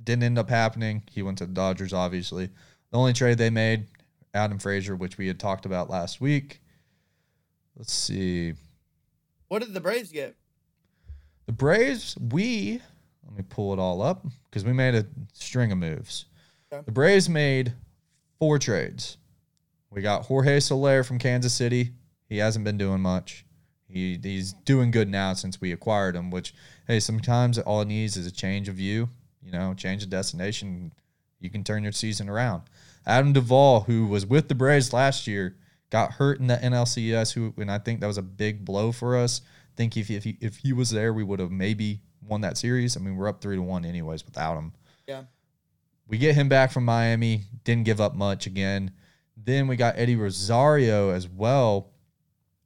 didn't 0.03 0.23
end 0.23 0.39
up 0.39 0.49
happening. 0.49 1.03
He 1.11 1.21
went 1.21 1.37
to 1.37 1.45
the 1.45 1.53
Dodgers, 1.53 1.93
obviously. 1.93 2.47
The 2.91 2.97
only 2.97 3.13
trade 3.13 3.37
they 3.37 3.51
made, 3.51 3.87
Adam 4.33 4.57
Frazier, 4.57 4.95
which 4.95 5.19
we 5.19 5.27
had 5.27 5.39
talked 5.39 5.67
about 5.67 5.89
last 5.89 6.19
week. 6.19 6.61
Let's 7.75 7.93
see. 7.93 8.53
What 9.47 9.61
did 9.61 9.73
the 9.73 9.81
Braves 9.81 10.11
get? 10.11 10.35
The 11.45 11.51
Braves, 11.51 12.17
we 12.31 12.81
let 13.25 13.37
me 13.37 13.43
pull 13.47 13.73
it 13.73 13.79
all 13.79 14.01
up 14.01 14.25
because 14.49 14.63
we 14.63 14.73
made 14.73 14.95
a 14.95 15.05
string 15.33 15.71
of 15.71 15.77
moves. 15.77 16.25
Okay. 16.71 16.83
The 16.85 16.91
Braves 16.91 17.27
made 17.27 17.73
four 18.39 18.59
trades. 18.59 19.17
We 19.89 20.01
got 20.01 20.25
Jorge 20.25 20.59
Soler 20.59 21.03
from 21.03 21.19
Kansas 21.19 21.53
City. 21.53 21.91
He 22.27 22.37
hasn't 22.37 22.65
been 22.65 22.77
doing 22.77 23.01
much. 23.01 23.45
He 23.87 24.19
he's 24.21 24.53
doing 24.53 24.91
good 24.91 25.09
now 25.09 25.33
since 25.33 25.61
we 25.61 25.71
acquired 25.71 26.15
him. 26.15 26.31
Which 26.31 26.53
hey, 26.87 26.99
sometimes 26.99 27.57
all 27.59 27.81
it 27.81 27.87
needs 27.87 28.17
is 28.17 28.27
a 28.27 28.31
change 28.31 28.67
of 28.67 28.75
view. 28.75 29.09
You 29.41 29.51
know, 29.51 29.73
change 29.73 30.03
of 30.03 30.09
destination. 30.09 30.91
You 31.39 31.49
can 31.49 31.63
turn 31.63 31.83
your 31.83 31.91
season 31.91 32.29
around. 32.29 32.63
Adam 33.05 33.33
Duvall, 33.33 33.81
who 33.81 34.07
was 34.07 34.25
with 34.25 34.47
the 34.47 34.55
Braves 34.55 34.91
last 34.91 35.27
year, 35.27 35.55
got 35.89 36.13
hurt 36.13 36.39
in 36.39 36.47
the 36.47 36.57
NLCS. 36.57 37.33
Who 37.33 37.53
and 37.57 37.71
I 37.71 37.79
think 37.79 38.01
that 38.01 38.07
was 38.07 38.17
a 38.17 38.23
big 38.23 38.65
blow 38.65 38.91
for 38.91 39.17
us. 39.17 39.41
I 39.45 39.75
think 39.77 39.97
if 39.97 40.09
if 40.09 40.23
he, 40.23 40.37
if 40.41 40.57
he 40.57 40.73
was 40.73 40.89
there, 40.89 41.13
we 41.13 41.23
would 41.23 41.39
have 41.39 41.51
maybe 41.51 42.01
won 42.21 42.41
that 42.41 42.57
series. 42.57 42.97
I 42.97 42.99
mean, 42.99 43.15
we're 43.15 43.27
up 43.27 43.41
three 43.41 43.55
to 43.55 43.61
one 43.61 43.85
anyways 43.85 44.25
without 44.25 44.57
him. 44.57 44.73
Yeah. 45.07 45.23
We 46.07 46.17
get 46.17 46.35
him 46.35 46.49
back 46.49 46.71
from 46.71 46.85
Miami. 46.85 47.43
Didn't 47.63 47.85
give 47.85 47.99
up 47.99 48.15
much 48.15 48.45
again. 48.45 48.91
Then 49.37 49.67
we 49.67 49.75
got 49.75 49.97
Eddie 49.97 50.15
Rosario 50.15 51.09
as 51.09 51.27
well. 51.27 51.91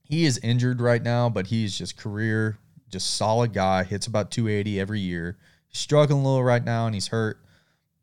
He 0.03 0.25
is 0.25 0.39
injured 0.39 0.81
right 0.81 1.01
now, 1.01 1.29
but 1.29 1.47
he's 1.47 1.77
just 1.77 1.97
career, 1.97 2.57
just 2.89 3.15
solid 3.15 3.53
guy. 3.53 3.83
Hits 3.83 4.07
about 4.07 4.31
280 4.31 4.79
every 4.79 4.99
year. 4.99 5.37
He's 5.67 5.79
struggling 5.79 6.21
a 6.21 6.23
little 6.23 6.43
right 6.43 6.63
now 6.63 6.85
and 6.85 6.95
he's 6.95 7.07
hurt. 7.07 7.41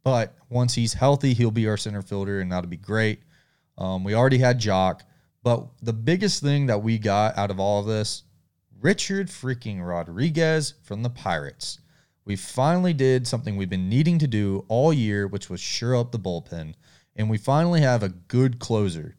But 0.03 0.35
once 0.49 0.75
he's 0.75 0.95
healthy, 0.95 1.35
he'll 1.35 1.51
be 1.51 1.67
our 1.69 1.77
center 1.77 2.03
fielder 2.03 2.41
and 2.41 2.51
that'll 2.51 2.71
be 2.71 2.77
great. 2.77 3.21
Um, 3.79 4.05
we 4.05 4.15
already 4.15 4.39
had 4.39 4.61
Joc, 4.61 5.01
But 5.43 5.67
the 5.83 5.93
biggest 5.93 6.43
thing 6.43 6.67
that 6.67 6.83
we 6.83 6.99
got 6.99 7.37
out 7.37 7.51
of 7.51 7.61
all 7.61 7.81
of 7.81 7.87
this, 7.87 8.23
Richard 8.81 9.29
freaking 9.29 9.87
Rodriguez 9.87 10.75
from 10.83 11.03
the 11.03 11.11
Pirates. 11.11 11.81
We 12.25 12.37
finally 12.37 12.93
did 12.93 13.27
something 13.27 13.57
we've 13.57 13.71
been 13.71 13.89
needing 13.89 14.19
to 14.19 14.27
do 14.27 14.65
all 14.69 14.93
year, 14.93 15.27
which 15.27 15.49
was 15.49 15.61
sure 15.61 15.97
up 15.97 16.11
the 16.11 16.19
bullpen 16.19 16.75
and 17.17 17.31
we 17.31 17.39
finally 17.39 17.81
have 17.81 18.03
a 18.03 18.11
good 18.11 18.59
closer, 18.59 19.17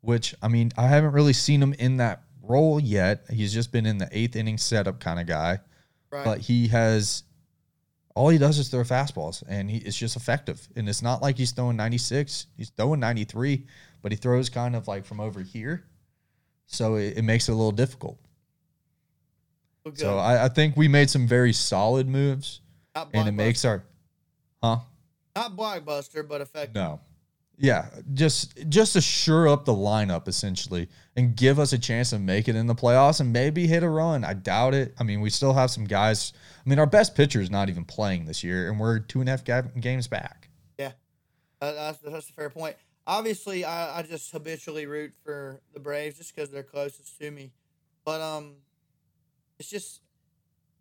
which 0.00 0.34
I 0.42 0.48
mean, 0.48 0.72
I 0.76 0.88
haven't 0.88 1.12
really 1.12 1.32
seen 1.32 1.62
him 1.62 1.72
in 1.74 1.96
that 1.98 2.22
role 2.42 2.78
yet. 2.78 3.24
He's 3.30 3.54
just 3.54 3.72
been 3.72 3.86
in 3.86 3.98
the 3.98 4.08
eighth 4.12 4.36
inning 4.36 4.58
setup 4.58 5.00
kind 5.00 5.20
of 5.20 5.26
guy, 5.26 5.60
right. 6.10 6.24
but 6.24 6.40
he 6.40 6.68
has 6.68 7.22
all 8.14 8.28
he 8.28 8.38
does 8.38 8.58
is 8.58 8.68
throw 8.68 8.82
fastballs, 8.82 9.42
and 9.48 9.70
he 9.70 9.78
it's 9.78 9.96
just 9.96 10.16
effective. 10.16 10.68
And 10.76 10.88
it's 10.88 11.02
not 11.02 11.22
like 11.22 11.38
he's 11.38 11.52
throwing 11.52 11.76
96; 11.76 12.48
he's 12.56 12.70
throwing 12.70 13.00
93, 13.00 13.64
but 14.06 14.12
he 14.12 14.16
throws 14.16 14.48
kind 14.48 14.76
of 14.76 14.86
like 14.86 15.04
from 15.04 15.18
over 15.18 15.40
here, 15.40 15.82
so 16.66 16.94
it, 16.94 17.18
it 17.18 17.22
makes 17.22 17.48
it 17.48 17.52
a 17.52 17.54
little 17.56 17.72
difficult. 17.72 18.16
Okay. 19.84 19.96
So 19.96 20.16
I, 20.16 20.44
I, 20.44 20.48
think 20.48 20.76
we 20.76 20.86
made 20.86 21.10
some 21.10 21.26
very 21.26 21.52
solid 21.52 22.06
moves, 22.06 22.60
and 22.94 23.26
it 23.26 23.32
makes 23.32 23.64
our, 23.64 23.82
huh? 24.62 24.78
Not 25.34 25.56
blockbuster, 25.56 26.24
but 26.28 26.40
effective. 26.40 26.76
No, 26.76 27.00
yeah, 27.58 27.86
just 28.14 28.68
just 28.68 28.92
to 28.92 29.00
shore 29.00 29.48
up 29.48 29.64
the 29.64 29.74
lineup 29.74 30.28
essentially 30.28 30.88
and 31.16 31.34
give 31.34 31.58
us 31.58 31.72
a 31.72 31.78
chance 31.78 32.10
to 32.10 32.20
make 32.20 32.46
it 32.46 32.54
in 32.54 32.68
the 32.68 32.76
playoffs 32.76 33.18
and 33.18 33.32
maybe 33.32 33.66
hit 33.66 33.82
a 33.82 33.88
run. 33.88 34.22
I 34.22 34.34
doubt 34.34 34.72
it. 34.74 34.94
I 35.00 35.02
mean, 35.02 35.20
we 35.20 35.30
still 35.30 35.54
have 35.54 35.72
some 35.72 35.84
guys. 35.84 36.32
I 36.64 36.68
mean, 36.68 36.78
our 36.78 36.86
best 36.86 37.16
pitcher 37.16 37.40
is 37.40 37.50
not 37.50 37.68
even 37.68 37.84
playing 37.84 38.26
this 38.26 38.44
year, 38.44 38.70
and 38.70 38.78
we're 38.78 39.00
two 39.00 39.18
and 39.18 39.28
a 39.28 39.32
half 39.32 39.42
games 39.80 40.06
back. 40.06 40.48
Yeah, 40.78 40.92
uh, 41.60 41.72
that's 41.72 41.98
that's 41.98 42.30
a 42.30 42.32
fair 42.32 42.50
point. 42.50 42.76
Obviously, 43.06 43.64
I, 43.64 43.98
I 43.98 44.02
just 44.02 44.32
habitually 44.32 44.86
root 44.86 45.12
for 45.24 45.60
the 45.72 45.80
Braves 45.80 46.18
just 46.18 46.34
because 46.34 46.50
they're 46.50 46.62
closest 46.62 47.18
to 47.20 47.30
me, 47.30 47.52
but 48.04 48.20
um, 48.20 48.54
it's 49.58 49.70
just 49.70 50.00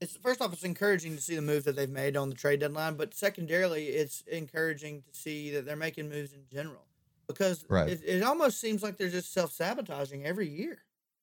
it's 0.01 0.17
first 0.17 0.41
off, 0.41 0.51
it's 0.51 0.63
encouraging 0.63 1.15
to 1.15 1.21
see 1.21 1.35
the 1.35 1.41
moves 1.41 1.65
that 1.65 1.75
they've 1.75 1.89
made 1.89 2.17
on 2.17 2.29
the 2.29 2.35
trade 2.35 2.59
deadline, 2.59 2.95
but 2.95 3.13
secondarily, 3.13 3.87
it's 3.87 4.21
encouraging 4.27 5.03
to 5.03 5.17
see 5.17 5.51
that 5.51 5.65
they're 5.65 5.75
making 5.75 6.09
moves 6.09 6.33
in 6.33 6.41
general 6.51 6.85
because 7.27 7.65
right. 7.69 7.89
it, 7.89 8.01
it 8.05 8.23
almost 8.23 8.59
seems 8.59 8.83
like 8.83 8.97
they're 8.97 9.09
just 9.09 9.33
self 9.33 9.51
sabotaging 9.51 10.25
every 10.25 10.47
year. 10.47 10.79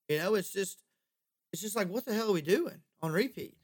You 0.09 0.19
know, 0.19 0.35
it's 0.35 0.53
just 0.53 0.83
it's 1.53 1.63
just 1.63 1.77
like 1.77 1.89
what 1.89 2.05
the 2.05 2.15
hell 2.15 2.31
are 2.31 2.35
we 2.35 2.43
doing 2.43 2.81
on 3.03 3.13
repeat? 3.13 3.57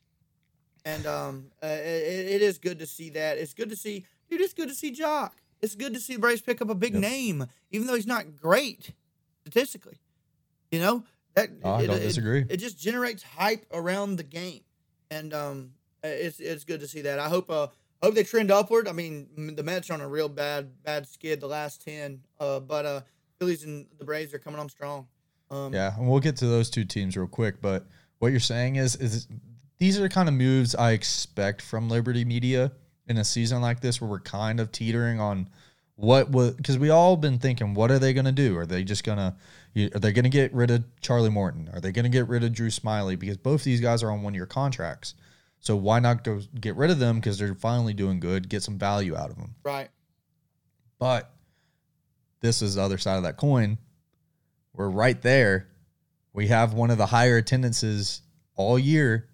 And 0.85 1.07
um, 1.07 1.47
uh, 1.63 1.67
it, 1.67 2.27
it 2.29 2.43
is 2.43 2.59
good 2.59 2.79
to 2.79 2.87
see 2.87 3.11
that. 3.11 3.39
It's 3.39 3.55
good 3.55 3.71
to 3.71 3.77
see, 3.77 4.07
dude. 4.31 4.41
It's 4.41 4.55
good 4.55 4.69
to 4.69 4.75
see 4.75 4.95
Joc. 4.95 5.31
It's 5.61 5.75
good 5.75 5.95
to 5.95 6.01
see 6.01 6.15
the 6.15 6.21
Braves 6.21 6.41
pick 6.41 6.63
up 6.63 6.71
a 6.71 6.75
big 6.75 6.93
yep. 6.93 7.03
name, 7.03 7.47
even 7.71 7.87
though 7.87 7.95
he's 7.95 8.07
not 8.07 8.37
great 8.37 8.93
statistically. 9.41 9.99
You 10.71 10.81
know 10.81 11.05
that 11.35 11.51
oh, 11.65 11.75
I 11.75 11.87
don't 11.87 12.01
disagree. 12.01 12.41
It, 12.41 12.53
it 12.53 12.57
just 12.59 12.79
generates 12.79 13.23
hype 13.23 13.67
around 13.73 14.17
the 14.17 14.23
game 14.23 14.61
and 15.11 15.35
um, 15.35 15.71
it's 16.03 16.41
it's 16.41 16.65
good 16.65 16.81
to 16.81 16.89
see 16.89 17.03
that. 17.03 17.19
I 17.19 17.29
hope 17.29 17.51
uh 17.51 17.69
hope 18.03 18.15
they 18.15 18.25
trend 18.25 18.51
upward. 18.51 18.89
I 18.89 18.93
mean, 18.93 19.55
the 19.57 19.63
Mets 19.63 19.91
are 19.91 19.95
on 19.95 20.01
a 20.01 20.09
real 20.09 20.29
bad 20.29 20.83
bad 20.83 21.07
skid 21.07 21.41
the 21.41 21.47
last 21.47 21.83
ten, 21.83 22.21
uh, 22.41 22.61
but 22.61 22.87
uh, 22.87 23.01
Phillies 23.39 23.65
and 23.65 23.87
the 23.99 24.05
Braves 24.05 24.35
are 24.35 24.39
coming 24.39 24.61
on 24.61 24.69
strong. 24.69 25.07
Um, 25.51 25.73
yeah, 25.73 25.97
and 25.97 26.09
we'll 26.09 26.21
get 26.21 26.37
to 26.39 26.47
those 26.47 26.71
two 26.71 26.85
teams 26.85 27.17
real 27.17 27.27
quick. 27.27 27.61
But 27.61 27.87
what 28.19 28.29
you're 28.29 28.41
saying 28.41 28.77
is 28.77 28.97
is 28.97 29.27
these 29.79 29.99
are 29.99 30.03
the 30.03 30.09
kind 30.09 30.29
of 30.29 30.35
moves 30.35 30.75
I 30.75 30.93
expect 30.93 31.63
from 31.63 31.89
Liberty 31.89 32.25
Media 32.25 32.73
in 33.09 33.19
a 33.19 33.25
season 33.25 33.61
like 33.61 33.81
this, 33.81 34.01
where 34.01 34.11
we're 34.11 34.21
kind 34.21 34.61
of 34.61 34.73
teetering 34.73 35.21
on 35.21 35.49
what 35.97 36.31
was 36.31 36.53
because 36.55 36.79
we 36.79 36.91
all 36.91 37.17
been 37.17 37.39
thinking, 37.39 37.75
what 37.75 37.91
are 37.91 37.99
they 37.99 38.13
going 38.13 38.25
to 38.25 38.33
do? 38.33 38.57
Are 38.57 38.67
they 38.67 38.85
just 38.85 39.03
going 39.03 39.19
to 39.19 39.35
are 39.77 39.99
they 39.99 40.13
going 40.13 40.25
to 40.25 40.31
get 40.31 40.53
rid 40.55 40.71
of 40.71 40.85
Charlie 41.01 41.31
Morton? 41.31 41.69
Are 41.73 41.81
they 41.81 41.93
going 41.93 42.05
to 42.05 42.09
get 42.09 42.29
rid 42.29 42.45
of 42.45 42.53
Drew 42.53 42.69
Smyly? 42.69 43.19
Because 43.19 43.37
both 43.37 43.65
these 43.65 43.81
guys 43.81 44.03
are 44.03 44.11
on 44.11 44.23
one 44.23 44.35
year 44.35 44.47
contracts. 44.47 45.15
So 45.61 45.77
why 45.77 45.99
not 45.99 46.25
go 46.25 46.41
get 46.61 46.77
rid 46.77 46.91
of 46.91 46.99
them 46.99 47.17
because 47.17 47.39
they're 47.39 47.55
finally 47.55 47.95
doing 47.95 48.21
good, 48.21 48.49
get 48.49 48.63
some 48.63 48.79
value 48.79 49.17
out 49.17 49.31
of 49.31 49.37
them. 49.37 49.55
Right. 49.65 49.89
But 50.99 51.31
this 52.41 52.63
is 52.63 52.77
the 52.77 52.83
other 52.83 52.99
side 52.99 53.17
of 53.17 53.25
that 53.25 53.37
coin. 53.37 53.79
We're 54.73 54.89
right 54.89 55.21
there. 55.21 55.69
We 56.33 56.49
have 56.49 56.75
one 56.75 56.91
of 56.91 56.99
the 56.99 57.07
higher 57.07 57.37
attendances 57.37 58.23
all 58.55 58.79
year. 58.79 59.29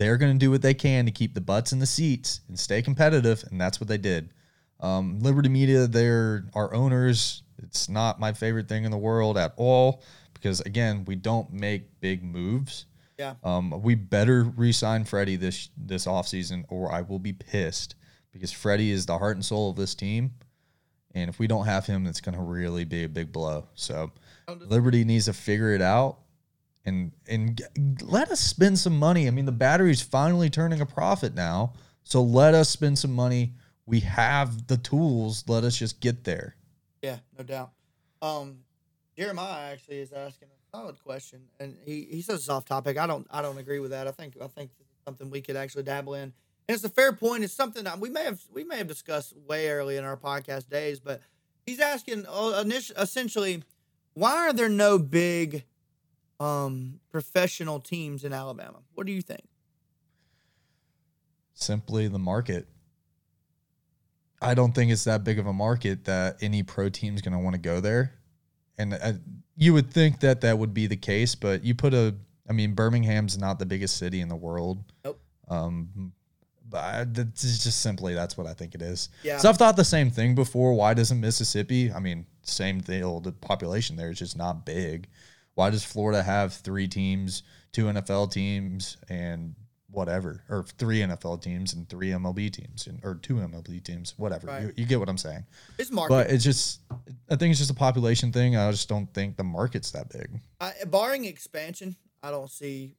They're 0.00 0.16
going 0.16 0.32
to 0.32 0.38
do 0.38 0.50
what 0.50 0.62
they 0.62 0.72
can 0.72 1.04
to 1.04 1.10
keep 1.10 1.34
the 1.34 1.42
butts 1.42 1.72
in 1.72 1.78
the 1.78 1.84
seats 1.84 2.40
and 2.48 2.58
stay 2.58 2.80
competitive, 2.80 3.44
and 3.50 3.60
that's 3.60 3.78
what 3.78 3.86
they 3.86 3.98
did. 3.98 4.32
Um, 4.80 5.20
Liberty 5.20 5.50
Media, 5.50 5.86
they're 5.86 6.46
our 6.54 6.72
owners. 6.72 7.42
It's 7.58 7.86
not 7.86 8.18
my 8.18 8.32
favorite 8.32 8.66
thing 8.66 8.84
in 8.84 8.92
the 8.92 8.96
world 8.96 9.36
at 9.36 9.52
all 9.58 10.02
because 10.32 10.62
again, 10.62 11.04
we 11.04 11.16
don't 11.16 11.52
make 11.52 12.00
big 12.00 12.24
moves. 12.24 12.86
Yeah. 13.18 13.34
Um, 13.44 13.82
we 13.82 13.94
better 13.94 14.44
re-sign 14.44 15.04
Freddie 15.04 15.36
this 15.36 15.68
this 15.76 16.06
offseason 16.06 16.64
or 16.70 16.90
I 16.90 17.02
will 17.02 17.18
be 17.18 17.34
pissed 17.34 17.94
because 18.32 18.50
Freddie 18.50 18.92
is 18.92 19.04
the 19.04 19.18
heart 19.18 19.36
and 19.36 19.44
soul 19.44 19.68
of 19.68 19.76
this 19.76 19.94
team. 19.94 20.32
And 21.14 21.28
if 21.28 21.38
we 21.38 21.46
don't 21.46 21.66
have 21.66 21.84
him, 21.84 22.06
it's 22.06 22.22
going 22.22 22.36
to 22.36 22.42
really 22.42 22.84
be 22.84 23.04
a 23.04 23.08
big 23.08 23.32
blow. 23.32 23.68
So 23.74 24.12
Liberty 24.48 25.04
needs 25.04 25.26
to 25.26 25.34
figure 25.34 25.74
it 25.74 25.82
out 25.82 26.20
and 26.84 27.12
and 27.28 27.62
let 28.02 28.30
us 28.30 28.40
spend 28.40 28.78
some 28.78 28.98
money. 28.98 29.26
I 29.26 29.30
mean, 29.30 29.46
the 29.46 29.52
battery's 29.52 30.02
finally 30.02 30.50
turning 30.50 30.80
a 30.80 30.86
profit 30.86 31.34
now. 31.34 31.74
So 32.04 32.22
let 32.22 32.54
us 32.54 32.68
spend 32.68 32.98
some 32.98 33.12
money. 33.12 33.54
We 33.86 34.00
have 34.00 34.66
the 34.66 34.76
tools. 34.76 35.44
Let 35.46 35.64
us 35.64 35.76
just 35.76 36.00
get 36.00 36.24
there. 36.24 36.56
Yeah, 37.02 37.18
no 37.36 37.44
doubt. 37.44 37.70
Um, 38.22 38.58
Jeremiah 39.16 39.72
actually 39.72 39.98
is 39.98 40.12
asking 40.12 40.48
a 40.48 40.76
solid 40.76 41.02
question, 41.02 41.42
and 41.58 41.76
he, 41.84 42.06
he 42.10 42.22
says 42.22 42.40
it's 42.40 42.48
off 42.48 42.64
topic. 42.64 42.98
I 42.98 43.06
don't 43.06 43.26
I 43.30 43.42
don't 43.42 43.58
agree 43.58 43.80
with 43.80 43.90
that. 43.90 44.06
I 44.06 44.12
think 44.12 44.34
I 44.42 44.46
think 44.46 44.70
something 45.04 45.30
we 45.30 45.40
could 45.40 45.56
actually 45.56 45.82
dabble 45.82 46.14
in, 46.14 46.22
and 46.22 46.32
it's 46.68 46.84
a 46.84 46.88
fair 46.88 47.12
point. 47.12 47.44
It's 47.44 47.52
something 47.52 47.84
that 47.84 47.98
we 47.98 48.10
may 48.10 48.24
have 48.24 48.40
we 48.52 48.64
may 48.64 48.78
have 48.78 48.86
discussed 48.88 49.34
way 49.48 49.68
early 49.70 49.96
in 49.96 50.04
our 50.04 50.16
podcast 50.16 50.68
days, 50.68 51.00
but 51.00 51.20
he's 51.66 51.80
asking 51.80 52.26
uh, 52.26 52.62
init- 52.64 52.92
essentially, 53.00 53.62
why 54.14 54.48
are 54.48 54.52
there 54.52 54.68
no 54.68 54.98
big 54.98 55.64
um, 56.40 57.00
professional 57.10 57.78
teams 57.78 58.24
in 58.24 58.32
Alabama? 58.32 58.78
What 58.94 59.06
do 59.06 59.12
you 59.12 59.22
think? 59.22 59.46
Simply 61.54 62.08
the 62.08 62.18
market. 62.18 62.66
I 64.42 64.54
don't 64.54 64.74
think 64.74 64.90
it's 64.90 65.04
that 65.04 65.22
big 65.22 65.38
of 65.38 65.46
a 65.46 65.52
market 65.52 66.06
that 66.06 66.38
any 66.40 66.62
pro 66.62 66.88
team's 66.88 67.20
going 67.20 67.34
to 67.34 67.38
want 67.38 67.54
to 67.54 67.60
go 67.60 67.80
there. 67.80 68.14
And 68.78 68.94
uh, 68.94 69.12
you 69.54 69.74
would 69.74 69.92
think 69.92 70.20
that 70.20 70.40
that 70.40 70.58
would 70.58 70.72
be 70.72 70.86
the 70.86 70.96
case, 70.96 71.34
but 71.34 71.62
you 71.62 71.74
put 71.74 71.92
a, 71.92 72.16
I 72.48 72.54
mean, 72.54 72.74
Birmingham's 72.74 73.36
not 73.36 73.58
the 73.58 73.66
biggest 73.66 73.98
city 73.98 74.22
in 74.22 74.28
the 74.28 74.36
world. 74.36 74.82
Nope. 75.04 75.20
Um, 75.48 76.12
but 76.70 76.78
I, 76.78 77.04
that's 77.04 77.62
just 77.62 77.80
simply 77.80 78.14
that's 78.14 78.38
what 78.38 78.46
I 78.46 78.54
think 78.54 78.74
it 78.74 78.80
is. 78.80 79.10
Yeah. 79.22 79.36
So 79.36 79.50
I've 79.50 79.58
thought 79.58 79.76
the 79.76 79.84
same 79.84 80.10
thing 80.10 80.34
before. 80.34 80.72
Why 80.72 80.94
doesn't 80.94 81.20
Mississippi? 81.20 81.92
I 81.92 81.98
mean, 81.98 82.24
same 82.42 82.80
deal. 82.80 83.20
The 83.20 83.32
population 83.32 83.96
there 83.96 84.10
is 84.10 84.18
just 84.18 84.38
not 84.38 84.64
big. 84.64 85.08
Why 85.60 85.68
does 85.68 85.84
Florida 85.84 86.22
have 86.22 86.54
three 86.54 86.88
teams, 86.88 87.42
two 87.72 87.84
NFL 87.84 88.32
teams, 88.32 88.96
and 89.10 89.54
whatever, 89.90 90.42
or 90.48 90.64
three 90.78 91.00
NFL 91.00 91.42
teams 91.42 91.74
and 91.74 91.86
three 91.86 92.08
MLB 92.08 92.50
teams, 92.50 92.86
and, 92.86 92.98
or 93.04 93.16
two 93.16 93.34
MLB 93.34 93.84
teams, 93.84 94.14
whatever? 94.16 94.46
Right. 94.46 94.62
You, 94.62 94.72
you 94.76 94.86
get 94.86 94.98
what 94.98 95.10
I'm 95.10 95.18
saying. 95.18 95.44
It's 95.78 95.90
market. 95.90 96.14
But 96.14 96.30
it's 96.30 96.42
just, 96.42 96.80
I 97.28 97.36
think 97.36 97.50
it's 97.50 97.58
just 97.58 97.70
a 97.70 97.74
population 97.74 98.32
thing. 98.32 98.56
I 98.56 98.70
just 98.70 98.88
don't 98.88 99.12
think 99.12 99.36
the 99.36 99.44
market's 99.44 99.90
that 99.90 100.08
big. 100.08 100.30
I, 100.62 100.72
barring 100.86 101.26
expansion, 101.26 101.94
I 102.22 102.30
don't 102.30 102.50
see 102.50 102.96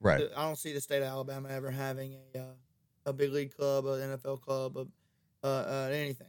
Right. 0.00 0.22
I 0.34 0.46
don't 0.46 0.56
see 0.56 0.72
the 0.72 0.80
state 0.80 1.02
of 1.02 1.08
Alabama 1.08 1.50
ever 1.50 1.70
having 1.70 2.16
a 2.34 2.38
uh, 2.38 2.44
a 3.04 3.12
big 3.12 3.32
league 3.32 3.54
club, 3.54 3.84
an 3.84 4.16
NFL 4.16 4.40
club, 4.40 4.78
a, 4.78 4.86
uh, 5.46 5.46
uh, 5.46 5.90
anything. 5.92 6.28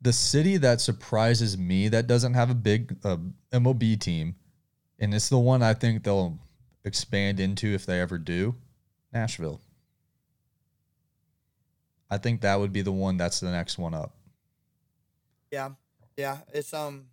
the 0.00 0.12
city 0.14 0.56
that 0.56 0.80
surprises 0.80 1.58
me 1.58 1.88
that 1.88 2.06
doesn't 2.06 2.34
have 2.34 2.50
a 2.50 2.54
big 2.54 2.96
uh, 3.04 3.18
MLB 3.52 4.00
team, 4.00 4.34
and 4.98 5.14
it's 5.14 5.28
the 5.28 5.38
one 5.38 5.62
I 5.62 5.74
think 5.74 6.04
they'll 6.04 6.38
expand 6.84 7.40
into 7.40 7.68
if 7.68 7.86
they 7.86 8.00
ever 8.00 8.18
do, 8.18 8.54
Nashville. 9.12 9.60
I 12.10 12.18
think 12.18 12.42
that 12.42 12.60
would 12.60 12.72
be 12.72 12.82
the 12.82 12.92
one 12.92 13.16
that's 13.16 13.40
the 13.40 13.50
next 13.50 13.78
one 13.78 13.94
up. 13.94 14.14
Yeah, 15.50 15.70
yeah. 16.16 16.38
It's 16.52 16.72
um, 16.72 17.06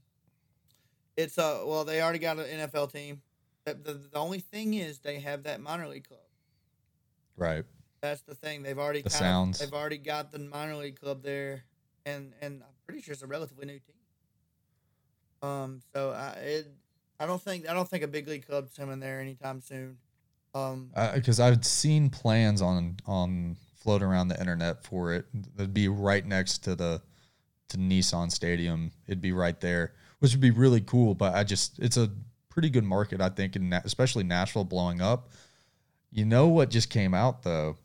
it's 1.18 1.38
uh. 1.38 1.62
Well, 1.66 1.86
they 1.86 2.02
already 2.02 2.20
got 2.20 2.38
an 2.38 2.46
NFL 2.46 2.92
team. 2.92 3.22
The, 3.66 3.76
the, 3.76 3.94
the 3.94 4.18
only 4.18 4.40
thing 4.40 4.74
is 4.74 5.00
they 5.00 5.20
have 5.20 5.44
that 5.44 5.62
minor 5.62 5.88
league 5.88 6.08
club. 6.08 6.20
Right. 7.38 7.64
That's 8.02 8.22
the 8.22 8.34
thing. 8.34 8.64
They've 8.64 8.78
already 8.78 9.04
The 9.04 9.12
Sounds. 9.12 9.62
Of, 9.62 9.70
they've 9.70 9.80
already 9.80 10.00
got 10.00 10.32
the 10.32 10.40
minor 10.40 10.76
league 10.76 11.00
club 11.00 11.24
there, 11.24 11.64
and 12.06 12.34
and 12.42 12.62
I'm 12.64 12.74
pretty 12.86 13.02
sure 13.02 13.14
it's 13.14 13.22
a 13.22 13.28
relatively 13.28 13.66
new 13.66 13.80
team. 13.80 15.50
Um. 15.50 15.82
So 15.94 16.12
I 16.12 16.30
it. 16.42 16.68
I 17.22 17.28
don't 17.28 17.42
think 17.42 17.70
I 17.70 17.74
don't 17.74 17.88
think 17.88 18.04
a 18.04 18.08
big 18.08 18.28
league 18.28 18.48
club's 18.48 18.76
coming 18.76 19.00
there 19.00 19.22
anytime 19.22 19.62
soon. 19.62 19.98
Um. 20.56 20.90
Because 21.14 21.40
I've 21.40 21.64
seen 21.64 22.10
plans 22.10 22.64
on 22.64 22.98
on 23.06 23.58
float 23.76 24.02
around 24.02 24.30
the 24.30 24.40
internet 24.40 24.84
for 24.84 25.14
it. 25.14 25.26
It'd 25.56 25.74
be 25.74 25.88
right 25.88 26.26
next 26.26 26.60
to 26.64 26.76
the 26.76 27.00
to 27.70 27.78
Nissan 27.78 28.32
Stadium. 28.32 28.92
It'd 29.08 29.22
be 29.22 29.34
right 29.34 29.60
there, 29.62 29.94
which 30.20 30.32
would 30.32 30.42
be 30.42 30.50
really 30.50 30.82
cool. 30.82 31.14
But 31.14 31.36
I 31.36 31.44
just 31.44 31.78
it's 31.78 31.96
a 31.96 32.10
pretty 32.50 32.72
good 32.72 32.84
market, 32.84 33.22
I 33.22 33.30
think, 33.30 33.56
especially 33.86 34.24
Nashville 34.24 34.66
blowing 34.66 35.00
up. 35.00 35.30
You 36.12 36.26
know 36.26 36.48
what 36.48 36.72
just 36.72 36.90
came 36.90 37.14
out 37.14 37.44
though? 37.44 37.78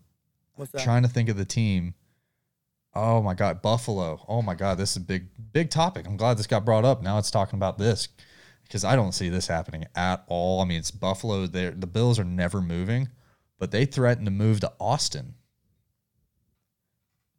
What's 0.55 0.73
that? 0.73 0.83
Trying 0.83 1.03
to 1.03 1.09
think 1.09 1.29
of 1.29 1.37
the 1.37 1.45
team. 1.45 1.93
Oh 2.95 3.21
my 3.21 3.35
God, 3.35 3.61
Buffalo. 3.61 4.25
Oh 4.27 4.41
my 4.41 4.55
God, 4.55 4.79
this 4.79 4.93
is 4.93 4.97
a 4.97 5.01
big 5.01 5.27
big 5.53 5.69
topic. 5.69 6.07
I'm 6.07 6.17
glad 6.17 6.39
this 6.39 6.47
got 6.47 6.65
brought 6.65 6.87
up. 6.87 7.03
Now 7.03 7.19
it's 7.19 7.31
talking 7.31 7.59
about 7.59 7.77
this 7.77 8.09
because 8.67 8.85
I 8.85 8.97
don't 8.97 9.13
see 9.13 9.29
this 9.29 9.47
happening 9.47 9.85
at 9.95 10.25
all. 10.29 10.61
I 10.61 10.65
mean, 10.65 10.79
it's 10.79 10.91
Buffalo. 10.91 11.47
There, 11.47 11.71
the 11.71 11.87
Bills 11.87 12.19
are 12.19 12.25
never 12.25 12.61
moving, 12.61 13.09
but 13.59 13.71
they 13.71 13.85
threaten 13.85 14.25
to 14.25 14.31
move 14.31 14.61
to 14.61 14.73
Austin, 14.81 15.35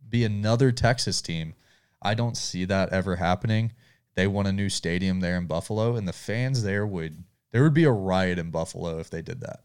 be 0.07 0.23
another 0.23 0.71
Texas 0.71 1.21
team. 1.21 1.53
I 2.01 2.13
don't 2.13 2.37
see 2.37 2.65
that 2.65 2.89
ever 2.89 3.17
happening. 3.17 3.73
They 4.15 4.27
want 4.27 4.47
a 4.47 4.53
new 4.53 4.69
stadium 4.69 5.19
there 5.19 5.37
in 5.37 5.47
Buffalo, 5.47 5.95
and 5.95 6.07
the 6.07 6.13
fans 6.13 6.63
there 6.63 6.85
would 6.87 7.23
there 7.51 7.63
would 7.63 7.73
be 7.73 7.85
a 7.85 7.91
riot 7.91 8.39
in 8.39 8.51
Buffalo 8.51 8.99
if 8.99 9.09
they 9.09 9.21
did 9.21 9.41
that. 9.41 9.61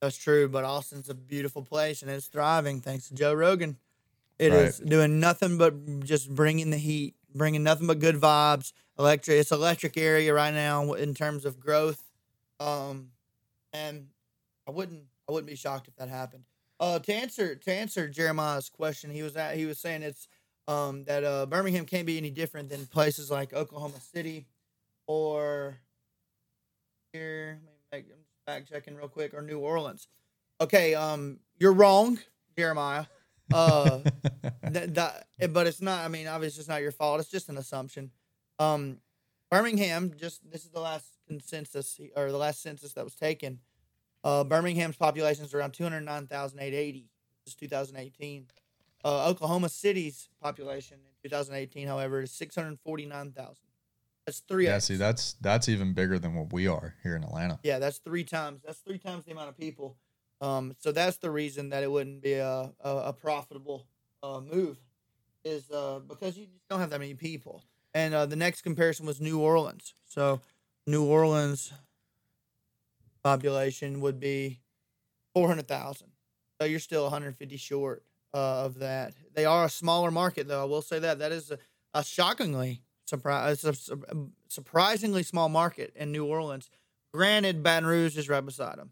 That's 0.00 0.16
true, 0.16 0.48
but 0.48 0.64
Austin's 0.64 1.08
a 1.08 1.14
beautiful 1.14 1.62
place 1.62 2.02
and 2.02 2.10
it's 2.10 2.26
thriving 2.26 2.80
thanks 2.80 3.08
to 3.08 3.14
Joe 3.14 3.32
Rogan. 3.34 3.78
It 4.38 4.52
is 4.52 4.78
Right. 4.80 4.88
doing 4.90 5.18
nothing 5.18 5.58
but 5.58 6.04
just 6.04 6.32
bringing 6.32 6.70
the 6.70 6.76
heat, 6.76 7.16
bringing 7.34 7.64
nothing 7.64 7.88
but 7.88 7.98
good 7.98 8.16
vibes. 8.16 8.72
Electric, 8.98 9.38
it's 9.38 9.52
electric 9.52 9.96
area 9.96 10.34
right 10.34 10.52
now 10.52 10.92
in 10.94 11.14
terms 11.14 11.44
of 11.44 11.60
growth, 11.60 12.02
um, 12.58 13.10
and 13.72 14.08
I 14.66 14.72
wouldn't, 14.72 15.04
I 15.28 15.32
wouldn't 15.32 15.48
be 15.48 15.54
shocked 15.54 15.86
if 15.86 15.96
that 15.96 16.08
happened. 16.08 16.44
Uh, 16.80 16.98
to 16.98 17.12
answer 17.12 17.54
to 17.54 17.72
answer 17.72 18.08
Jeremiah's 18.08 18.68
question, 18.68 19.10
he 19.10 19.22
was 19.22 19.36
at, 19.36 19.56
he 19.56 19.66
was 19.66 19.78
saying 19.78 20.02
it's 20.02 20.26
um, 20.66 21.04
that 21.04 21.24
uh, 21.24 21.46
Birmingham 21.46 21.86
can't 21.86 22.06
be 22.06 22.18
any 22.18 22.30
different 22.30 22.68
than 22.68 22.86
places 22.86 23.30
like 23.30 23.52
Oklahoma 23.52 24.00
City 24.00 24.46
or 25.06 25.78
here. 27.12 27.60
Let 27.64 27.72
me 27.72 27.78
make, 27.92 28.12
I'm 28.12 28.22
just 28.22 28.44
fact 28.46 28.68
checking 28.68 28.94
real 28.94 29.08
quick 29.08 29.32
or 29.34 29.42
New 29.42 29.58
Orleans. 29.58 30.08
Okay, 30.60 30.94
um, 30.94 31.38
you're 31.58 31.72
wrong, 31.72 32.18
Jeremiah. 32.56 33.06
Uh, 33.52 34.00
that, 34.62 34.94
that, 34.94 35.52
but 35.52 35.66
it's 35.66 35.80
not. 35.80 36.04
I 36.04 36.08
mean, 36.08 36.26
obviously, 36.26 36.60
it's 36.60 36.68
not 36.68 36.82
your 36.82 36.92
fault. 36.92 37.20
It's 37.20 37.30
just 37.30 37.48
an 37.48 37.56
assumption. 37.56 38.10
Um, 38.58 38.98
Birmingham. 39.50 40.12
Just 40.16 40.50
this 40.50 40.64
is 40.64 40.70
the 40.70 40.80
last 40.80 41.18
consensus 41.26 42.00
or 42.16 42.30
the 42.30 42.38
last 42.38 42.62
census 42.62 42.92
that 42.94 43.04
was 43.04 43.14
taken. 43.14 43.60
Uh, 44.24 44.44
Birmingham's 44.44 44.96
population 44.96 45.44
is 45.44 45.54
around 45.54 45.72
two 45.72 45.84
hundred 45.84 46.00
nine 46.02 46.26
thousand 46.26 46.60
eight 46.60 46.74
eighty. 46.74 47.08
This 47.44 47.52
is 47.52 47.56
two 47.56 47.68
thousand 47.68 47.96
eighteen. 47.96 48.46
Uh, 49.04 49.28
Oklahoma 49.28 49.68
City's 49.68 50.28
population 50.42 50.98
in 51.22 51.30
2018, 51.30 51.86
however, 51.86 52.22
is 52.22 52.32
649,000. 52.32 53.54
That's 54.26 54.40
three. 54.40 54.64
Yeah, 54.66 54.78
see, 54.78 54.96
that's 54.96 55.34
that's 55.34 55.68
even 55.68 55.94
bigger 55.94 56.18
than 56.18 56.34
what 56.34 56.52
we 56.52 56.66
are 56.66 56.96
here 57.02 57.14
in 57.14 57.22
Atlanta. 57.22 57.60
Yeah, 57.62 57.78
that's 57.78 57.98
three 57.98 58.24
times. 58.24 58.60
That's 58.66 58.80
three 58.80 58.98
times 58.98 59.24
the 59.24 59.30
amount 59.32 59.50
of 59.50 59.56
people. 59.56 59.96
Um, 60.40 60.74
so 60.78 60.92
that's 60.92 61.16
the 61.18 61.30
reason 61.30 61.70
that 61.70 61.82
it 61.82 61.90
wouldn't 61.90 62.20
be 62.20 62.34
a 62.34 62.72
a, 62.80 62.90
a 62.90 63.12
profitable 63.12 63.86
uh, 64.22 64.40
move, 64.40 64.78
is 65.44 65.70
uh, 65.70 66.00
because 66.06 66.36
you 66.36 66.44
just 66.46 66.68
don't 66.68 66.80
have 66.80 66.90
that 66.90 67.00
many 67.00 67.14
people. 67.14 67.62
And 67.94 68.14
uh, 68.14 68.26
the 68.26 68.36
next 68.36 68.62
comparison 68.62 69.06
was 69.06 69.20
New 69.20 69.40
Orleans. 69.40 69.94
So 70.06 70.40
New 70.86 71.04
Orleans 71.04 71.72
population 73.22 74.00
would 74.00 74.20
be 74.20 74.60
four 75.34 75.48
hundred 75.48 75.68
thousand. 75.68 76.08
So 76.60 76.66
you're 76.66 76.80
still 76.80 77.04
150 77.04 77.56
short 77.56 78.02
uh, 78.34 78.64
of 78.64 78.80
that. 78.80 79.14
They 79.34 79.44
are 79.44 79.66
a 79.66 79.68
smaller 79.68 80.10
market, 80.10 80.48
though. 80.48 80.60
I 80.60 80.64
will 80.64 80.82
say 80.82 80.98
that 80.98 81.20
that 81.20 81.32
is 81.32 81.50
a, 81.50 81.58
a 81.94 82.02
shockingly 82.02 82.82
surprise. 83.06 83.64
It's 83.64 83.88
a 83.88 83.94
surprisingly 84.48 85.22
small 85.22 85.48
market 85.48 85.92
in 85.94 86.10
New 86.12 86.24
Orleans. 86.24 86.68
Granted, 87.14 87.62
Baton 87.62 87.86
Rouge 87.88 88.18
is 88.18 88.28
right 88.28 88.44
beside 88.44 88.78
them. 88.78 88.90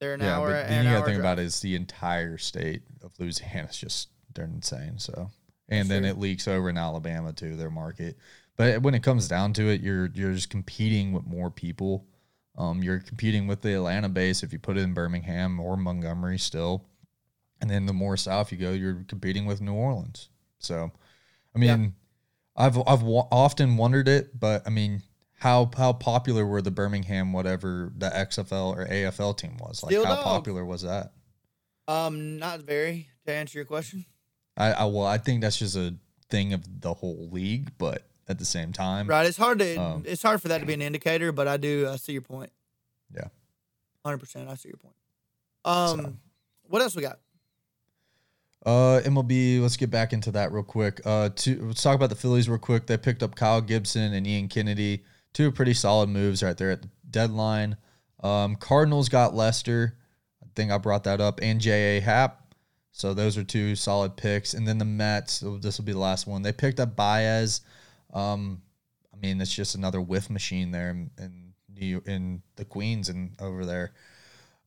They're 0.00 0.14
an 0.14 0.20
yeah, 0.20 0.38
hour. 0.38 0.52
but 0.52 0.68
then 0.68 0.84
you 0.84 0.92
got 0.92 1.00
to 1.00 1.04
think 1.06 1.16
drive. 1.16 1.32
about 1.32 1.38
it 1.40 1.46
is 1.46 1.60
the 1.60 1.74
entire 1.74 2.38
state 2.38 2.82
of 3.02 3.12
Louisiana 3.18 3.68
is 3.68 3.76
just 3.76 4.08
they're 4.34 4.44
insane. 4.44 4.98
So, 4.98 5.30
and 5.68 5.88
then 5.88 6.04
it 6.04 6.18
leaks 6.18 6.48
over 6.48 6.68
in 6.70 6.78
Alabama 6.78 7.32
to 7.34 7.56
their 7.56 7.70
market. 7.70 8.16
But 8.56 8.82
when 8.82 8.94
it 8.94 9.02
comes 9.02 9.28
down 9.28 9.52
to 9.54 9.68
it, 9.68 9.80
you're 9.80 10.06
you're 10.14 10.32
just 10.32 10.50
competing 10.50 11.12
with 11.12 11.26
more 11.26 11.50
people. 11.50 12.06
Um, 12.56 12.82
you're 12.82 12.98
competing 12.98 13.46
with 13.46 13.60
the 13.62 13.74
Atlanta 13.74 14.08
base 14.08 14.42
if 14.42 14.52
you 14.52 14.58
put 14.58 14.76
it 14.76 14.80
in 14.80 14.92
Birmingham 14.94 15.60
or 15.60 15.76
Montgomery 15.76 16.38
still, 16.38 16.84
and 17.60 17.70
then 17.70 17.86
the 17.86 17.92
more 17.92 18.16
south 18.16 18.50
you 18.50 18.58
go, 18.58 18.72
you're 18.72 19.04
competing 19.06 19.46
with 19.46 19.60
New 19.60 19.74
Orleans. 19.74 20.28
So, 20.58 20.90
I 21.54 21.58
Yeah. 21.60 21.76
mean, 21.76 21.94
I've 22.56 22.76
I've 22.88 23.02
wa- 23.02 23.28
often 23.30 23.76
wondered 23.76 24.08
it, 24.08 24.38
but 24.40 24.66
I 24.66 24.70
mean, 24.70 25.02
how 25.34 25.70
how 25.76 25.92
popular 25.92 26.44
were 26.44 26.60
the 26.60 26.72
Birmingham 26.72 27.32
whatever 27.32 27.92
the 27.96 28.08
XFL 28.10 28.74
or 28.76 28.86
AFL 28.88 29.34
team 29.38 29.56
was? 29.58 29.84
Like 29.84 29.92
Steel 29.92 30.04
how 30.04 30.14
Dogs. 30.16 30.24
popular 30.24 30.64
was 30.64 30.82
that? 30.82 31.12
Um, 31.86 32.38
not 32.38 32.60
very. 32.62 33.08
To 33.26 33.32
answer 33.32 33.58
your 33.58 33.66
question, 33.66 34.04
I, 34.58 34.72
I 34.72 34.84
well, 34.84 35.06
I 35.06 35.16
think 35.18 35.40
that's 35.40 35.58
just 35.58 35.76
a 35.76 35.94
thing 36.28 36.52
of 36.52 36.80
the 36.80 36.92
whole 36.92 37.28
league, 37.30 37.70
but 37.78 38.02
at 38.28 38.38
the 38.38 38.44
same 38.44 38.72
time, 38.72 39.06
right? 39.06 39.24
It's 39.24 39.38
hard 39.38 39.60
to. 39.60 39.76
Um, 39.76 40.02
it's 40.04 40.22
hard 40.22 40.42
for 40.42 40.48
that 40.48 40.58
to 40.58 40.66
be 40.66 40.74
an 40.74 40.82
indicator, 40.82 41.32
but 41.32 41.48
I 41.48 41.56
do. 41.56 41.88
I 41.90 41.96
see 41.96 42.12
your 42.12 42.22
point. 42.22 42.50
Yeah. 43.14 43.28
Hundred 44.04 44.18
percent. 44.18 44.48
I 44.48 44.54
see 44.56 44.68
your 44.68 44.76
point. 44.78 44.94
Um, 45.64 46.00
So. 46.00 46.12
what 46.68 46.82
else 46.82 46.94
we 46.96 47.02
got? 47.02 47.18
Uh, 48.66 49.00
MLB. 49.04 49.60
Let's 49.62 49.76
get 49.76 49.90
back 49.90 50.12
into 50.12 50.30
that 50.32 50.52
real 50.52 50.62
quick. 50.64 51.00
Uh, 51.04 51.30
to, 51.36 51.66
let's 51.66 51.82
talk 51.82 51.94
about 51.94 52.10
the 52.10 52.16
Phillies 52.16 52.48
real 52.48 52.58
quick. 52.58 52.86
They 52.86 52.96
picked 52.96 53.22
up 53.22 53.34
Kyle 53.34 53.60
Gibson 53.60 54.12
and 54.12 54.26
Ian 54.26 54.48
Kennedy, 54.48 55.04
two 55.32 55.50
pretty 55.52 55.74
solid 55.74 56.08
moves 56.08 56.42
right 56.42 56.56
there 56.56 56.70
at 56.72 56.82
the 56.82 56.88
deadline. 57.08 57.76
Um, 58.22 58.56
Cardinals 58.56 59.08
got 59.08 59.34
Lester. 59.34 59.96
I 60.42 60.46
think 60.56 60.72
I 60.72 60.78
brought 60.78 61.04
that 61.04 61.20
up, 61.20 61.38
and 61.40 61.60
J.A. 61.60 62.00
Happ. 62.00 62.47
So 62.98 63.14
those 63.14 63.38
are 63.38 63.44
two 63.44 63.76
solid 63.76 64.16
picks. 64.16 64.54
And 64.54 64.66
then 64.66 64.78
the 64.78 64.84
Mets. 64.84 65.34
so 65.34 65.56
This 65.56 65.78
will 65.78 65.84
be 65.84 65.92
the 65.92 66.00
last 66.00 66.26
one. 66.26 66.42
They 66.42 66.50
picked 66.52 66.80
up 66.80 66.96
Baez. 66.96 67.60
Um, 68.12 68.60
I 69.14 69.16
mean, 69.16 69.40
it's 69.40 69.54
just 69.54 69.76
another 69.76 70.00
whiff 70.00 70.28
machine 70.28 70.72
there 70.72 70.90
in, 70.90 71.10
in 71.16 71.54
New 71.72 72.02
in 72.06 72.42
the 72.56 72.64
Queens 72.64 73.08
and 73.08 73.36
over 73.40 73.64
there. 73.64 73.92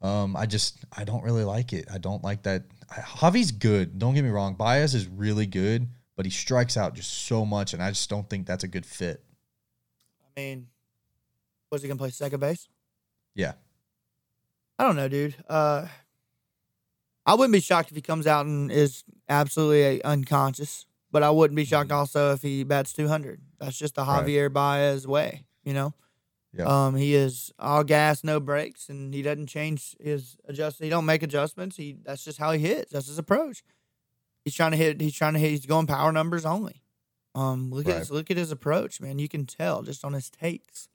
Um, 0.01 0.38
I 0.38 0.45
just 0.45 0.77
I 0.95 1.03
don't 1.03 1.23
really 1.23 1.43
like 1.43 1.73
it. 1.73 1.89
I 1.93 1.97
don't 1.97 2.23
like 2.23 2.43
that. 2.43 2.63
I, 2.89 3.01
Javi's 3.01 3.51
good. 3.51 3.99
Don't 3.99 4.13
get 4.13 4.23
me 4.23 4.29
wrong. 4.29 4.55
Baez 4.55 4.95
is 4.95 5.09
really 5.09 5.45
good, 5.45 5.89
but 6.15 6.25
he 6.25 6.32
strikes 6.32 6.77
out 6.77 6.95
just 6.95 7.25
so 7.25 7.45
much, 7.45 7.73
and 7.73 7.84
I 7.84 7.89
just 7.89 8.09
don't 8.09 8.29
think 8.29 8.47
that's 8.47 8.63
a 8.63 8.67
good 8.69 8.86
fit. 8.86 9.21
I 10.25 10.39
mean, 10.39 10.67
was 11.69 11.82
he 11.82 11.89
gonna 11.89 11.97
play 11.97 12.11
second 12.11 12.39
base? 12.39 12.69
Yeah, 13.36 13.53
I 14.79 14.86
don't 14.86 14.95
know, 14.95 15.09
dude. 15.09 15.36
Uh, 15.49 15.88
I 17.26 17.36
wouldn't 17.36 17.53
be 17.53 17.59
shocked 17.59 17.89
if 17.91 17.95
he 17.95 18.01
comes 18.01 18.26
out 18.28 18.45
and 18.45 18.72
is 18.72 19.03
absolutely 19.30 20.03
unconscious, 20.03 20.86
but 21.11 21.24
I 21.24 21.30
wouldn't 21.30 21.55
be 21.55 21.65
shocked 21.65 21.91
also 21.91 22.34
if 22.34 22.41
he 22.41 22.63
bats 22.63 22.93
200. 22.93 23.41
That's 23.59 23.78
just 23.78 23.95
the 23.95 24.01
Right. 24.03 24.26
Javier 24.26 24.51
Baez 24.51 25.07
way, 25.07 25.45
you 25.63 25.74
know. 25.74 25.93
Yeah. 26.53 26.65
Um, 26.88 26.95
he 26.95 27.15
is 27.15 27.51
all 27.59 27.84
gas, 27.84 28.24
no 28.24 28.39
brakes, 28.41 28.89
and 28.89 29.13
he 29.13 29.22
doesn't 29.22 29.47
change 29.47 29.95
his 30.01 30.36
adjust. 30.45 30.80
He 30.80 30.89
don't 30.89 31.05
make 31.05 31.24
adjustments. 31.24 31.78
He 31.78 31.95
that's 32.03 32.26
just 32.26 32.39
how 32.39 32.51
he 32.51 32.59
hits. 32.59 32.91
That's 32.91 33.07
his 33.07 33.17
approach. 33.19 33.63
He's 34.43 34.53
trying 34.55 34.72
to 34.72 34.78
hit. 34.78 34.99
He's 34.99 35.15
trying 35.15 35.34
to 35.34 35.39
hit. 35.39 35.51
He's 35.51 35.65
going 35.65 35.88
power 35.88 36.11
numbers 36.11 36.45
only. 36.45 36.82
Um, 37.36 37.72
look 37.72 37.88
at 37.88 37.99
his, 37.99 38.11
look 38.11 38.30
at 38.32 38.36
his 38.36 38.51
approach, 38.51 38.99
man. 38.99 39.17
You 39.17 39.30
can 39.30 39.45
tell 39.45 39.82
just 39.84 40.03
on 40.03 40.11
his 40.11 40.30
takes 40.30 40.89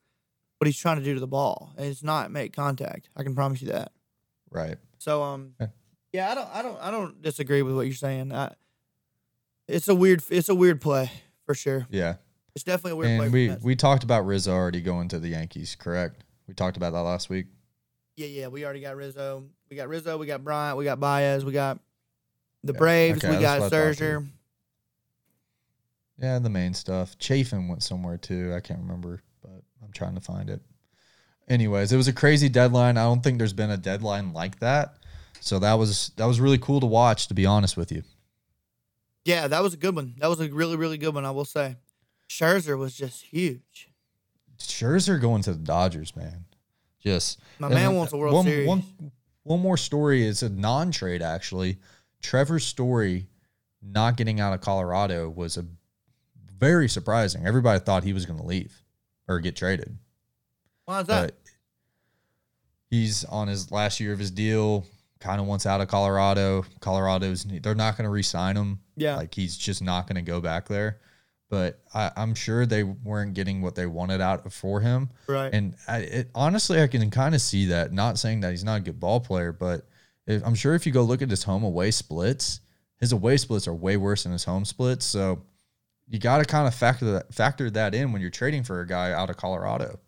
what 0.58 0.66
he's 0.66 0.76
trying 0.76 0.98
to 0.98 1.02
do 1.04 1.14
to 1.14 1.20
the 1.20 1.26
ball. 1.26 1.72
And 1.78 1.86
it's 1.86 2.02
not 2.02 2.30
make 2.30 2.52
contact. 2.54 3.08
I 3.16 3.22
can 3.22 3.34
promise 3.34 3.62
you 3.62 3.68
that. 3.68 3.92
right. 4.50 4.76
So 4.98 5.22
um, 5.22 5.54
Yeah. 6.16 6.30
I 6.32 6.34
don't, 6.34 6.48
I 6.54 6.62
don't, 6.62 6.78
I 6.82 6.90
don't 6.90 7.22
disagree 7.22 7.62
with 7.62 7.74
what 7.76 7.86
you're 7.86 7.94
saying. 7.94 8.32
I, 8.32 8.54
it's 9.68 9.88
a 9.88 9.94
weird, 9.94 10.22
it's 10.30 10.48
a 10.48 10.54
weird 10.54 10.80
play 10.80 11.10
for 11.44 11.54
sure. 11.54 11.86
Yeah, 11.90 12.14
It's 12.54 12.64
definitely 12.64 12.92
a 12.92 12.96
weird 12.96 13.18
play. 13.18 13.26
and 13.46 13.58
for 13.58 13.64
we 13.64 13.70
we 13.72 13.76
talked 13.76 14.04
about 14.04 14.26
Rizzo 14.26 14.52
already 14.52 14.80
going 14.80 15.08
to 15.08 15.18
the 15.18 15.28
Yankees, 15.28 15.76
correct? 15.78 16.24
We 16.48 16.54
talked 16.54 16.76
about 16.76 16.92
that 16.92 17.02
last 17.02 17.28
week. 17.28 17.46
yeah, 18.16 18.26
yeah, 18.26 18.46
we 18.48 18.64
already 18.64 18.80
got 18.80 18.96
Rizzo. 18.96 19.44
We 19.70 19.76
got 19.76 19.88
Rizzo. 19.88 20.16
We 20.18 20.26
got 20.26 20.44
Bryant. 20.44 20.76
We 20.78 20.84
got 20.84 21.00
Baez. 21.00 21.44
We 21.44 21.52
got 21.52 21.78
the 22.62 22.72
Yeah, 22.72 22.78
Braves. 22.78 23.24
okay, 23.24 23.36
we 23.36 23.42
got 23.42 23.60
what 23.60 23.66
I 23.66 23.68
thought, 23.92 23.96
too. 23.96 24.04
Scherzer. 24.04 24.26
Yeah, 26.18 26.38
the 26.38 26.48
main 26.50 26.72
stuff. 26.72 27.16
Chafin 27.18 27.68
went 27.68 27.82
somewhere 27.82 28.16
too. 28.16 28.54
I 28.54 28.60
can't 28.60 28.80
remember, 28.80 29.20
but 29.42 29.62
I'm 29.82 29.92
trying 29.92 30.14
to 30.14 30.20
find 30.20 30.48
it. 30.48 30.62
Anyways, 31.48 31.92
it 31.92 31.96
was 31.96 32.08
a 32.08 32.12
crazy 32.12 32.48
deadline. 32.48 32.96
I 32.96 33.02
don't 33.02 33.22
think 33.22 33.38
there's 33.38 33.52
been 33.52 33.70
a 33.70 33.76
deadline 33.76 34.32
like 34.32 34.58
that. 34.60 34.96
So 35.40 35.58
that 35.58 35.74
was 35.74 36.10
that 36.16 36.26
was 36.26 36.40
really 36.40 36.58
cool 36.58 36.80
to 36.80 36.86
watch, 36.86 37.28
to 37.28 37.34
be 37.34 37.46
honest 37.46 37.76
with 37.76 37.92
you. 37.92 38.02
Yeah, 39.24 39.48
that 39.48 39.62
was 39.62 39.74
a 39.74 39.76
good 39.76 39.94
one. 39.94 40.14
That 40.18 40.28
was 40.28 40.40
a 40.40 40.48
really, 40.48 40.76
really 40.76 40.98
good 40.98 41.14
one. 41.14 41.24
I 41.24 41.32
will 41.32 41.44
say, 41.44 41.76
Scherzer 42.28 42.78
was 42.78 42.94
just 42.94 43.24
huge. 43.24 43.90
Scherzer 44.58 45.20
going 45.20 45.42
to 45.42 45.52
the 45.52 45.58
Dodgers, 45.58 46.14
man. 46.14 46.44
Just 47.00 47.40
My 47.58 47.68
man 47.68 47.94
wants 47.94 48.12
a 48.12 48.16
World 48.16 48.34
one, 48.34 48.44
Series. 48.44 48.68
One, 48.68 48.82
one 49.42 49.60
more 49.60 49.76
story 49.76 50.24
is 50.26 50.42
a 50.42 50.48
non-trade 50.48 51.22
actually. 51.22 51.78
Trevor 52.22 52.58
Story 52.58 53.28
not 53.82 54.16
getting 54.16 54.40
out 54.40 54.52
of 54.52 54.60
Colorado 54.60 55.28
was 55.28 55.56
a 55.56 55.64
very 56.58 56.88
surprising. 56.88 57.46
Everybody 57.46 57.78
thought 57.78 58.02
he 58.02 58.12
was 58.12 58.26
going 58.26 58.40
to 58.40 58.46
leave 58.46 58.82
or 59.28 59.38
get 59.40 59.54
traded. 59.56 59.98
Why 60.84 61.00
is 61.00 61.06
that? 61.08 61.26
but 61.26 61.34
he's 62.90 63.24
on 63.24 63.48
his 63.48 63.70
last 63.70 64.00
year 64.00 64.12
of 64.12 64.18
his 64.18 64.30
deal. 64.30 64.86
Kind 65.18 65.40
of 65.40 65.46
wants 65.46 65.66
out 65.66 65.80
of 65.80 65.88
Colorado. 65.88 66.64
Colorado's 66.80 67.44
they're 67.44 67.74
not 67.74 67.96
going 67.96 68.04
to 68.04 68.10
re-sign 68.10 68.56
him. 68.56 68.80
yeah, 68.96 69.16
Like 69.16 69.34
he's 69.34 69.56
just 69.56 69.82
not 69.82 70.06
going 70.06 70.16
to 70.16 70.22
go 70.22 70.40
back 70.40 70.68
there. 70.68 71.00
But 71.48 71.80
I, 71.94 72.10
I'm 72.16 72.34
sure 72.34 72.66
they 72.66 72.82
weren't 72.82 73.34
getting 73.34 73.62
what 73.62 73.76
they 73.76 73.86
wanted 73.86 74.20
out 74.20 74.52
for 74.52 74.80
him. 74.80 75.10
right. 75.28 75.52
And 75.52 75.74
I, 75.86 75.98
it, 75.98 76.30
honestly, 76.34 76.82
I 76.82 76.88
can 76.88 77.08
kind 77.10 77.34
of 77.34 77.40
see 77.40 77.66
that. 77.66 77.92
Not 77.92 78.18
saying 78.18 78.40
that 78.40 78.50
he's 78.50 78.64
not 78.64 78.78
a 78.78 78.80
good 78.80 78.98
ball 78.98 79.20
player, 79.20 79.52
but 79.52 79.86
if, 80.26 80.44
I'm 80.44 80.56
sure 80.56 80.74
if 80.74 80.86
you 80.86 80.92
go 80.92 81.02
look 81.02 81.22
at 81.22 81.30
his 81.30 81.44
home 81.44 81.62
away 81.62 81.92
splits, 81.92 82.60
his 82.98 83.12
away 83.12 83.36
splits 83.36 83.68
are 83.68 83.74
way 83.74 83.96
worse 83.96 84.24
than 84.24 84.32
his 84.32 84.44
home 84.44 84.64
splits. 84.64 85.06
So 85.06 85.42
you 86.08 86.18
got 86.18 86.38
to 86.38 86.44
kind 86.44 86.66
of 86.66 86.74
factor 86.74 87.12
that 87.12 87.32
factor 87.32 87.70
that 87.70 87.94
in 87.94 88.12
when 88.12 88.20
you're 88.20 88.30
trading 88.30 88.64
for 88.64 88.80
a 88.80 88.86
guy 88.86 89.12
out 89.12 89.30
of 89.30 89.36
Colorado. 89.36 90.00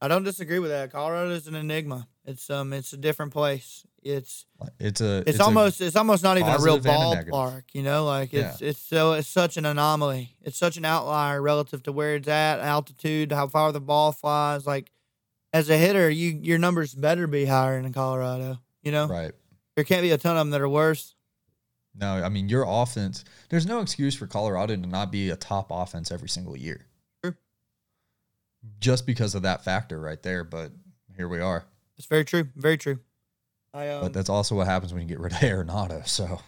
I 0.00 0.08
don't 0.08 0.24
disagree 0.24 0.58
with 0.58 0.70
that. 0.70 0.92
Colorado 0.92 1.30
is 1.30 1.46
an 1.46 1.54
enigma. 1.54 2.08
It's 2.24 2.48
um, 2.48 2.72
it's 2.72 2.92
a 2.92 2.96
different 2.96 3.32
place. 3.32 3.84
It's 4.02 4.46
It's 4.78 5.00
a 5.00 5.22
it's, 5.26 5.38
a- 5.38 5.42
almost 5.42 5.80
it's 5.80 5.96
almost 5.96 6.22
not 6.22 6.38
even 6.38 6.50
a 6.50 6.58
real 6.58 6.76
a 6.76 6.80
ballpark, 6.80 7.64
you 7.72 7.82
know. 7.82 8.06
Like 8.06 8.32
it's 8.32 8.62
it's 8.62 8.80
so 8.80 9.12
it's 9.12 9.28
such 9.28 9.56
an 9.56 9.66
anomaly. 9.66 10.36
It's 10.42 10.56
such 10.56 10.76
an 10.76 10.84
outlier 10.84 11.40
relative 11.42 11.82
to 11.82 11.92
where 11.92 12.16
it's 12.16 12.28
at, 12.28 12.60
altitude, 12.60 13.32
how 13.32 13.48
far 13.48 13.72
the 13.72 13.80
ball 13.80 14.12
flies. 14.12 14.66
Like 14.66 14.90
as 15.52 15.68
a 15.68 15.76
hitter, 15.76 16.08
you 16.08 16.38
your 16.42 16.58
numbers 16.58 16.94
better 16.94 17.26
be 17.26 17.44
higher 17.44 17.76
in 17.78 17.92
Colorado. 17.92 18.58
You 18.82 18.92
know, 18.92 19.06
right. 19.06 19.32
there 19.74 19.84
can't 19.84 20.02
be 20.02 20.12
a 20.12 20.18
ton 20.18 20.32
of 20.32 20.40
them 20.40 20.50
that 20.50 20.62
are 20.62 20.68
worse. 20.68 21.14
No, 21.94 22.22
I 22.22 22.30
mean 22.30 22.48
your 22.48 22.64
offense. 22.66 23.24
There's 23.50 23.66
no 23.66 23.80
excuse 23.80 24.14
for 24.14 24.26
Colorado 24.26 24.76
to 24.76 24.86
not 24.86 25.12
be 25.12 25.28
a 25.28 25.36
top 25.36 25.66
offense 25.70 26.10
every 26.10 26.28
single 26.28 26.56
year. 26.56 26.86
True. 27.22 27.34
Just 28.78 29.04
because 29.04 29.34
of 29.34 29.42
that 29.42 29.62
factor 29.62 30.00
right 30.00 30.22
there, 30.22 30.44
but 30.44 30.72
here 31.16 31.28
we 31.28 31.40
are. 31.40 31.64
It's 31.98 32.06
very 32.06 32.24
true, 32.24 32.48
very 32.56 32.78
true. 32.78 33.00
I 33.72 33.88
um, 33.88 34.02
But 34.02 34.12
that's 34.12 34.28
also 34.28 34.54
what 34.56 34.66
happens 34.66 34.92
when 34.92 35.02
you 35.02 35.08
get 35.08 35.20
rid 35.20 35.32
of 35.32 35.38
Arenado. 35.40 36.06
So 36.06 36.40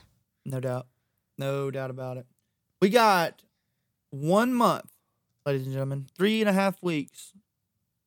no 0.45 0.61
doubt, 0.61 0.87
no 1.39 1.71
doubt 1.71 1.91
about 1.91 2.17
it. 2.17 2.27
We 2.81 2.89
got 2.89 3.43
one 4.11 4.53
month, 4.53 4.91
ladies 5.47 5.65
and 5.65 5.73
gentlemen, 5.73 6.07
three 6.17 6.41
and 6.41 6.49
a 6.49 6.53
half 6.53 6.83
weeks 6.83 7.33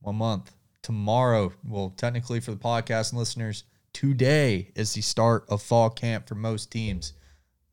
one 0.06 0.16
month 0.18 0.52
tomorrow. 0.82 1.52
Well, 1.68 1.94
technically 1.98 2.40
for 2.40 2.52
the 2.52 2.58
podcast 2.58 3.12
and 3.12 3.20
listeners, 3.20 3.64
today 3.92 4.72
is 4.76 4.94
the 4.94 5.02
start 5.02 5.46
of 5.50 5.62
fall 5.62 5.90
camp 5.90 6.28
for 6.28 6.36
most 6.36 6.72
teams. 6.72 7.14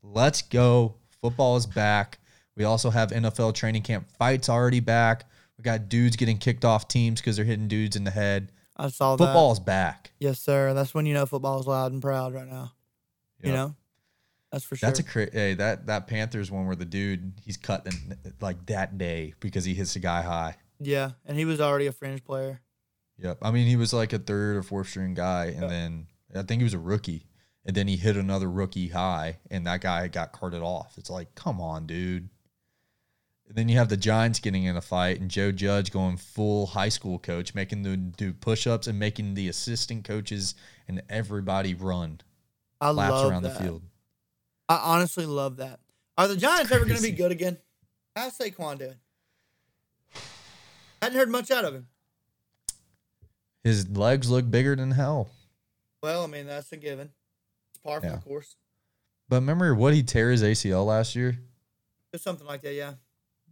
Let's 0.01 0.41
go! 0.41 0.95
Football 1.21 1.55
is 1.57 1.65
back. 1.65 2.19
We 2.55 2.63
also 2.63 2.89
have 2.89 3.11
NFL 3.11 3.53
training 3.53 3.83
camp 3.83 4.09
fights 4.17 4.49
already 4.49 4.79
back. 4.79 5.25
We 5.57 5.63
got 5.63 5.89
dudes 5.89 6.15
getting 6.15 6.37
kicked 6.37 6.65
off 6.65 6.87
teams 6.87 7.21
because 7.21 7.35
they're 7.35 7.45
hitting 7.45 7.67
dudes 7.67 7.95
in 7.95 8.03
the 8.03 8.11
head. 8.11 8.51
I 8.75 8.87
saw 8.89 9.15
that. 9.15 9.23
Football's 9.25 9.59
back. 9.59 10.11
Yes, 10.19 10.39
sir. 10.39 10.73
That's 10.73 10.93
when 10.93 11.05
you 11.05 11.13
know 11.13 11.25
football's 11.25 11.67
loud 11.67 11.91
and 11.91 12.01
proud 12.01 12.33
right 12.33 12.47
now. 12.47 12.73
You 13.41 13.51
know, 13.51 13.75
that's 14.51 14.63
for 14.63 14.75
sure. 14.77 14.87
That's 14.87 14.99
a 14.99 15.03
cra- 15.03 15.29
hey 15.31 15.53
that 15.55 15.87
that 15.87 16.07
Panthers 16.07 16.49
one 16.49 16.65
where 16.65 16.75
the 16.77 16.85
dude 16.85 17.33
he's 17.43 17.57
cut 17.57 17.85
in, 17.85 18.17
like 18.39 18.65
that 18.67 18.97
day 18.97 19.33
because 19.41 19.65
he 19.65 19.73
hits 19.73 19.93
the 19.93 19.99
guy 19.99 20.21
high. 20.21 20.55
yeah, 20.79 21.11
and 21.25 21.37
he 21.37 21.43
was 21.45 21.59
already 21.59 21.87
a 21.87 21.91
fringe 21.91 22.23
player. 22.23 22.61
Yep. 23.19 23.39
I 23.41 23.51
mean 23.51 23.67
he 23.67 23.75
was 23.75 23.93
like 23.93 24.13
a 24.13 24.17
third 24.19 24.55
or 24.55 24.63
fourth 24.63 24.87
string 24.89 25.13
guy, 25.13 25.47
and 25.47 25.61
Yeah. 25.63 25.67
then 25.67 26.07
I 26.35 26.41
think 26.43 26.61
he 26.61 26.63
was 26.63 26.73
a 26.73 26.79
rookie, 26.79 27.27
and 27.65 27.75
then 27.75 27.87
he 27.89 27.97
hit 27.97 28.15
another 28.15 28.49
rookie 28.49 28.87
high, 28.87 29.39
and 29.51 29.67
that 29.67 29.81
guy 29.81 30.07
got 30.07 30.31
carted 30.31 30.61
off. 30.61 30.97
It's 30.97 31.09
like, 31.09 31.35
come 31.35 31.59
on, 31.61 31.85
dude. 31.85 32.29
And 33.53 33.59
then 33.59 33.69
you 33.69 33.77
have 33.77 33.89
the 33.89 33.97
Giants 33.97 34.39
getting 34.39 34.63
in 34.63 34.75
a 34.75 34.81
fight, 34.81 35.21
and 35.21 35.29
Joe 35.29 35.51
Judge 35.51 35.91
going 35.91 36.17
full 36.17 36.65
high 36.65 36.89
school 36.89 37.19
coach, 37.19 37.53
making 37.53 37.83
them 37.83 38.11
do 38.17 38.33
push 38.33 38.65
ups 38.65 38.87
and 38.87 38.97
making 38.97 39.35
the 39.35 39.47
assistant 39.47 40.05
coaches 40.05 40.55
and 40.87 41.03
everybody 41.07 41.75
run 41.75 42.19
I 42.81 42.89
laps 42.89 43.11
love 43.11 43.31
around 43.31 43.43
that. 43.43 43.53
the 43.59 43.63
field. 43.63 43.83
I 44.67 44.77
honestly 44.77 45.27
love 45.27 45.57
that. 45.57 45.79
Are 46.17 46.27
the 46.27 46.35
Giants 46.35 46.71
ever 46.71 46.83
going 46.83 46.97
to 46.97 47.03
be 47.03 47.11
good 47.11 47.31
again? 47.31 47.57
How's 48.15 48.35
Saquon 48.35 48.79
doing? 48.79 48.95
I 50.15 50.19
hadn't 51.05 51.19
heard 51.19 51.29
much 51.29 51.51
out 51.51 51.63
of 51.63 51.75
him. 51.75 51.87
His 53.63 53.87
legs 53.87 54.31
look 54.31 54.49
bigger 54.49 54.75
than 54.75 54.91
hell. 54.91 55.29
Well, 56.01 56.23
I 56.23 56.27
mean 56.27 56.47
that's 56.47 56.71
a 56.71 56.77
given. 56.77 57.11
It's 57.69 57.79
par 57.83 58.01
for 58.01 58.07
Yeah. 58.07 58.15
the 58.15 58.21
course. 58.21 58.55
But 59.29 59.35
remember 59.37 59.75
what 59.75 59.93
he 59.93 60.01
tear 60.01 60.31
his 60.31 60.41
ACL 60.41 60.85
last 60.87 61.15
year? 61.15 61.37
It's 62.11 62.23
something 62.23 62.47
like 62.47 62.61
that, 62.61 62.73
yeah. 62.73 62.93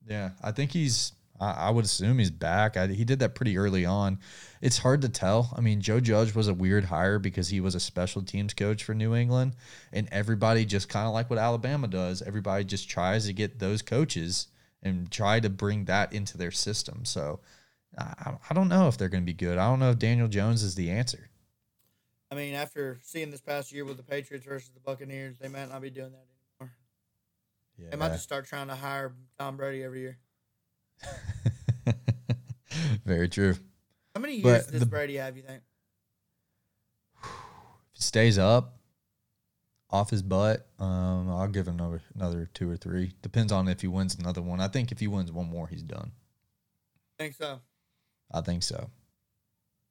Yeah, 0.07 0.31
I 0.43 0.51
think 0.51 0.71
he's 0.71 1.13
I, 1.41 1.51
I 1.51 1.69
would 1.71 1.85
assume 1.85 2.19
he's 2.19 2.31
back. 2.31 2.77
I, 2.77 2.87
he 2.87 3.03
did 3.03 3.19
that 3.19 3.35
pretty 3.35 3.57
early 3.57 3.85
on. 3.85 4.19
It's 4.61 4.77
hard 4.77 5.01
to 5.01 5.09
tell. 5.09 5.53
I 5.57 5.61
mean, 5.61 5.81
Joe 5.81 5.99
Judge 5.99 6.35
was 6.35 6.47
a 6.47 6.53
weird 6.53 6.85
hire 6.85 7.19
because 7.19 7.49
he 7.49 7.59
was 7.59 7.75
a 7.75 7.79
special 7.79 8.21
teams 8.21 8.53
coach 8.53 8.83
for 8.83 8.93
New 8.93 9.15
England, 9.15 9.55
and 9.91 10.07
everybody 10.11 10.63
just 10.63 10.87
kind 10.87 11.07
of 11.07 11.13
like 11.13 11.29
what 11.29 11.39
Alabama 11.39 11.87
does. 11.87 12.21
Everybody 12.21 12.63
just 12.63 12.89
tries 12.89 13.25
to 13.25 13.33
get 13.33 13.59
those 13.59 13.81
coaches 13.81 14.47
and 14.83 15.09
try 15.11 15.39
to 15.39 15.49
bring 15.49 15.85
that 15.85 16.13
into 16.13 16.37
their 16.37 16.51
system. 16.51 17.05
So 17.05 17.39
I, 17.97 18.35
I 18.49 18.53
don't 18.53 18.69
know 18.69 18.87
if 18.87 18.97
they're 18.97 19.09
going 19.09 19.23
to 19.23 19.25
be 19.25 19.33
good. 19.33 19.57
I 19.57 19.67
don't 19.67 19.79
know 19.79 19.91
if 19.91 19.99
Daniel 19.99 20.27
Jones 20.27 20.63
is 20.63 20.75
the 20.75 20.91
answer. 20.91 21.29
I 22.31 22.35
mean, 22.35 22.53
after 22.53 22.99
seeing 23.03 23.29
this 23.29 23.41
past 23.41 23.73
year 23.73 23.83
with 23.83 23.97
the 23.97 24.03
Patriots 24.03 24.45
versus 24.45 24.69
the 24.69 24.79
Buccaneers, 24.79 25.37
they 25.37 25.49
might 25.49 25.69
not 25.69 25.81
be 25.81 25.89
doing 25.89 26.11
that. 26.11 26.25
Yeah. 27.81 27.89
They 27.91 27.97
might 27.97 28.09
just 28.09 28.23
start 28.23 28.45
trying 28.45 28.67
to 28.67 28.75
hire 28.75 29.13
Tom 29.39 29.57
Brady 29.57 29.83
every 29.83 30.01
year. 30.01 30.17
Very 33.05 33.27
true. 33.27 33.55
How 34.15 34.21
many 34.21 34.35
years 34.35 34.65
But 34.65 34.71
does 34.71 34.79
the- 34.81 34.85
Brady 34.85 35.15
have? 35.15 35.35
You 35.35 35.43
think? 35.43 35.61
If 37.23 37.95
it 37.95 38.01
stays 38.01 38.37
up 38.37 38.77
off 39.89 40.09
his 40.09 40.21
butt, 40.21 40.67
um, 40.79 41.29
I'll 41.29 41.47
give 41.47 41.67
him 41.67 41.75
another 41.75 42.01
another 42.15 42.49
two 42.53 42.69
or 42.69 42.77
three. 42.77 43.13
Depends 43.21 43.51
on 43.51 43.67
if 43.67 43.81
he 43.81 43.87
wins 43.87 44.15
another 44.15 44.41
one. 44.41 44.59
I 44.61 44.67
think 44.67 44.91
if 44.91 44.99
he 44.99 45.07
wins 45.07 45.31
one 45.31 45.47
more, 45.49 45.67
he's 45.67 45.83
done. 45.83 46.11
think 47.17 47.35
so. 47.35 47.59
I 48.31 48.41
think 48.41 48.63
so. 48.63 48.89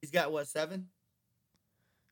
He's 0.00 0.10
got 0.10 0.32
what 0.32 0.46
seven? 0.48 0.88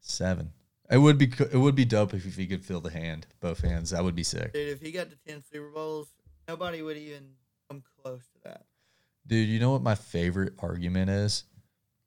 Seven. 0.01 0.53
It 0.91 0.99
would 0.99 1.19
be 1.19 1.31
it 1.53 1.59
would 1.59 1.75
be 1.75 1.85
dope 1.85 2.15
if, 2.15 2.37
he 2.37 2.47
could 2.47 2.65
feel 2.65 2.81
the 2.81 2.91
hand, 2.91 3.27
both 3.41 3.61
hands. 3.61 3.91
That 3.91 4.05
would 4.05 4.15
be 4.15 4.23
sick, 4.23 4.53
Dude, 4.53 4.69
if 4.69 4.81
he 4.81 4.91
got 4.91 5.11
to 5.11 5.17
ten 5.27 5.43
Super 5.53 5.69
Bowls, 5.71 6.09
nobody 6.49 6.81
would 6.83 6.97
even 6.97 7.25
come 7.69 7.83
close 8.03 8.23
to 8.35 8.41
that. 8.45 8.65
dude. 9.27 9.49
You 9.49 9.61
know 9.61 9.73
what 9.73 9.83
my 9.83 9.95
favorite 9.95 10.55
argument 10.61 11.11
is, 11.11 11.45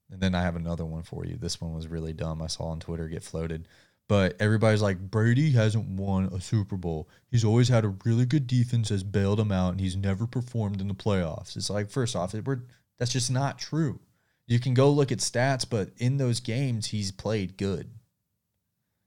and 0.09 0.19
then 0.19 0.33
I 0.33 0.41
have 0.41 0.55
another 0.55 0.85
one 0.85 1.03
for 1.03 1.25
you. 1.25 1.37
This 1.37 1.61
one 1.61 1.73
was 1.73 1.87
really 1.87 2.13
dumb. 2.13 2.41
I 2.41 2.47
saw 2.47 2.65
on 2.69 2.79
Twitter 2.79 3.07
get 3.07 3.21
floated, 3.23 3.67
but 4.07 4.35
everybody's 4.39 4.81
like 4.81 4.99
Brady 4.99 5.51
hasn't 5.51 5.87
won 5.87 6.25
a 6.33 6.41
Super 6.41 6.75
Bowl. 6.75 7.07
He's 7.29 7.45
always 7.45 7.69
had 7.69 7.85
a 7.85 7.95
really 8.03 8.25
good 8.25 8.47
defense 8.47 8.89
has 8.89 9.03
bailed 9.03 9.39
him 9.39 9.51
out, 9.51 9.73
and 9.73 9.79
he's 9.79 9.95
never 9.95 10.25
performed 10.25 10.81
in 10.81 10.87
the 10.87 10.95
playoffs. 10.95 11.55
It's 11.55 11.69
like 11.69 11.91
first 11.91 12.15
off, 12.15 12.33
it, 12.33 12.45
we're, 12.47 12.61
that's 12.97 13.11
just 13.13 13.29
not 13.29 13.59
true. 13.59 13.99
You 14.47 14.59
can 14.59 14.73
go 14.73 14.89
look 14.89 15.11
at 15.11 15.19
stats, 15.19 15.69
but 15.69 15.91
in 15.97 16.17
those 16.17 16.39
games, 16.39 16.87
he's 16.87 17.11
played 17.11 17.57
good. 17.57 17.91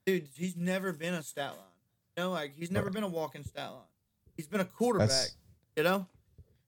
Dude, 0.06 0.28
he's 0.36 0.56
never 0.56 0.92
been 0.92 1.14
a 1.14 1.22
stat 1.22 1.52
line. 1.52 1.58
You 2.16 2.24
know, 2.24 2.30
like 2.30 2.54
he's 2.54 2.70
never 2.70 2.90
been 2.90 3.04
a 3.04 3.08
walking 3.08 3.42
stat 3.44 3.70
line. 3.70 3.80
He's 4.36 4.46
been 4.46 4.60
a 4.60 4.64
quarterback. 4.64 5.08
That's 5.08 5.36
you 5.76 5.82
know? 5.82 6.06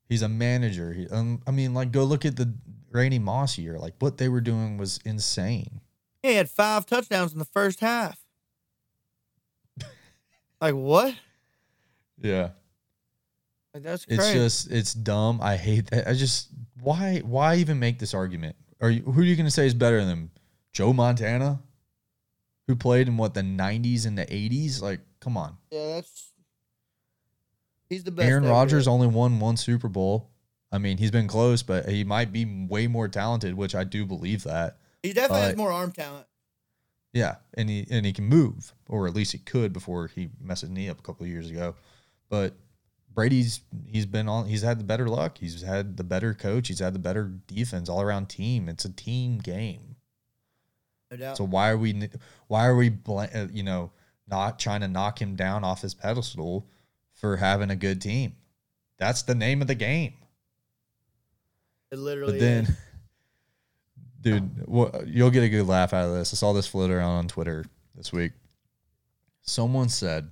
he's 0.09 0.21
a 0.21 0.29
manager. 0.29 0.93
He, 0.93 1.07
um, 1.09 1.41
I 1.47 1.51
mean, 1.51 1.73
like 1.73 1.91
go 1.91 2.03
look 2.03 2.25
at 2.25 2.35
the 2.35 2.53
Randy 2.91 3.19
Moss 3.19 3.57
year. 3.57 3.77
Like 3.77 3.93
what 3.99 4.17
they 4.17 4.29
were 4.29 4.41
doing 4.41 4.77
was 4.77 4.99
insane. 5.05 5.81
He 6.23 6.33
had 6.33 6.49
five 6.49 6.85
touchdowns 6.85 7.33
in 7.33 7.39
the 7.39 7.45
first 7.45 7.79
half. 7.79 8.19
like 10.61 10.73
what? 10.73 11.13
Yeah, 12.19 12.49
Like 13.73 13.83
that's 13.83 14.05
it's 14.09 14.33
just 14.33 14.71
it's 14.71 14.93
dumb. 14.93 15.39
I 15.41 15.55
hate 15.55 15.91
that. 15.91 16.07
I 16.07 16.13
just 16.13 16.49
why 16.81 17.19
why 17.19 17.57
even 17.57 17.79
make 17.79 17.99
this 17.99 18.15
argument? 18.15 18.55
Are 18.81 18.89
you 18.89 19.03
who 19.03 19.21
are 19.21 19.23
you 19.23 19.35
going 19.35 19.45
to 19.45 19.51
say 19.51 19.67
is 19.67 19.73
better 19.73 20.03
than? 20.03 20.31
Joe 20.73 20.93
Montana, 20.93 21.59
who 22.67 22.75
played 22.75 23.07
in 23.07 23.17
what 23.17 23.33
the 23.33 23.41
'90s 23.41 24.05
and 24.05 24.17
the 24.17 24.25
'80s? 24.25 24.81
Like, 24.81 24.99
come 25.19 25.37
on. 25.37 25.57
yeah, 25.71 25.95
that's 25.95 26.31
he's 27.89 28.03
the 28.03 28.11
best. 28.11 28.29
Aaron. 28.29 28.45
Rodgers 28.45 28.87
only 28.87 29.07
won 29.07 29.39
one 29.39 29.57
Super 29.57 29.87
Bowl. 29.87 30.29
I 30.71 30.77
mean, 30.77 30.97
he's 30.97 31.11
been 31.11 31.27
close, 31.27 31.63
but 31.63 31.87
he 31.87 32.03
might 32.03 32.31
be 32.31 32.45
way 32.45 32.87
more 32.87 33.07
talented, 33.07 33.55
which 33.55 33.73
I 33.73 33.83
do 33.83 34.05
believe 34.05 34.43
that. 34.43 34.77
He 35.01 35.13
definitely 35.13 35.47
has 35.47 35.55
more 35.55 35.71
arm 35.71 35.91
talent. 35.91 36.27
Yeah, 37.13 37.35
and 37.53 37.69
he 37.69 37.87
and 37.89 38.05
he 38.05 38.13
can 38.13 38.25
move, 38.25 38.73
or 38.87 39.07
at 39.07 39.15
least 39.15 39.31
he 39.31 39.37
could 39.37 39.73
before 39.73 40.07
he 40.07 40.29
messed 40.41 40.61
his 40.61 40.69
knee 40.69 40.89
up 40.89 40.99
a 40.99 41.01
couple 41.01 41.23
of 41.23 41.31
years 41.31 41.49
ago. 41.49 41.75
But 42.29 42.53
Brady's 43.13 43.61
he's 43.87 44.05
been 44.05 44.27
on. 44.27 44.45
He's 44.47 44.61
had 44.61 44.79
the 44.79 44.83
better 44.83 45.07
luck. 45.07 45.39
He's 45.39 45.63
had 45.63 45.97
the 45.97 46.03
better 46.03 46.33
coach. 46.33 46.67
He's 46.67 46.79
had 46.79 46.93
the 46.93 46.99
better 46.99 47.31
defense, 47.47 47.89
all 47.89 48.01
around 48.01 48.27
team. 48.27 48.69
It's 48.69 48.85
a 48.85 48.91
team 48.91 49.39
game. 49.39 49.95
No 51.11 51.17
doubt. 51.17 51.37
So 51.37 51.45
why 51.45 51.69
are 51.69 51.77
we 51.77 52.09
why 52.47 52.65
are 52.65 52.75
we 52.75 52.95
uh, 53.07 53.47
you 53.51 53.63
know 53.63 53.91
not 54.27 54.59
trying 54.59 54.81
to 54.81 54.87
knock 54.87 55.21
him 55.21 55.35
down 55.35 55.63
off 55.63 55.81
his 55.81 55.93
pedestal 55.93 56.67
for 57.13 57.37
having 57.37 57.69
a 57.69 57.75
good 57.75 58.01
team? 58.01 58.35
That's 58.99 59.21
the 59.21 59.35
name 59.35 59.61
of 59.61 59.67
the 59.67 59.75
game. 59.75 60.13
it 61.91 61.97
literally 61.97 62.33
But 62.33 62.39
then, 62.39 62.63
is. 62.65 62.77
dude, 64.21 64.49
you'll 65.05 65.29
get 65.29 65.43
a 65.43 65.49
good 65.49 65.67
laugh 65.67 65.93
out 65.93 66.09
of 66.09 66.15
this. 66.15 66.33
I 66.33 66.35
saw 66.35 66.51
this 66.53 66.67
float 66.67 66.91
around 66.91 67.11
on 67.11 67.27
Twitter 67.27 67.65
this 67.95 68.11
week. 68.11 68.33
Someone 69.41 69.87
said 69.87 70.29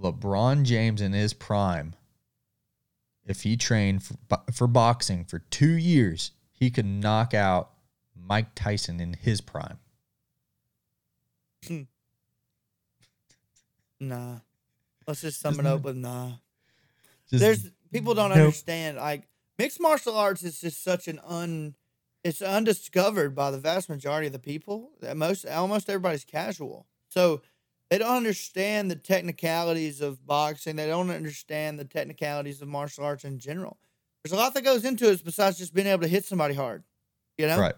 LeBron 0.00 0.64
James 0.64 1.00
in 1.00 1.12
his 1.12 1.32
prime, 1.32 1.94
if 3.24 3.42
he 3.42 3.56
trained 3.56 4.02
for, 4.04 4.16
for 4.52 4.66
boxing 4.66 5.24
for 5.24 5.38
two 5.38 5.72
years, 5.72 6.32
he 6.52 6.70
could 6.70 6.86
knock 6.86 7.34
out 7.34 7.70
Mike 8.26 8.54
Tyson 8.54 9.00
in 9.00 9.14
his 9.14 9.40
prime. 9.40 9.78
Hmm. 11.66 11.82
Nah. 14.00 14.36
Let's 15.06 15.20
just 15.20 15.40
sum 15.40 15.58
it 15.60 15.66
up 15.66 15.82
with 15.82 15.96
nah. 15.96 16.32
Just, 17.30 17.40
There's 17.40 17.70
people 17.92 18.14
don't 18.14 18.30
Nope. 18.30 18.38
understand. 18.38 18.96
Like 18.96 19.28
mixed 19.58 19.80
martial 19.80 20.16
arts 20.16 20.42
is 20.42 20.60
just 20.60 20.82
such 20.82 21.08
an 21.08 21.20
un 21.24 21.74
it's 22.24 22.42
undiscovered 22.42 23.36
by 23.36 23.52
the 23.52 23.58
vast 23.58 23.88
majority 23.88 24.26
of 24.26 24.32
the 24.32 24.40
people. 24.40 24.90
That 25.00 25.16
Most 25.16 25.46
almost 25.46 25.88
everybody's 25.88 26.24
casual. 26.24 26.86
So 27.08 27.40
they 27.88 27.98
don't 27.98 28.16
understand 28.16 28.90
the 28.90 28.96
technicalities 28.96 30.00
of 30.00 30.26
boxing. 30.26 30.74
They 30.74 30.88
don't 30.88 31.10
understand 31.10 31.78
the 31.78 31.84
technicalities 31.84 32.60
of 32.60 32.68
martial 32.68 33.04
arts 33.04 33.24
in 33.24 33.38
general. 33.38 33.78
There's 34.22 34.32
a 34.32 34.36
lot 34.36 34.54
that 34.54 34.64
goes 34.64 34.84
into 34.84 35.08
it 35.08 35.24
besides 35.24 35.56
just 35.56 35.72
being 35.72 35.86
able 35.86 36.02
to 36.02 36.08
hit 36.08 36.24
somebody 36.24 36.54
hard. 36.54 36.82
You 37.38 37.46
know? 37.46 37.60
right. 37.60 37.76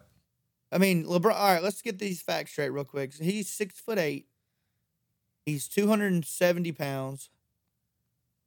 I 0.71 0.79
mean, 0.79 1.05
LeBron. 1.05 1.35
All 1.35 1.55
right, 1.55 1.63
let's 1.63 1.83
get 1.83 1.99
these 1.99 2.23
facts 2.23 2.53
straight 2.53 2.71
real 2.71 2.85
quick. 2.85 3.13
So 3.13 3.25
he's 3.25 3.49
six 3.49 3.81
foot 3.81 3.99
eight. 3.99 4.27
He's 5.47 5.69
two 5.69 5.89
hundred 5.89 6.13
and 6.13 6.25
seventy 6.25 6.73
pounds. 6.73 7.31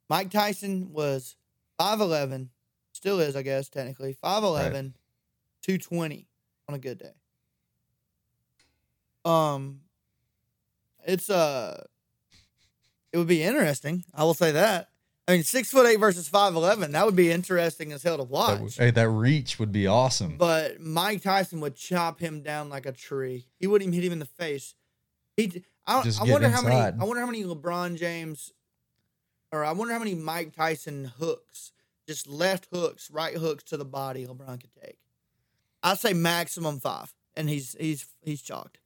Mike 0.10 0.30
Tyson 0.30 0.92
was 0.92 1.36
five 1.78 2.00
eleven, 2.00 2.52
still 2.92 3.20
is, 3.20 3.36
I 3.36 3.42
guess, 3.42 3.70
technically 3.70 4.16
5'11", 4.24 4.94
220 5.64 6.28
on 6.70 6.76
a 6.76 6.80
good 6.80 7.00
day. 7.00 7.14
Um, 9.26 9.82
it's 11.06 11.30
uh, 11.30 11.86
it 13.12 13.18
would 13.18 13.28
be 13.28 13.42
interesting. 13.42 14.04
I 14.14 14.24
will 14.24 14.34
say 14.34 14.52
that. 14.52 14.91
I 15.32 15.36
mean, 15.36 15.44
six 15.44 15.72
foot 15.72 15.88
eight 15.88 15.96
versus 15.96 16.28
five 16.28 16.56
eleven. 16.56 16.92
That 16.92 17.06
would 17.06 17.16
be 17.16 17.32
interesting 17.32 17.94
as 17.94 18.04
hell 18.04 18.18
to 18.18 18.24
That, 18.24 18.30
watch. 18.30 18.78
hey, 18.78 18.92
that 18.92 19.08
reach 19.10 19.60
would 19.60 19.72
be 19.72 19.88
awesome. 19.88 20.36
But 20.38 20.82
Mike 20.82 21.22
Tyson 21.22 21.62
would 21.62 21.76
chop 21.76 22.20
him 22.20 22.42
down 22.42 22.68
like 22.70 22.86
a 22.86 22.92
tree. 22.92 23.48
He 23.58 23.66
wouldn't 23.66 23.88
even 23.88 23.94
hit 23.94 24.06
him 24.06 24.12
in 24.12 24.20
the 24.20 24.26
face. 24.26 24.76
He, 25.38 25.64
I, 25.88 26.00
I 26.20 26.30
wonder 26.30 26.50
how 26.50 26.62
many. 26.62 26.76
I 26.76 27.04
wonder 27.06 27.22
how 27.22 27.28
many 27.28 27.46
LeBron 27.46 27.98
James, 27.98 28.52
or 29.54 29.64
I 29.64 29.72
wonder 29.72 29.94
how 29.94 30.00
many 30.00 30.16
Mike 30.16 30.54
Tyson 30.54 31.14
hooks, 31.18 31.72
just 32.06 32.28
left 32.28 32.68
hooks, 32.74 33.10
right 33.10 33.36
hooks 33.38 33.64
to 33.66 33.78
the 33.78 33.86
body 33.86 34.26
LeBron 34.28 34.60
could 34.60 34.76
take. 34.84 34.98
I'd 35.82 35.98
say 35.98 36.12
maximum 36.12 36.82
five, 36.82 37.14
and 37.36 37.50
he's 37.50 37.74
he's 37.80 38.06
he's 38.22 38.42
chalked. 38.42 38.80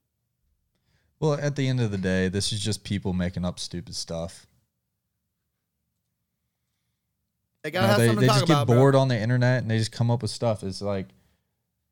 well, 1.20 1.34
at 1.34 1.56
the 1.56 1.68
end 1.68 1.82
of 1.82 1.90
the 1.90 1.98
day, 1.98 2.28
this 2.30 2.54
is 2.54 2.60
just 2.60 2.84
people 2.84 3.14
making 3.14 3.44
up 3.46 3.60
stupid 3.60 3.96
stuff. 3.96 4.46
They 7.66 7.72
gotta 7.72 7.88
No, 7.88 7.92
have 7.94 7.98
they 8.00 8.06
something 8.10 8.22
they 8.22 8.28
to 8.28 8.28
talk 8.28 8.38
just 8.42 8.48
get 8.48 8.54
about, 8.54 8.68
bro. 8.68 8.76
bored 8.78 8.96
on 8.96 9.08
the 9.08 9.20
internet 9.20 9.64
and 9.64 9.72
they 9.72 9.80
just 9.80 9.92
come 9.92 10.12
up 10.12 10.22
with 10.22 10.30
stuff. 10.30 10.62
It's 10.64 10.84
like, 10.84 11.08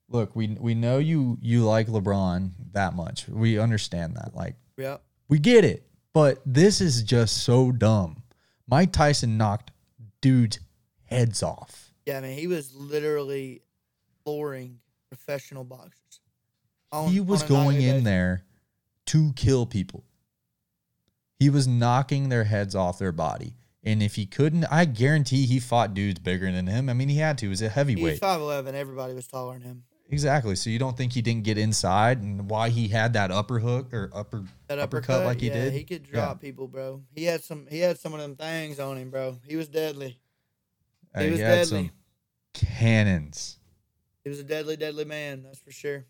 look, 0.07 0.35
we 0.35 0.49
we 0.59 0.75
know 0.75 0.99
you 0.99 1.39
you 1.41 1.63
like 1.65 1.87
LeBron 1.87 2.51
that 2.73 2.93
much. 2.93 3.27
We 3.27 3.57
understand 3.57 4.15
that. 4.17 4.35
Like, 4.35 4.55
Yeah, 4.77 4.97
we 5.29 5.39
get 5.39 5.65
it. 5.65 5.87
But 6.13 6.43
this 6.45 6.79
is 6.79 7.01
just 7.01 7.43
so 7.43 7.71
dumb. 7.71 8.21
Mike 8.67 8.91
Tyson 8.91 9.35
knocked 9.35 9.71
dudes' 10.21 10.59
heads 11.05 11.41
off. 11.41 11.91
yeah. 12.05 12.19
I 12.19 12.21
mean, 12.21 12.37
he 12.37 12.45
was 12.45 12.75
literally 12.75 13.63
flooring 14.23 14.77
professional 15.09 15.63
boxers. 15.63 16.19
on- 16.91 17.09
he 17.11 17.19
was 17.19 17.41
going 17.41 17.81
in 17.81 18.03
there 18.03 18.43
to 19.07 19.33
kill 19.33 19.65
people. 19.65 20.03
He 21.39 21.49
was 21.49 21.67
knocking 21.67 22.29
their 22.29 22.43
heads 22.43 22.75
off 22.75 22.99
their 22.99 23.11
body. 23.11 23.55
And 23.85 24.01
if 24.01 24.15
he 24.15 24.25
couldn't, 24.25 24.63
I 24.65 24.85
guarantee 24.85 25.45
he 25.45 25.59
fought 25.59 25.93
dudes 25.93 26.19
bigger 26.19 26.49
than 26.51 26.67
him. 26.67 26.89
I 26.89 26.93
mean, 26.93 27.09
he 27.09 27.17
had 27.17 27.37
to. 27.39 27.47
He 27.47 27.49
was 27.49 27.61
a 27.61 27.65
He 27.65 27.69
heavyweight. 27.71 28.03
was 28.13 28.19
five 28.19 28.39
eleven. 28.39 28.75
Everybody 28.75 29.13
was 29.13 29.27
taller 29.27 29.53
than 29.53 29.61
him. 29.63 29.83
Exactly. 30.09 30.55
So 30.55 30.69
you 30.69 30.79
don't 30.79 30.95
think 30.95 31.11
he 31.13 31.21
didn't 31.21 31.43
get 31.43 31.57
inside 31.57 32.19
and 32.21 32.49
why 32.49 32.69
he 32.69 32.87
had 32.87 33.13
that 33.13 33.31
upper 33.31 33.59
hook 33.59 33.93
or 33.93 34.09
upper 34.13 34.43
That 34.67 34.79
uppercut, 34.79 35.15
uppercut, 35.15 35.25
like 35.25 35.41
he 35.41 35.47
yeah, 35.47 35.53
did? 35.53 35.73
He 35.73 35.83
could 35.83 36.05
Yeah. 36.07 36.13
drop 36.13 36.39
people, 36.41 36.67
bro. 36.67 37.03
He 37.15 37.23
had 37.25 37.43
some. 37.43 37.67
He 37.69 37.79
had 37.79 37.99
some 37.99 38.13
of 38.13 38.19
them 38.19 38.35
things 38.35 38.79
on 38.79 38.97
him, 38.97 39.09
bro. 39.09 39.37
He 39.47 39.55
was 39.55 39.67
deadly. 39.67 40.17
Was 41.15 41.23
he 41.25 41.29
had 41.31 41.37
deadly. 41.39 41.65
some 41.87 41.91
cannons. 42.53 43.57
He 44.23 44.29
was 44.29 44.39
a 44.39 44.43
deadly, 44.43 44.77
deadly 44.77 45.05
man. 45.05 45.43
That's 45.43 45.59
for 45.59 45.71
sure. 45.71 46.05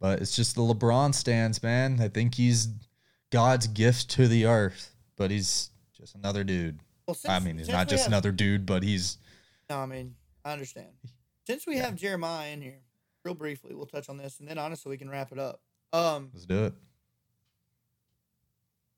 But 0.00 0.20
it's 0.20 0.34
just 0.34 0.56
the 0.56 0.62
LeBron 0.62 1.14
stands, 1.14 1.62
man. 1.62 2.00
I 2.00 2.08
think 2.08 2.34
he's 2.34 2.68
God's 3.30 3.68
gift 3.68 4.10
to 4.10 4.26
the 4.26 4.46
earth, 4.46 4.94
but 5.16 5.30
he's 5.30 5.70
just 6.02 6.16
another 6.16 6.42
dude. 6.42 6.80
Well, 7.06 7.16
I 7.28 7.38
mean, 7.38 7.58
he's 7.58 7.68
not 7.68 7.88
just 7.88 8.04
have- 8.04 8.12
another 8.12 8.32
dude, 8.32 8.66
but 8.66 8.82
he's 8.82 9.18
No, 9.70 9.78
I 9.78 9.86
mean, 9.86 10.16
I 10.44 10.52
understand. 10.52 10.88
Since 11.46 11.66
we 11.66 11.76
have 11.76 11.94
Jeremiah 11.94 12.50
in 12.50 12.60
here, 12.60 12.80
real 13.24 13.34
briefly, 13.34 13.74
we'll 13.74 13.86
touch 13.86 14.08
on 14.08 14.16
this, 14.16 14.40
and 14.40 14.48
then 14.48 14.58
honestly, 14.58 14.90
we 14.90 14.98
can 14.98 15.08
wrap 15.08 15.30
it 15.32 15.38
up. 15.38 15.60
Um, 15.92 16.30
let's 16.34 16.46
do 16.46 16.64
it. 16.66 16.74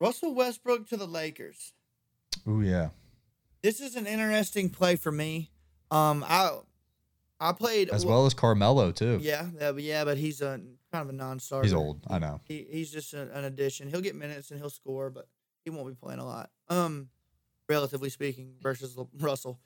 Russell 0.00 0.34
Westbrook 0.34 0.88
to 0.88 0.96
the 0.96 1.06
Lakers. 1.06 1.72
Oh 2.46 2.60
yeah. 2.60 2.90
This 3.62 3.80
is 3.80 3.96
an 3.96 4.06
interesting 4.06 4.70
play 4.70 4.96
for 4.96 5.12
me. 5.12 5.50
Um, 5.90 6.24
I 6.26 6.58
I 7.40 7.52
played 7.52 7.90
As 7.90 8.06
well 8.06 8.26
as 8.26 8.34
Carmelo 8.34 8.92
too. 8.92 9.18
Yeah, 9.20 9.48
yeah, 9.60 9.72
but 9.72 9.82
yeah, 9.82 10.04
but 10.04 10.16
he's 10.16 10.40
a 10.40 10.60
kind 10.92 11.02
of 11.02 11.08
a 11.08 11.12
non-starter. 11.12 11.64
He's 11.64 11.74
old. 11.74 12.00
I 12.08 12.18
know. 12.18 12.40
He 12.44 12.66
he's 12.70 12.90
just 12.90 13.12
an, 13.12 13.30
an 13.30 13.44
addition. 13.44 13.88
He'll 13.88 14.00
get 14.00 14.14
minutes 14.14 14.50
and 14.50 14.58
he'll 14.58 14.70
score, 14.70 15.10
but 15.10 15.28
he 15.64 15.70
won't 15.70 15.86
be 15.88 15.94
playing 15.94 16.20
a 16.20 16.24
lot. 16.26 16.50
Um, 16.68 17.08
relatively 17.68 18.10
speaking, 18.10 18.54
versus 18.60 18.96
Russell. 19.18 19.58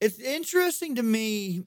It's 0.00 0.18
interesting 0.18 0.94
to 0.96 1.02
me 1.02 1.64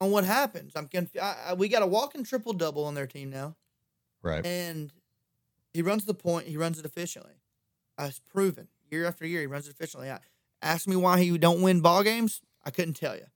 on 0.00 0.10
what 0.10 0.24
happens. 0.24 0.72
I'm 0.76 0.86
conf- 0.88 1.16
I, 1.20 1.36
I, 1.48 1.54
we 1.54 1.68
got 1.68 1.82
a 1.82 1.86
walking 1.86 2.24
triple 2.24 2.52
double 2.52 2.84
on 2.84 2.94
their 2.94 3.06
team 3.06 3.30
now, 3.30 3.56
Right. 4.22 4.44
and 4.46 4.92
he 5.74 5.82
runs 5.82 6.04
the 6.04 6.14
point. 6.14 6.46
He 6.46 6.56
runs 6.56 6.78
it 6.78 6.84
efficiently. 6.84 7.34
Uh, 7.98 8.06
it's 8.08 8.18
proven 8.20 8.68
year 8.90 9.06
after 9.06 9.26
year. 9.26 9.40
He 9.40 9.46
runs 9.46 9.66
it 9.68 9.72
efficiently. 9.72 10.10
I, 10.10 10.20
ask 10.62 10.86
me 10.86 10.96
why 10.96 11.20
he 11.20 11.36
don't 11.38 11.60
win 11.62 11.80
ball 11.80 12.02
games. 12.02 12.40
I 12.64 12.70
couldn't 12.70 12.94
tell 12.94 13.16
you, 13.16 13.26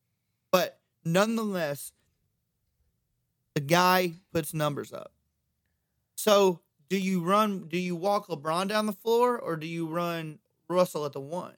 but 0.51 0.79
nonetheless, 1.05 1.93
the 3.55 3.61
guy 3.61 4.15
puts 4.33 4.53
numbers 4.55 4.93
up. 4.93 5.13
So, 6.17 6.61
do 6.95 7.01
you 7.01 7.21
run? 7.21 7.67
Do 7.67 7.77
you 7.77 7.97
walk 7.97 8.29
LeBron 8.29 8.69
down 8.69 8.87
the 8.87 8.93
floor, 8.93 9.37
or 9.37 9.57
do 9.57 9.67
you 9.67 9.87
run 9.89 10.39
Russell 10.69 11.05
at 11.07 11.13
the 11.13 11.21
one, 11.21 11.57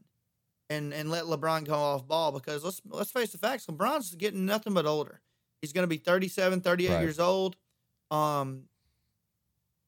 and 0.70 0.94
and 0.94 1.10
let 1.10 1.24
LeBron 1.24 1.64
go 1.66 1.74
off 1.74 2.08
ball? 2.08 2.32
Because 2.32 2.64
let's 2.64 2.80
let's 2.88 3.10
face 3.10 3.32
the 3.32 3.38
facts. 3.38 3.66
LeBron's 3.66 4.14
getting 4.14 4.46
nothing 4.46 4.72
but 4.72 4.86
older. 4.86 5.20
He's 5.60 5.74
going 5.74 5.82
to 5.82 5.88
be 5.88 5.98
37, 5.98 6.60
38 6.62 6.90
Right. 6.90 7.00
years 7.02 7.18
old. 7.20 7.56
Um, 8.10 8.64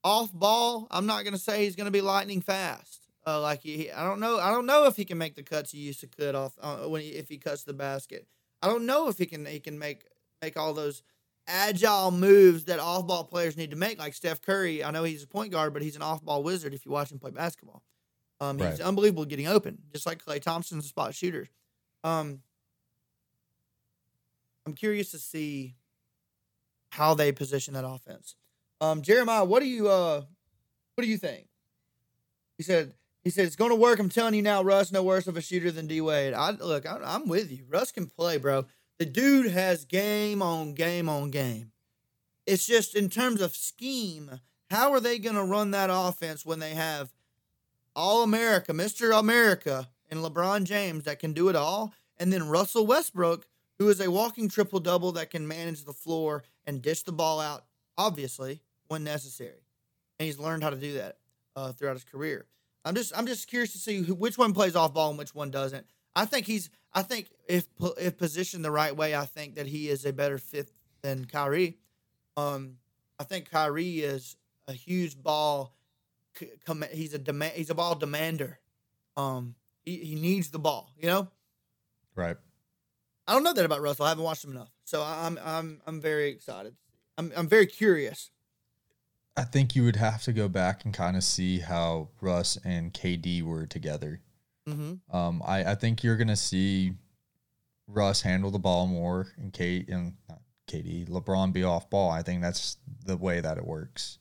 off 0.05 0.31
ball, 0.33 0.87
I'm 0.91 1.07
not 1.07 1.23
going 1.25 1.33
to 1.35 1.39
say 1.41 1.65
he's 1.65 1.77
going 1.77 1.87
to 1.87 1.91
be 1.91 2.01
lightning 2.01 2.41
fast. 2.43 3.07
Uh, 3.27 3.41
like 3.41 3.63
he, 3.63 3.91
I 3.91 4.05
don't 4.05 4.21
know. 4.21 4.39
I 4.39 4.51
don't 4.51 4.67
know 4.67 4.85
if 4.87 4.97
he 4.97 5.05
can 5.07 5.17
make 5.19 5.35
the 5.35 5.43
cuts 5.43 5.73
he 5.73 5.79
used 5.79 6.01
to 6.01 6.07
cut 6.07 6.35
off 6.35 6.53
uh, 6.61 6.89
when 6.89 7.01
he, 7.03 7.09
if 7.09 7.29
he 7.29 7.39
cuts 7.39 7.65
the 7.65 7.75
basket. 7.75 8.27
I 8.63 8.69
don't 8.69 8.85
know 8.87 9.09
if 9.09 9.17
he 9.19 9.25
can 9.27 9.47
he 9.47 9.61
can 9.61 9.79
make 9.79 10.05
make 10.43 10.57
all 10.59 10.75
those 10.75 11.03
agile 11.49 12.11
moves 12.11 12.65
that 12.67 12.79
off 12.79 13.07
ball 13.07 13.25
players 13.25 13.57
need 13.57 13.71
to 13.71 13.77
make, 13.77 13.99
like 13.99 14.15
Steph 14.15 14.41
Curry. 14.41 14.85
I 14.85 14.91
know 14.91 15.03
he's 15.05 15.23
a 15.23 15.27
point 15.27 15.51
guard, 15.51 15.73
but 15.73 15.83
he's 15.83 15.97
an 15.97 16.03
off 16.03 16.23
ball 16.23 16.43
wizard 16.43 16.75
if 16.75 16.85
you 16.85 16.93
watch 16.93 17.11
him 17.11 17.19
play 17.19 17.31
basketball. 17.31 17.83
Um, 18.41 18.59
he's 18.59 18.67
Right. 18.67 18.81
unbelievable 18.81 19.25
getting 19.25 19.49
open, 19.49 19.79
just 19.93 20.07
like 20.07 20.25
Klay 20.25 20.41
Thompson's 20.41 20.85
a 20.85 20.89
spot 20.89 21.15
shooter. 21.15 21.49
Um, 22.05 22.43
I'm 24.67 24.75
curious 24.75 25.11
to 25.13 25.19
see 25.19 25.75
how 26.91 27.15
they 27.15 27.33
position 27.33 27.75
that 27.75 27.85
offense. 27.87 28.37
Um, 28.81 29.03
Jeremiah, 29.03 29.45
what 29.45 29.61
do 29.61 29.67
you 29.67 29.89
uh, 29.89 30.23
what 30.95 31.03
do 31.03 31.09
you 31.09 31.17
think? 31.17 31.49
He 32.57 32.63
said 32.63 32.95
he 33.25 33.31
said 33.31 33.47
it's 33.47 33.57
going 33.57 33.71
to 33.71 33.77
work. 33.77 33.99
I'm 33.99 34.09
telling 34.09 34.35
you 34.35 34.43
now, 34.43 34.63
Russ, 34.63 34.93
no 34.93 35.03
worse 35.03 35.27
of 35.27 35.37
a 35.37 35.41
shooter 35.41 35.71
than 35.73 35.87
D 35.87 36.01
Wade. 36.01 36.35
I 36.35 36.51
look, 36.51 36.87
I, 36.87 36.99
I'm 37.03 37.29
with 37.29 37.51
you. 37.51 37.65
Russ 37.69 37.91
can 37.91 38.07
play, 38.07 38.37
bro. 38.37 38.67
The 38.99 39.07
dude 39.07 39.53
has 39.53 39.85
game 39.85 40.43
on 40.43 40.75
game 40.75 41.09
on 41.09 41.31
game. 41.31 41.71
It's 42.47 42.67
just 42.67 42.97
in 42.97 43.09
terms 43.09 43.41
of 43.41 43.55
scheme, 43.55 44.41
how 44.71 44.93
are 44.93 45.01
they 45.01 45.19
going 45.19 45.37
to 45.37 45.45
run 45.45 45.71
that 45.71 45.91
offense 45.93 46.45
when 46.45 46.59
they 46.59 46.75
have 46.75 47.13
All 47.95 48.23
America, 48.23 48.73
Mr. 48.73 49.17
America, 49.17 49.89
and 50.11 50.21
LeBron 50.21 50.65
James 50.65 51.05
that 51.05 51.21
can 51.21 51.33
do 51.33 51.49
it 51.49 51.55
all, 51.55 51.93
and 52.17 52.33
then 52.33 52.49
Russell 52.49 52.87
Westbrook, 52.87 53.47
who 53.79 53.89
is 53.89 54.01
a 54.01 54.11
walking 54.11 54.49
triple 54.49 54.81
double 54.81 55.13
that 55.13 55.31
can 55.31 55.47
manage 55.47 55.85
the 55.85 55.93
floor 55.93 56.43
and 56.67 56.83
dish 56.83 57.03
the 57.03 57.13
ball 57.13 57.39
out, 57.41 57.65
obviously 57.97 58.63
when 58.89 59.05
necessary, 59.05 59.63
and 60.19 60.27
he's 60.27 60.39
learned 60.39 60.65
how 60.65 60.71
to 60.71 60.77
do 60.77 60.95
that 60.95 61.19
uh, 61.55 61.73
throughout 61.73 61.95
his 61.95 62.05
career. 62.05 62.47
I'm 62.85 62.95
just 62.95 63.13
I'm 63.17 63.27
just 63.27 63.49
curious 63.49 63.73
to 63.73 63.79
see 63.79 64.03
who, 64.03 64.15
which 64.15 64.39
one 64.39 64.55
plays 64.55 64.75
off 64.75 64.95
ball 64.95 65.11
and 65.11 65.19
which 65.19 65.35
one 65.35 65.51
doesn't. 65.51 65.87
I 66.19 66.25
think 66.25 66.47
he's 66.47 66.69
I 66.93 67.03
think 67.03 67.31
if 67.49 67.67
if 67.99 68.19
positioned 68.19 68.65
the 68.65 68.73
right 68.73 68.95
way, 68.95 69.15
I 69.15 69.25
think 69.25 69.55
that 69.55 69.67
he 69.67 69.89
is 69.89 70.05
a 70.05 70.13
better 70.13 70.37
fit 70.37 70.69
than 71.01 71.27
Kyrie. 71.27 71.79
Um, 72.37 72.79
I 73.21 73.25
think 73.25 73.51
Kyrie 73.51 74.01
is 74.01 74.37
a 74.67 74.73
huge 74.73 75.17
ball. 75.23 75.77
he's 76.93 77.15
a 77.15 77.19
demand. 77.19 77.53
He's 77.55 77.71
a 77.71 77.75
ball 77.75 77.95
demander. 77.95 78.59
Um, 79.17 79.55
he, 79.85 79.99
he 79.99 80.15
needs 80.17 80.51
the 80.51 80.59
ball. 80.59 80.91
You 80.99 81.07
know. 81.07 81.29
Right. 82.17 82.37
I 83.29 83.35
don't 83.35 83.45
know 83.45 83.53
that 83.53 83.65
about 83.65 83.81
Russell. 83.81 84.07
I 84.07 84.09
haven't 84.09 84.25
watched 84.25 84.43
him 84.43 84.51
enough, 84.51 84.73
so 84.85 85.05
I'm 85.05 85.39
I'm 85.45 85.81
I'm 85.87 86.01
very 86.01 86.31
excited. 86.31 86.75
I'm 87.17 87.33
I'm 87.37 87.47
very 87.47 87.67
curious. 87.67 88.33
I 89.37 89.45
think 89.45 89.77
you 89.77 89.85
would 89.85 89.95
have 89.95 90.25
to 90.25 90.33
go 90.33 90.49
back 90.49 90.85
and 90.85 90.93
kind 90.93 91.17
of 91.17 91.23
see 91.23 91.61
how 91.61 92.09
Russ 92.21 92.59
and 92.65 92.93
KD 92.93 93.43
were 93.43 93.67
together. 93.67 94.21
Mm-hmm. 94.69 95.17
Um, 95.17 95.43
I, 95.45 95.73
I 95.73 95.75
think 95.75 96.03
you're 96.03 96.17
gonna 96.17 96.37
see 96.37 96.93
Russ 97.87 98.21
handle 98.23 98.51
the 98.51 98.59
ball 98.59 98.87
more 98.87 99.29
and 99.37 99.53
Kate 99.53 99.89
and 99.89 100.15
not 100.29 100.41
KD 100.69 101.09
LeBron 101.09 101.53
be 101.53 101.65
off 101.65 101.91
ball. 101.91 102.11
I 102.11 102.23
think 102.23 102.43
that's 102.43 102.77
the 103.05 103.17
way 103.17 103.41
that 103.41 103.59
it 103.59 103.67
works. 103.67 104.19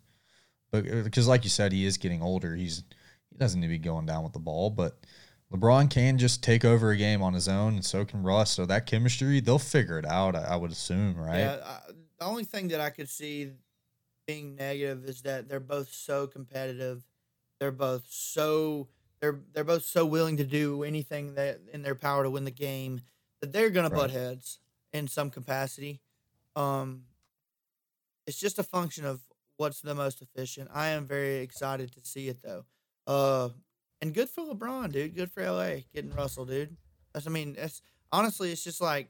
But 0.71 0.85
because, 1.03 1.27
like 1.27 1.43
you 1.43 1.49
said, 1.49 1.71
he 1.71 1.85
is 1.85 1.97
getting 1.97 2.21
older. 2.21 2.55
He's 2.55 2.83
he 3.29 3.37
doesn't 3.37 3.59
need 3.59 3.67
to 3.67 3.73
be 3.73 3.77
going 3.77 4.05
down 4.05 4.23
with 4.23 4.33
the 4.33 4.39
ball, 4.39 4.69
but 4.69 4.97
LeBron 5.51 5.89
can 5.89 6.17
just 6.17 6.43
take 6.43 6.65
over 6.65 6.91
a 6.91 6.97
game 6.97 7.21
on 7.21 7.33
his 7.33 7.47
own, 7.47 7.75
and 7.75 7.85
so 7.85 8.03
can 8.03 8.23
Russ. 8.23 8.51
So 8.51 8.65
that 8.65 8.85
chemistry, 8.85 9.39
they'll 9.39 9.59
figure 9.59 9.99
it 9.99 10.05
out. 10.05 10.35
I, 10.35 10.43
I 10.43 10.55
would 10.55 10.71
assume, 10.71 11.15
right? 11.15 11.39
Yeah, 11.39 11.57
I, 11.63 11.79
the 12.19 12.25
only 12.25 12.43
thing 12.43 12.69
that 12.69 12.81
I 12.81 12.89
could 12.89 13.09
see 13.09 13.51
being 14.25 14.55
negative 14.55 15.05
is 15.05 15.21
that 15.21 15.47
they're 15.47 15.59
both 15.59 15.91
so 15.91 16.27
competitive. 16.27 17.03
They're 17.59 17.71
both 17.71 18.03
so 18.09 18.89
they're 19.19 19.39
they're 19.53 19.63
both 19.63 19.83
so 19.83 20.05
willing 20.05 20.37
to 20.37 20.43
do 20.43 20.83
anything 20.83 21.35
that 21.35 21.59
in 21.73 21.81
their 21.81 21.95
power 21.95 22.23
to 22.23 22.29
win 22.29 22.43
the 22.43 22.51
game 22.51 23.01
that 23.41 23.51
they're 23.51 23.69
gonna 23.69 23.89
butt 23.89 24.11
heads 24.11 24.59
in 24.93 25.07
some 25.07 25.29
capacity. 25.29 26.01
Um, 26.55 27.03
it's 28.25 28.39
just 28.39 28.59
a 28.59 28.63
function 28.63 29.05
of 29.05 29.21
what's 29.57 29.81
the 29.81 29.95
most 29.95 30.21
efficient. 30.21 30.69
I 30.73 30.89
am 30.89 31.07
very 31.07 31.37
excited 31.37 31.91
to 31.93 31.99
see 32.03 32.27
it 32.27 32.41
though. 32.43 32.65
Uh, 33.05 33.49
and 34.01 34.13
good 34.13 34.29
for 34.29 34.43
LeBron, 34.43 34.91
dude. 34.91 35.15
Good 35.15 35.31
for 35.31 35.43
LA 35.43 35.81
getting 35.93 36.13
Russell, 36.13 36.45
dude. 36.45 36.75
That's, 37.13 37.25
I 37.25 37.29
mean, 37.29 37.53
that's 37.53 37.81
honestly, 38.11 38.51
it's 38.51 38.63
just 38.63 38.81
like 38.81 39.09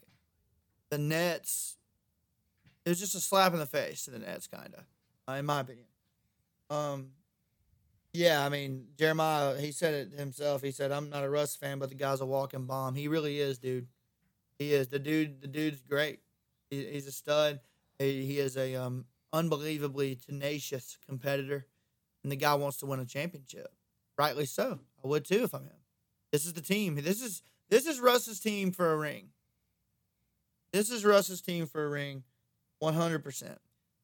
the 0.90 0.98
Nets. 0.98 1.78
It 2.86 2.90
was 2.90 3.00
just 3.00 3.16
a 3.16 3.20
slap 3.20 3.54
in 3.54 3.60
the 3.60 3.66
face 3.66 4.06
to 4.06 4.12
the 4.12 4.20
Nets, 4.20 4.48
kind 4.48 4.74
of, 4.74 4.84
uh, 5.28 5.38
in 5.38 5.46
my 5.46 5.60
opinion. 5.60 5.88
Um, 6.70 7.10
yeah, 8.14 8.46
I 8.46 8.50
mean 8.50 8.88
Jeremiah, 8.98 9.58
he 9.60 9.72
said 9.72 9.94
it 9.94 10.20
himself. 10.20 10.62
He 10.62 10.72
said, 10.72 10.92
"I'm 10.92 11.10
not 11.10 11.24
a 11.24 11.30
Russ 11.30 11.56
fan, 11.56 11.80
but 11.80 11.90
the 11.90 11.96
guy's 11.96 12.22
a 12.22 12.26
walking 12.26 12.66
bomb." 12.66 12.96
He 12.96 13.08
really 13.08 13.40
is, 13.40 13.58
dude. 13.58 13.88
He 14.58 14.74
is 14.74 14.88
the 14.88 15.00
dude. 15.00 15.42
The 15.42 15.48
dude's 15.48 15.82
great. 15.82 16.20
He, 16.70 16.86
he's 16.86 17.08
a 17.08 17.12
stud. 17.12 17.60
He, 18.00 18.26
he 18.26 18.40
is 18.40 18.58
a 18.58 18.76
um, 18.76 19.06
unbelievably 19.34 20.20
tenacious 20.26 20.98
competitor, 21.08 21.68
and 22.24 22.32
the 22.32 22.36
guy 22.36 22.56
wants 22.56 22.78
to 22.78 22.86
win 22.86 23.00
a 23.00 23.06
championship. 23.06 23.72
Rightly 24.18 24.46
so. 24.46 24.80
I 25.04 25.08
would 25.08 25.26
too 25.26 25.44
if 25.44 25.54
I'm 25.54 25.64
him. 25.64 25.72
This 26.32 26.46
is 26.46 26.54
the 26.54 26.62
team. 26.62 26.96
This 26.96 27.22
is 27.22 27.44
this 27.70 27.86
is 27.86 28.00
Russ's 28.00 28.40
team 28.40 28.72
for 28.72 28.92
a 28.92 28.98
ring. 28.98 29.30
This 30.74 30.90
is 30.90 31.06
Russ's 31.06 31.42
team 31.42 31.66
for 31.66 31.86
a 31.86 31.90
ring, 31.90 32.24
one 32.80 32.94
hundred 32.94 33.24
percent. 33.24 33.60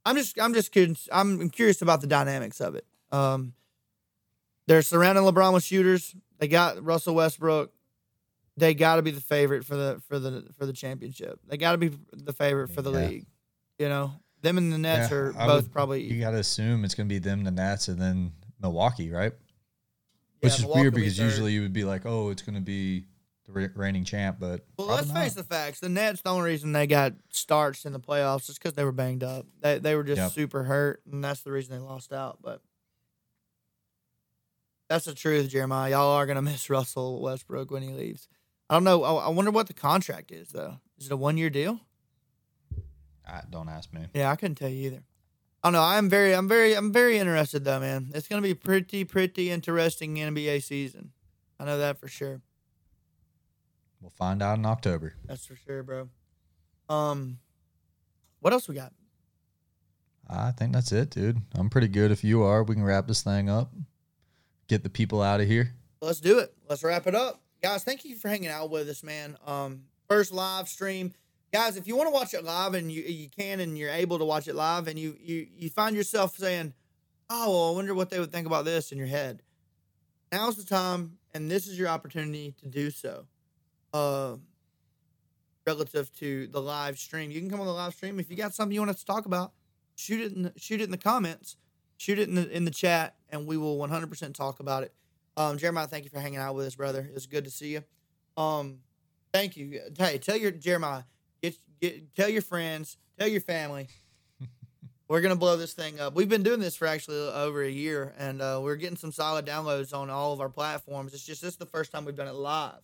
I'm 0.05 0.15
just 0.15 0.39
I'm 0.39 0.53
just. 0.53 0.77
I'm 1.11 1.49
curious 1.49 1.81
about 1.81 2.01
the 2.01 2.07
dynamics 2.07 2.61
of 2.61 2.75
it. 2.75 2.85
Um, 3.11 3.53
they're 4.67 4.81
surrounding 4.81 5.23
LeBron 5.23 5.53
with 5.53 5.63
shooters. 5.63 6.15
They 6.39 6.47
got 6.47 6.83
Russell 6.83 7.15
Westbrook. 7.15 7.71
They 8.57 8.73
got 8.73 8.97
to 8.97 9.01
be 9.01 9.11
the 9.11 9.21
favorite 9.21 9.65
for 9.65 9.75
the 9.75 10.01
for 10.07 10.19
the 10.19 10.47
for 10.57 10.65
the 10.65 10.73
championship. 10.73 11.39
They 11.47 11.57
got 11.57 11.71
to 11.73 11.77
be 11.77 11.91
the 12.11 12.33
favorite 12.33 12.69
for 12.69 12.81
the 12.81 12.91
Yeah. 12.91 13.07
league. 13.07 13.25
You 13.79 13.89
know, 13.89 14.13
them 14.41 14.57
and 14.57 14.71
the 14.71 14.77
Nets 14.77 15.09
Yeah, 15.09 15.17
are 15.17 15.33
I 15.37 15.47
both 15.47 15.63
would- 15.63 15.71
probably 15.71 16.03
You 16.03 16.19
got 16.19 16.31
to 16.31 16.37
assume 16.37 16.85
it's 16.85 16.93
going 16.95 17.07
to 17.09 17.13
be 17.13 17.19
them, 17.19 17.43
the 17.43 17.51
Nets, 17.51 17.87
and 17.87 17.99
then 17.99 18.33
Milwaukee, 18.61 19.09
right? 19.09 19.33
yeah, 19.33 20.39
Which 20.41 20.53
is 20.53 20.59
Milwaukee 20.61 20.81
weird 20.81 20.93
will 20.93 20.99
be 20.99 21.03
because 21.05 21.19
usually 21.19 21.53
you 21.53 21.61
would 21.61 21.73
be 21.73 21.83
like, 21.83 22.05
oh, 22.05 22.29
it's 22.29 22.41
going 22.43 22.55
to 22.55 22.61
be 22.61 23.05
the 23.45 23.69
reigning 23.75 24.05
champ, 24.05 24.37
but 24.39 24.63
Well, 24.77 24.87
let's 24.87 25.07
not. 25.07 25.17
face 25.17 25.33
the 25.33 25.43
facts. 25.43 25.79
The 25.79 25.89
Nets, 25.89 26.21
the 26.21 26.29
only 26.29 26.45
reason 26.51 26.71
they 26.71 26.85
got 26.87 27.13
starched 27.29 27.85
in 27.85 27.91
the 27.93 27.99
playoffs 27.99 28.49
is 28.49 28.57
because 28.59 28.73
they 28.73 28.83
were 28.85 28.91
banged 28.91 29.23
up. 29.23 29.47
They 29.61 29.79
they 29.79 29.95
were 29.95 30.03
just 30.03 30.19
Yep. 30.19 30.31
super 30.33 30.63
hurt, 30.63 31.01
and 31.11 31.23
that's 31.23 31.41
the 31.41 31.51
reason 31.51 31.73
they 31.75 31.79
lost 31.83 32.13
out. 32.13 32.37
But 32.41 32.61
that's 34.89 35.05
the 35.05 35.13
truth, 35.13 35.49
Jeremiah. 35.49 35.91
Y'all 35.91 36.11
are 36.11 36.25
gonna 36.25 36.41
miss 36.43 36.69
Russell 36.69 37.21
Westbrook 37.21 37.71
when 37.71 37.83
he 37.83 37.89
leaves. 37.89 38.27
I 38.69 38.75
don't 38.75 38.83
know. 38.83 39.03
I, 39.03 39.25
I 39.25 39.29
wonder 39.29 39.51
what 39.51 39.67
the 39.67 39.73
contract 39.73 40.31
is 40.31 40.49
though. 40.49 40.79
Is 40.97 41.07
it 41.07 41.11
a 41.11 41.17
one 41.17 41.37
year 41.37 41.49
deal? 41.49 41.79
I, 43.25 43.41
don't 43.49 43.69
ask 43.69 43.93
me. 43.93 44.07
Yeah, 44.13 44.31
I 44.31 44.35
couldn't 44.35 44.55
tell 44.55 44.69
you 44.69 44.87
either. 44.87 45.03
I 45.63 45.67
don't 45.67 45.73
know. 45.73 45.81
I'm 45.81 46.09
very, 46.09 46.33
I'm 46.33 46.47
very, 46.47 46.73
I'm 46.75 46.91
very 46.91 47.17
interested 47.17 47.63
though, 47.63 47.79
man. 47.79 48.11
It's 48.13 48.27
gonna 48.27 48.41
be 48.41 48.53
pretty, 48.53 49.05
pretty 49.05 49.49
interesting 49.49 50.15
NBA 50.15 50.63
season. 50.63 51.11
I 51.59 51.65
know 51.65 51.77
that 51.77 51.99
for 51.99 52.07
sure. 52.07 52.41
We'll 54.01 54.09
find 54.09 54.41
out 54.43 54.57
in 54.57 54.65
October. 54.65 55.13
That's 55.25 55.45
for 55.45 55.55
sure, 55.55 55.81
bro. 55.81 56.09
Um, 56.89 57.39
what 58.41 58.51
else 58.51 58.67
we 58.67 58.75
got? 58.75 58.91
I 60.29 60.51
think 60.51 60.73
that's 60.73 60.91
it, 60.91 61.09
dude. 61.09 61.41
I'm 61.55 61.69
pretty 61.69 61.87
good. 61.87 62.11
If 62.11 62.23
you 62.23 62.43
are, 62.43 62.63
we 62.63 62.75
can 62.75 62.83
wrap 62.83 63.07
this 63.07 63.21
thing 63.21 63.49
up. 63.49 63.71
Get 64.67 64.83
the 64.83 64.89
people 64.89 65.21
out 65.21 65.41
of 65.41 65.47
here. 65.47 65.73
Let's 66.01 66.19
do 66.19 66.39
it. 66.39 66.53
Let's 66.69 66.83
wrap 66.83 67.07
it 67.07 67.15
up, 67.15 67.41
guys. 67.61 67.83
Thank 67.83 68.05
you 68.05 68.15
for 68.15 68.27
hanging 68.27 68.49
out 68.49 68.69
with 68.69 68.89
us, 68.89 69.03
man. 69.03 69.37
Um, 69.45 69.83
first 70.09 70.31
live 70.31 70.67
stream, 70.67 71.13
guys. 71.51 71.77
If 71.77 71.87
you 71.87 71.95
want 71.95 72.07
to 72.07 72.13
watch 72.13 72.33
it 72.33 72.43
live 72.43 72.73
and 72.73 72.91
you 72.91 73.03
you 73.03 73.29
can 73.29 73.59
and 73.59 73.77
you're 73.77 73.89
able 73.89 74.19
to 74.19 74.25
watch 74.25 74.47
it 74.47 74.55
live, 74.55 74.87
and 74.87 74.97
you 74.97 75.15
you 75.19 75.47
you 75.55 75.69
find 75.69 75.95
yourself 75.95 76.35
saying, 76.35 76.73
"Oh, 77.29 77.49
well, 77.49 77.73
I 77.73 77.75
wonder 77.75 77.93
what 77.93 78.09
they 78.09 78.19
would 78.19 78.31
think 78.31 78.47
about 78.47 78.65
this" 78.65 78.91
in 78.91 78.97
your 78.97 79.07
head. 79.07 79.41
Now's 80.31 80.57
the 80.57 80.65
time, 80.65 81.17
and 81.33 81.49
this 81.49 81.67
is 81.67 81.77
your 81.77 81.87
opportunity 81.87 82.53
to 82.61 82.67
do 82.67 82.89
so. 82.89 83.27
Uh, 83.93 84.37
relative 85.67 86.11
to 86.17 86.47
the 86.47 86.61
live 86.61 86.97
stream, 86.97 87.31
you 87.31 87.39
can 87.39 87.49
come 87.49 87.59
on 87.59 87.67
the 87.67 87.73
live 87.73 87.93
stream 87.93 88.19
if 88.19 88.29
you 88.29 88.35
got 88.35 88.53
something 88.53 88.73
you 88.73 88.81
want 88.81 88.91
us 88.91 88.99
to 88.99 89.05
talk 89.05 89.25
about. 89.25 89.53
Shoot 89.95 90.21
it 90.21 90.33
in 90.33 90.41
the, 90.43 90.53
shoot 90.57 90.81
it 90.81 90.85
in 90.85 90.91
the 90.91 90.97
comments, 90.97 91.55
shoot 91.97 92.17
it 92.17 92.27
in 92.27 92.35
the 92.35 92.49
in 92.49 92.65
the 92.65 92.71
chat, 92.71 93.15
and 93.33 93.47
we 93.47 93.57
will 93.57 93.77
100% 93.77 94.33
talk 94.33 94.61
about 94.61 94.83
it. 94.83 94.93
Um, 95.35 95.57
Jeremiah, 95.57 95.87
thank 95.87 96.05
you 96.05 96.11
for 96.11 96.19
hanging 96.19 96.37
out 96.37 96.55
with 96.55 96.67
us, 96.67 96.75
brother. 96.75 97.09
It's 97.13 97.25
good 97.25 97.43
to 97.45 97.49
see 97.49 97.73
you. 97.73 97.83
Um, 98.37 98.79
thank 99.33 99.57
you. 99.57 99.81
Hey, 99.97 100.19
tell 100.19 100.37
your 100.37 100.51
Jeremiah, 100.51 101.03
get, 101.41 101.55
get 101.81 102.15
tell 102.15 102.29
your 102.29 102.43
friends, 102.43 102.97
tell 103.17 103.27
your 103.27 103.41
family. 103.41 103.87
we're 105.07 105.21
gonna 105.21 105.35
blow 105.35 105.57
this 105.57 105.73
thing 105.73 105.99
up. 105.99 106.13
We've 106.13 106.29
been 106.29 106.43
doing 106.43 106.59
this 106.59 106.75
for 106.75 106.87
actually 106.87 107.17
over 107.17 107.63
a 107.63 107.69
year, 107.69 108.13
and 108.19 108.41
uh, 108.41 108.59
we're 108.61 108.75
getting 108.75 108.95
some 108.95 109.11
solid 109.11 109.45
downloads 109.45 109.93
on 109.93 110.11
all 110.11 110.33
of 110.33 110.39
our 110.39 110.49
platforms. 110.49 111.13
It's 111.13 111.25
just 111.25 111.41
this 111.41 111.51
is 111.51 111.57
the 111.57 111.65
first 111.65 111.91
time 111.91 112.05
we've 112.05 112.15
done 112.15 112.27
it 112.27 112.35
live. 112.35 112.81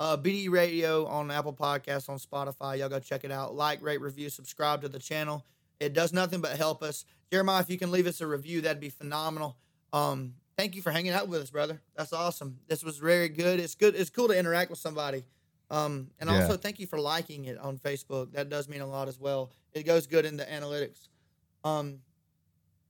Uh, 0.00 0.16
BD 0.16 0.48
Radio 0.48 1.06
on 1.06 1.28
Apple 1.32 1.52
Podcasts, 1.52 2.08
on 2.08 2.18
Spotify. 2.18 2.78
Y'all 2.78 2.88
go 2.88 3.00
check 3.00 3.24
it 3.24 3.32
out. 3.32 3.56
Like, 3.56 3.82
rate, 3.82 4.00
review, 4.00 4.30
subscribe 4.30 4.82
to 4.82 4.88
the 4.88 5.00
channel. 5.00 5.44
It 5.80 5.92
does 5.92 6.12
nothing 6.12 6.40
but 6.40 6.56
help 6.56 6.84
us. 6.84 7.04
Jeremiah, 7.32 7.60
if 7.60 7.68
you 7.68 7.78
can 7.78 7.90
leave 7.90 8.06
us 8.06 8.20
a 8.20 8.26
review, 8.26 8.60
that'd 8.60 8.80
be 8.80 8.90
phenomenal. 8.90 9.56
Um, 9.92 10.34
thank 10.56 10.74
you 10.74 10.82
for 10.82 10.90
hanging 10.90 11.12
out 11.12 11.28
with 11.28 11.42
us, 11.42 11.50
brother. 11.50 11.80
That's 11.96 12.12
awesome. 12.12 12.58
This 12.68 12.82
was 12.82 12.98
very 12.98 13.28
good. 13.28 13.60
It's 13.60 13.74
good. 13.74 13.94
It's 13.94 14.10
cool 14.10 14.28
to 14.28 14.38
interact 14.38 14.70
with 14.70 14.78
somebody. 14.78 15.24
Um, 15.70 16.10
and 16.18 16.30
Yeah. 16.30 16.40
also 16.42 16.56
thank 16.56 16.78
you 16.78 16.86
for 16.86 16.98
liking 16.98 17.44
it 17.46 17.58
on 17.58 17.78
Facebook. 17.78 18.32
That 18.32 18.48
does 18.48 18.68
mean 18.68 18.80
a 18.80 18.86
lot 18.86 19.08
as 19.08 19.18
well. 19.18 19.50
It 19.72 19.84
goes 19.84 20.06
good 20.06 20.24
in 20.24 20.36
the 20.36 20.44
analytics. 20.44 21.08
Um, 21.64 22.00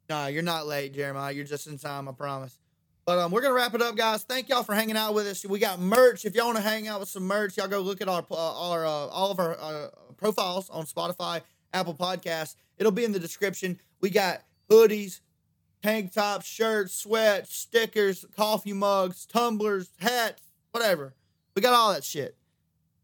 nah, 0.09 0.27
you're 0.27 0.43
not 0.43 0.67
late, 0.67 0.95
Jeremiah. 0.95 1.33
You're 1.33 1.45
just 1.45 1.67
in 1.67 1.79
time. 1.79 2.09
I 2.09 2.13
promise. 2.13 2.59
But 3.05 3.19
um, 3.19 3.33
we're 3.33 3.41
gonna 3.41 3.55
wrap 3.55 3.75
it 3.75 3.81
up, 3.81 3.97
guys. 3.97 4.23
Thank 4.25 4.49
y'all 4.51 4.63
for 4.63 4.75
hanging 4.75 4.97
out 4.97 5.15
with 5.15 5.27
us. 5.27 5.45
We 5.45 5.59
got 5.59 5.81
merch. 5.81 6.27
If 6.27 6.35
y'all 6.35 6.45
want 6.47 6.59
to 6.59 6.63
hang 6.63 6.89
out 6.89 7.01
with 7.01 7.09
some 7.09 7.23
merch, 7.23 7.57
y'all 7.57 7.67
go 7.67 7.81
look 7.81 8.03
at 8.03 8.09
our 8.09 8.25
uh, 8.31 8.35
our 8.71 8.85
uh, 8.85 8.91
all 8.91 9.31
of 9.31 9.39
our 9.41 9.59
uh, 9.59 9.89
profiles 10.19 10.69
on 10.69 10.85
Spotify, 10.85 11.41
Apple 11.73 11.95
Podcasts. 11.95 12.55
It'll 12.77 12.93
be 12.93 13.05
in 13.05 13.13
the 13.13 13.19
description. 13.19 13.81
We 14.03 14.11
got 14.11 14.43
hoodies, 14.71 15.21
tank 15.83 16.13
tops, 16.13 16.47
shirts, 16.47 16.95
sweats, 16.95 17.55
stickers, 17.55 18.25
coffee 18.37 18.73
mugs, 18.73 19.27
tumblers, 19.27 19.91
hats, 19.99 20.43
whatever. 20.73 21.15
We 21.55 21.63
got 21.63 21.75
all 21.75 21.93
that 21.93 22.05
shit. 22.05 22.37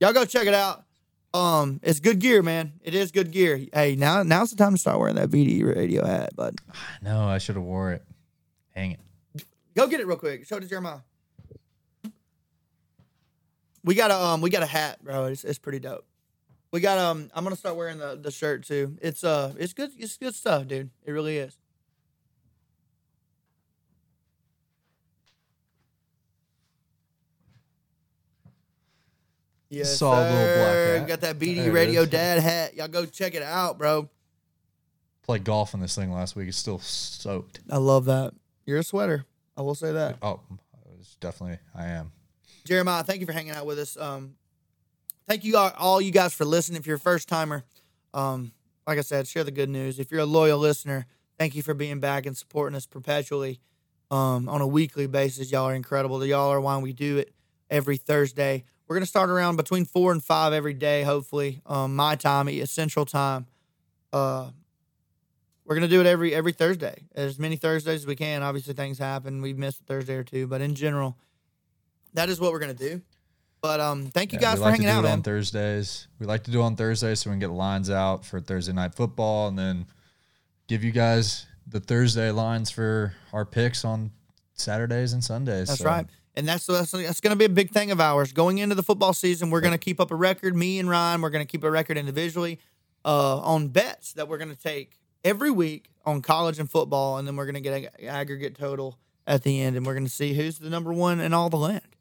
Y'all 0.00 0.12
go 0.12 0.24
check 0.24 0.46
it 0.46 0.54
out. 0.54 0.84
Um, 1.32 1.80
it's 1.82 1.98
good 1.98 2.20
gear, 2.20 2.42
man. 2.42 2.74
It 2.82 2.94
is 2.94 3.10
good 3.10 3.32
gear. 3.32 3.60
Hey, 3.72 3.96
now 3.96 4.22
now's 4.22 4.50
the 4.50 4.56
time 4.56 4.74
to 4.74 4.78
start 4.78 5.00
wearing 5.00 5.16
that 5.16 5.30
BD 5.30 5.64
radio 5.64 6.06
hat, 6.06 6.36
bud. 6.36 6.56
No, 7.02 7.26
I 7.26 7.38
should 7.38 7.56
have 7.56 7.64
wore 7.64 7.92
it. 7.92 8.02
Hang 8.70 8.92
it. 8.92 9.44
Go 9.74 9.88
get 9.88 10.00
it 10.00 10.06
real 10.06 10.16
quick. 10.16 10.46
Show 10.46 10.56
it 10.56 10.60
to 10.60 10.68
Jeremiah. 10.68 11.00
We 13.82 13.94
got 13.94 14.10
a 14.10 14.18
um, 14.18 14.40
we 14.40 14.48
got 14.50 14.62
a 14.62 14.66
hat, 14.66 15.02
bro. 15.02 15.26
It's, 15.26 15.44
it's 15.44 15.58
pretty 15.58 15.80
dope. 15.80 16.06
We 16.72 16.80
got 16.80 16.98
um, 16.98 17.30
I'm 17.34 17.44
gonna 17.44 17.56
start 17.56 17.76
wearing 17.76 17.98
the 17.98 18.16
the 18.20 18.30
shirt 18.30 18.64
too. 18.64 18.96
It's 19.02 19.22
uh, 19.24 19.52
it's 19.58 19.72
good. 19.74 19.90
It's 19.98 20.16
good 20.16 20.34
stuff, 20.34 20.66
dude. 20.66 20.90
It 21.04 21.12
really 21.12 21.36
is. 21.36 21.56
Yes, 29.78 29.98
Solid 29.98 30.30
little 30.30 30.56
black 30.56 30.74
hat. 31.00 31.08
Got 31.08 31.20
that 31.22 31.38
BD 31.38 31.56
There 31.56 31.68
it 31.68 31.72
Radio 31.72 32.02
is. 32.02 32.08
Dad 32.10 32.40
hat. 32.40 32.74
Y'all 32.74 32.88
go 32.88 33.06
check 33.06 33.34
it 33.34 33.42
out, 33.42 33.78
bro. 33.78 34.08
Played 35.22 35.44
golf 35.44 35.74
in 35.74 35.80
this 35.80 35.94
thing 35.94 36.12
last 36.12 36.36
week. 36.36 36.48
It's 36.48 36.56
still 36.58 36.78
soaked. 36.78 37.60
I 37.70 37.78
love 37.78 38.04
that. 38.06 38.34
You're 38.66 38.78
a 38.78 38.82
sweater. 38.82 39.24
I 39.56 39.62
will 39.62 39.74
say 39.74 39.92
that. 39.92 40.18
Oh, 40.22 40.40
it's 41.00 41.14
definitely 41.16 41.58
I 41.74 41.86
am. 41.86 42.12
Jeremiah, 42.64 43.02
thank 43.04 43.20
you 43.20 43.26
for 43.26 43.32
hanging 43.32 43.52
out 43.52 43.66
with 43.66 43.78
us. 43.78 43.96
Um, 43.96 44.34
thank 45.28 45.44
you 45.44 45.56
all, 45.56 45.72
all 45.78 46.00
you 46.00 46.10
guys 46.10 46.34
for 46.34 46.44
listening. 46.44 46.78
If 46.78 46.86
you're 46.86 46.96
a 46.96 47.00
first 47.00 47.28
timer, 47.28 47.62
um, 48.12 48.52
like 48.86 48.98
I 48.98 49.02
said, 49.02 49.26
share 49.26 49.44
the 49.44 49.50
good 49.50 49.68
news. 49.68 49.98
If 49.98 50.10
you're 50.10 50.20
a 50.20 50.26
loyal 50.26 50.58
listener, 50.58 51.06
thank 51.38 51.54
you 51.54 51.62
for 51.62 51.74
being 51.74 52.00
back 52.00 52.26
and 52.26 52.36
supporting 52.36 52.76
us 52.76 52.86
perpetually 52.86 53.60
um, 54.10 54.48
on 54.48 54.60
a 54.60 54.66
weekly 54.66 55.06
basis. 55.06 55.50
Y'all 55.50 55.64
are 55.68 55.74
incredible. 55.74 56.24
Y'all 56.24 56.50
are 56.50 56.60
why 56.60 56.76
we 56.78 56.92
do 56.92 57.18
it 57.18 57.32
every 57.70 57.96
Thursday. 57.96 58.64
We're 58.86 58.96
gonna 58.96 59.06
start 59.06 59.30
around 59.30 59.56
between 59.56 59.84
four 59.84 60.12
and 60.12 60.22
five 60.22 60.52
every 60.52 60.74
day, 60.74 61.02
hopefully. 61.02 61.62
Um, 61.66 61.96
my 61.96 62.16
time, 62.16 62.48
Central 62.66 63.06
Time. 63.06 63.46
Uh, 64.12 64.50
we're 65.64 65.74
gonna 65.74 65.88
do 65.88 66.00
it 66.00 66.06
every 66.06 66.34
every 66.34 66.52
Thursday, 66.52 67.04
as 67.14 67.38
many 67.38 67.56
Thursdays 67.56 68.02
as 68.02 68.06
we 68.06 68.16
can. 68.16 68.42
Obviously, 68.42 68.74
things 68.74 68.98
happen. 68.98 69.40
We 69.40 69.54
missed 69.54 69.80
a 69.80 69.84
Thursday 69.84 70.14
or 70.16 70.22
two, 70.24 70.46
but 70.46 70.60
in 70.60 70.74
general, 70.74 71.16
that 72.12 72.28
is 72.28 72.38
what 72.38 72.52
we're 72.52 72.58
gonna 72.58 72.74
do. 72.74 73.00
But 73.62 73.80
um, 73.80 74.04
thank 74.08 74.34
you 74.34 74.38
Yeah, 74.38 74.48
guys 74.50 74.54
for 74.58 74.64
like 74.64 74.76
to 74.76 74.82
hanging 74.82 74.92
do 75.02 75.06
out, 75.06 75.10
it 75.10 75.12
on. 75.12 75.22
Thursdays. 75.22 76.06
We 76.18 76.26
like 76.26 76.44
to 76.44 76.50
do 76.50 76.60
it 76.60 76.64
on 76.64 76.76
Thursdays 76.76 77.20
so 77.20 77.30
we 77.30 77.32
can 77.34 77.40
get 77.40 77.50
lines 77.50 77.88
out 77.88 78.26
for 78.26 78.38
Thursday 78.40 78.74
night 78.74 78.94
football, 78.94 79.48
and 79.48 79.58
then 79.58 79.86
give 80.68 80.84
you 80.84 80.90
guys 80.92 81.46
the 81.66 81.80
Thursday 81.80 82.30
lines 82.30 82.70
for 82.70 83.14
our 83.32 83.46
picks 83.46 83.82
on 83.86 84.10
Saturdays 84.52 85.14
and 85.14 85.24
Sundays. 85.24 85.68
That's 85.68 85.80
So, 85.80 85.86
right. 85.86 86.06
And 86.36 86.48
that's 86.48 86.66
that's, 86.66 86.90
that's 86.90 87.20
going 87.20 87.30
to 87.30 87.36
be 87.38 87.44
a 87.44 87.48
big 87.48 87.70
thing 87.70 87.90
of 87.90 88.00
ours 88.00 88.32
going 88.32 88.58
into 88.58 88.74
the 88.74 88.82
football 88.82 89.12
season. 89.12 89.50
We're 89.50 89.60
going 89.60 89.72
to 89.72 89.78
keep 89.78 90.00
up 90.00 90.10
a 90.10 90.16
record. 90.16 90.56
Me 90.56 90.78
and 90.78 90.88
Ryan, 90.90 91.20
we're 91.22 91.30
going 91.30 91.44
to 91.46 91.50
keep 91.50 91.62
a 91.62 91.70
record 91.70 91.96
individually 91.96 92.58
uh, 93.04 93.38
on 93.38 93.68
bets 93.68 94.12
that 94.14 94.26
we're 94.28 94.38
going 94.38 94.50
to 94.50 94.60
take 94.60 94.98
every 95.22 95.50
week 95.50 95.90
on 96.04 96.20
college 96.22 96.58
and 96.58 96.68
football, 96.70 97.18
and 97.18 97.26
then 97.28 97.36
we're 97.36 97.44
going 97.46 97.54
to 97.54 97.60
get 97.60 97.84
an 97.98 98.08
aggregate 98.08 98.56
total 98.56 98.98
at 99.26 99.42
the 99.44 99.60
end, 99.60 99.76
and 99.76 99.86
we're 99.86 99.94
going 99.94 100.04
to 100.04 100.10
see 100.10 100.34
who's 100.34 100.58
the 100.58 100.68
number 100.68 100.92
one 100.92 101.20
in 101.20 101.32
all 101.32 101.48
the 101.48 101.56
land, 101.56 101.96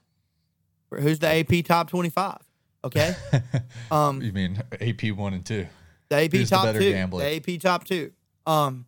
who's 0.89 1.19
the 1.19 1.27
AP 1.27 1.63
top 1.65 1.89
twenty-five. 1.89 2.39
Okay, 2.83 3.15
um, 3.91 4.21
You 4.21 4.33
mean 4.33 4.61
AP 4.81 5.15
one 5.15 5.33
and 5.33 5.45
two? 5.45 5.67
the 6.09 6.15
AP 6.17 6.31
Who's 6.33 6.49
top 6.49 6.65
better 6.65 6.79
two, 6.79 6.91
gambler? 6.91 7.23
the 7.23 7.55
AP 7.55 7.61
top 7.61 7.85
two. 7.85 8.11
Um, 8.45 8.85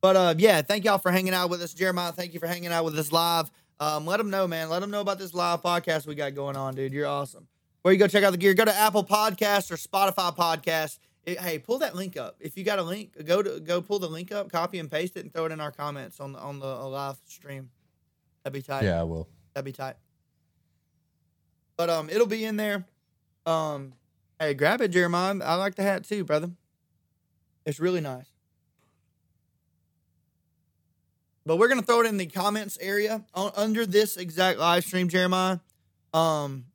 but 0.00 0.16
uh, 0.16 0.34
yeah, 0.38 0.62
thank 0.62 0.84
y'all 0.84 0.98
for 0.98 1.10
hanging 1.10 1.34
out 1.34 1.50
with 1.50 1.62
us, 1.62 1.72
Jeremiah. 1.72 2.12
Thank 2.12 2.34
you 2.34 2.40
for 2.40 2.46
hanging 2.46 2.72
out 2.72 2.84
with 2.84 2.98
us 2.98 3.12
live. 3.12 3.50
Um, 3.80 4.06
let 4.06 4.16
them 4.16 4.30
know, 4.30 4.48
man. 4.48 4.68
Let 4.70 4.80
them 4.80 4.90
know 4.90 5.00
about 5.00 5.18
this 5.18 5.34
live 5.34 5.62
podcast 5.62 6.06
we 6.06 6.14
got 6.14 6.34
going 6.34 6.56
on, 6.56 6.74
dude. 6.74 6.92
You're 6.92 7.06
awesome. 7.06 7.46
Where 7.82 7.92
you 7.94 7.98
go 7.98 8.08
check 8.08 8.24
out 8.24 8.32
the 8.32 8.36
gear? 8.38 8.54
Go 8.54 8.64
to 8.64 8.74
Apple 8.74 9.04
Podcasts 9.04 9.70
or 9.70 9.76
Spotify 9.76 10.36
Podcasts. 10.36 10.98
It- 11.24 11.38
hey, 11.40 11.58
pull 11.58 11.78
that 11.78 11.94
link 11.94 12.16
up. 12.16 12.36
If 12.40 12.56
you 12.56 12.64
got 12.64 12.78
a 12.78 12.82
link, 12.82 13.12
go 13.24 13.42
to 13.42 13.60
go 13.60 13.80
pull 13.80 13.98
the 14.00 14.08
link 14.08 14.32
up, 14.32 14.50
copy 14.50 14.78
and 14.78 14.90
paste 14.90 15.16
it, 15.16 15.20
and 15.24 15.32
throw 15.32 15.44
it 15.44 15.52
in 15.52 15.60
our 15.60 15.70
comments 15.70 16.18
on 16.20 16.32
the 16.32 16.38
on 16.40 16.58
the 16.58 16.66
uh, 16.66 16.88
live 16.88 17.16
stream. 17.26 17.70
That'd 18.42 18.54
be 18.54 18.62
tight. 18.62 18.82
Yeah, 18.84 19.00
I 19.00 19.04
will. 19.04 19.28
That'd 19.54 19.64
be 19.64 19.72
tight. 19.72 19.94
But 21.76 21.90
um, 21.90 22.10
it'll 22.10 22.26
be 22.26 22.44
in 22.44 22.56
there. 22.56 22.84
Um, 23.46 23.92
hey, 24.40 24.54
grab 24.54 24.80
it, 24.80 24.88
Jeremiah. 24.88 25.38
I 25.44 25.54
like 25.54 25.76
the 25.76 25.82
hat 25.82 26.04
too, 26.04 26.24
brother. 26.24 26.50
It's 27.64 27.78
really 27.78 28.00
nice. 28.00 28.26
But 31.48 31.56
we're 31.56 31.68
gonna 31.68 31.80
throw 31.80 32.00
it 32.00 32.06
in 32.06 32.18
the 32.18 32.26
comments 32.26 32.76
area 32.78 33.24
on, 33.32 33.52
under 33.56 33.86
this 33.86 34.18
exact 34.18 34.58
live 34.58 34.84
stream, 34.84 35.08
Jeremiah. 35.08 35.60
Um, 36.12 36.66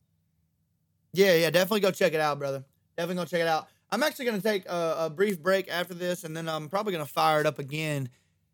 yeah, 1.14 1.36
yeah, 1.36 1.52
definitely 1.52 1.82
go 1.82 1.92
check 1.92 2.14
it 2.14 2.20
out, 2.20 2.40
brother. 2.40 2.66
Definitely 2.98 3.22
go 3.22 3.26
check 3.26 3.42
it 3.42 3.48
out. 3.48 3.68
I'm 3.92 4.02
actually 4.02 4.26
gonna 4.26 4.42
take 4.42 4.66
a, 4.66 4.96
a 5.02 5.10
brief 5.12 5.40
break 5.40 5.70
after 5.70 5.94
this, 5.94 6.24
and 6.24 6.36
then 6.36 6.50
I'm 6.50 6.70
probably 6.70 6.92
gonna 6.92 7.06
fire 7.06 7.40
it 7.40 7.46
up 7.46 7.60
again, 7.60 8.10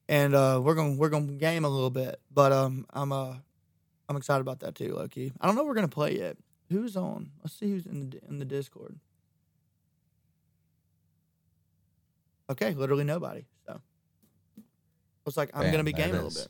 and 0.10 0.36
uh, 0.36 0.60
we're 0.62 0.76
gonna 0.76 0.96
we're 0.96 1.08
gonna 1.08 1.32
game 1.32 1.64
a 1.64 1.70
little 1.70 1.90
bit. 1.90 2.20
But 2.30 2.52
um, 2.52 2.86
I'm 2.90 3.14
uh, 3.14 3.36
I'm 4.10 4.18
excited 4.18 4.42
about 4.42 4.60
that 4.60 4.76
too, 4.76 4.96
Loki. 4.96 5.32
I 5.40 5.48
don't 5.48 5.56
know 5.56 5.62
what 5.62 5.70
we're 5.70 5.76
gonna 5.76 5.88
play 5.88 6.18
yet. 6.18 6.36
Who's 6.70 6.98
on? 6.98 7.32
Let's 7.42 7.58
see 7.58 7.72
who's 7.72 7.86
in 7.86 8.10
the 8.10 8.20
in 8.28 8.40
the 8.40 8.46
Discord. 8.46 9.00
Okay, 12.50 12.74
literally 12.74 13.06
nobody. 13.06 13.46
Looks 15.30 15.38
like 15.38 15.52
I'm 15.54 15.62
Bam, 15.62 15.72
gonna 15.74 15.84
be 15.84 15.94
gaming 15.94 16.16
a 16.16 16.24
little 16.24 16.32
bit. 16.32 16.48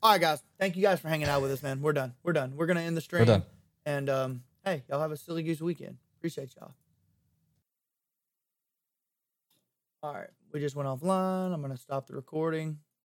All 0.00 0.12
right, 0.12 0.20
guys. 0.20 0.40
Thank 0.60 0.76
you 0.76 0.82
guys 0.82 1.00
for 1.00 1.08
hanging 1.08 1.26
out 1.26 1.42
with 1.42 1.50
us, 1.50 1.60
man. 1.60 1.82
We're 1.82 1.92
done. 1.92 2.14
We're 2.22 2.32
done. 2.32 2.52
We're 2.54 2.66
gonna 2.66 2.82
end 2.82 2.96
the 2.96 3.00
stream. 3.00 3.22
We're 3.22 3.26
done. 3.26 3.42
And 3.84 4.08
um, 4.08 4.42
hey, 4.64 4.84
y'all 4.88 5.00
have 5.00 5.10
a 5.10 5.16
silly 5.16 5.42
goose 5.42 5.60
weekend. 5.60 5.96
Appreciate 6.20 6.54
y'all. 6.54 6.70
All 10.04 10.14
right, 10.14 10.30
we 10.52 10.60
just 10.60 10.76
went 10.76 10.88
offline. 10.88 11.52
I'm 11.52 11.60
gonna 11.60 11.76
stop 11.76 12.06
the 12.06 12.14
recording. 12.14 12.78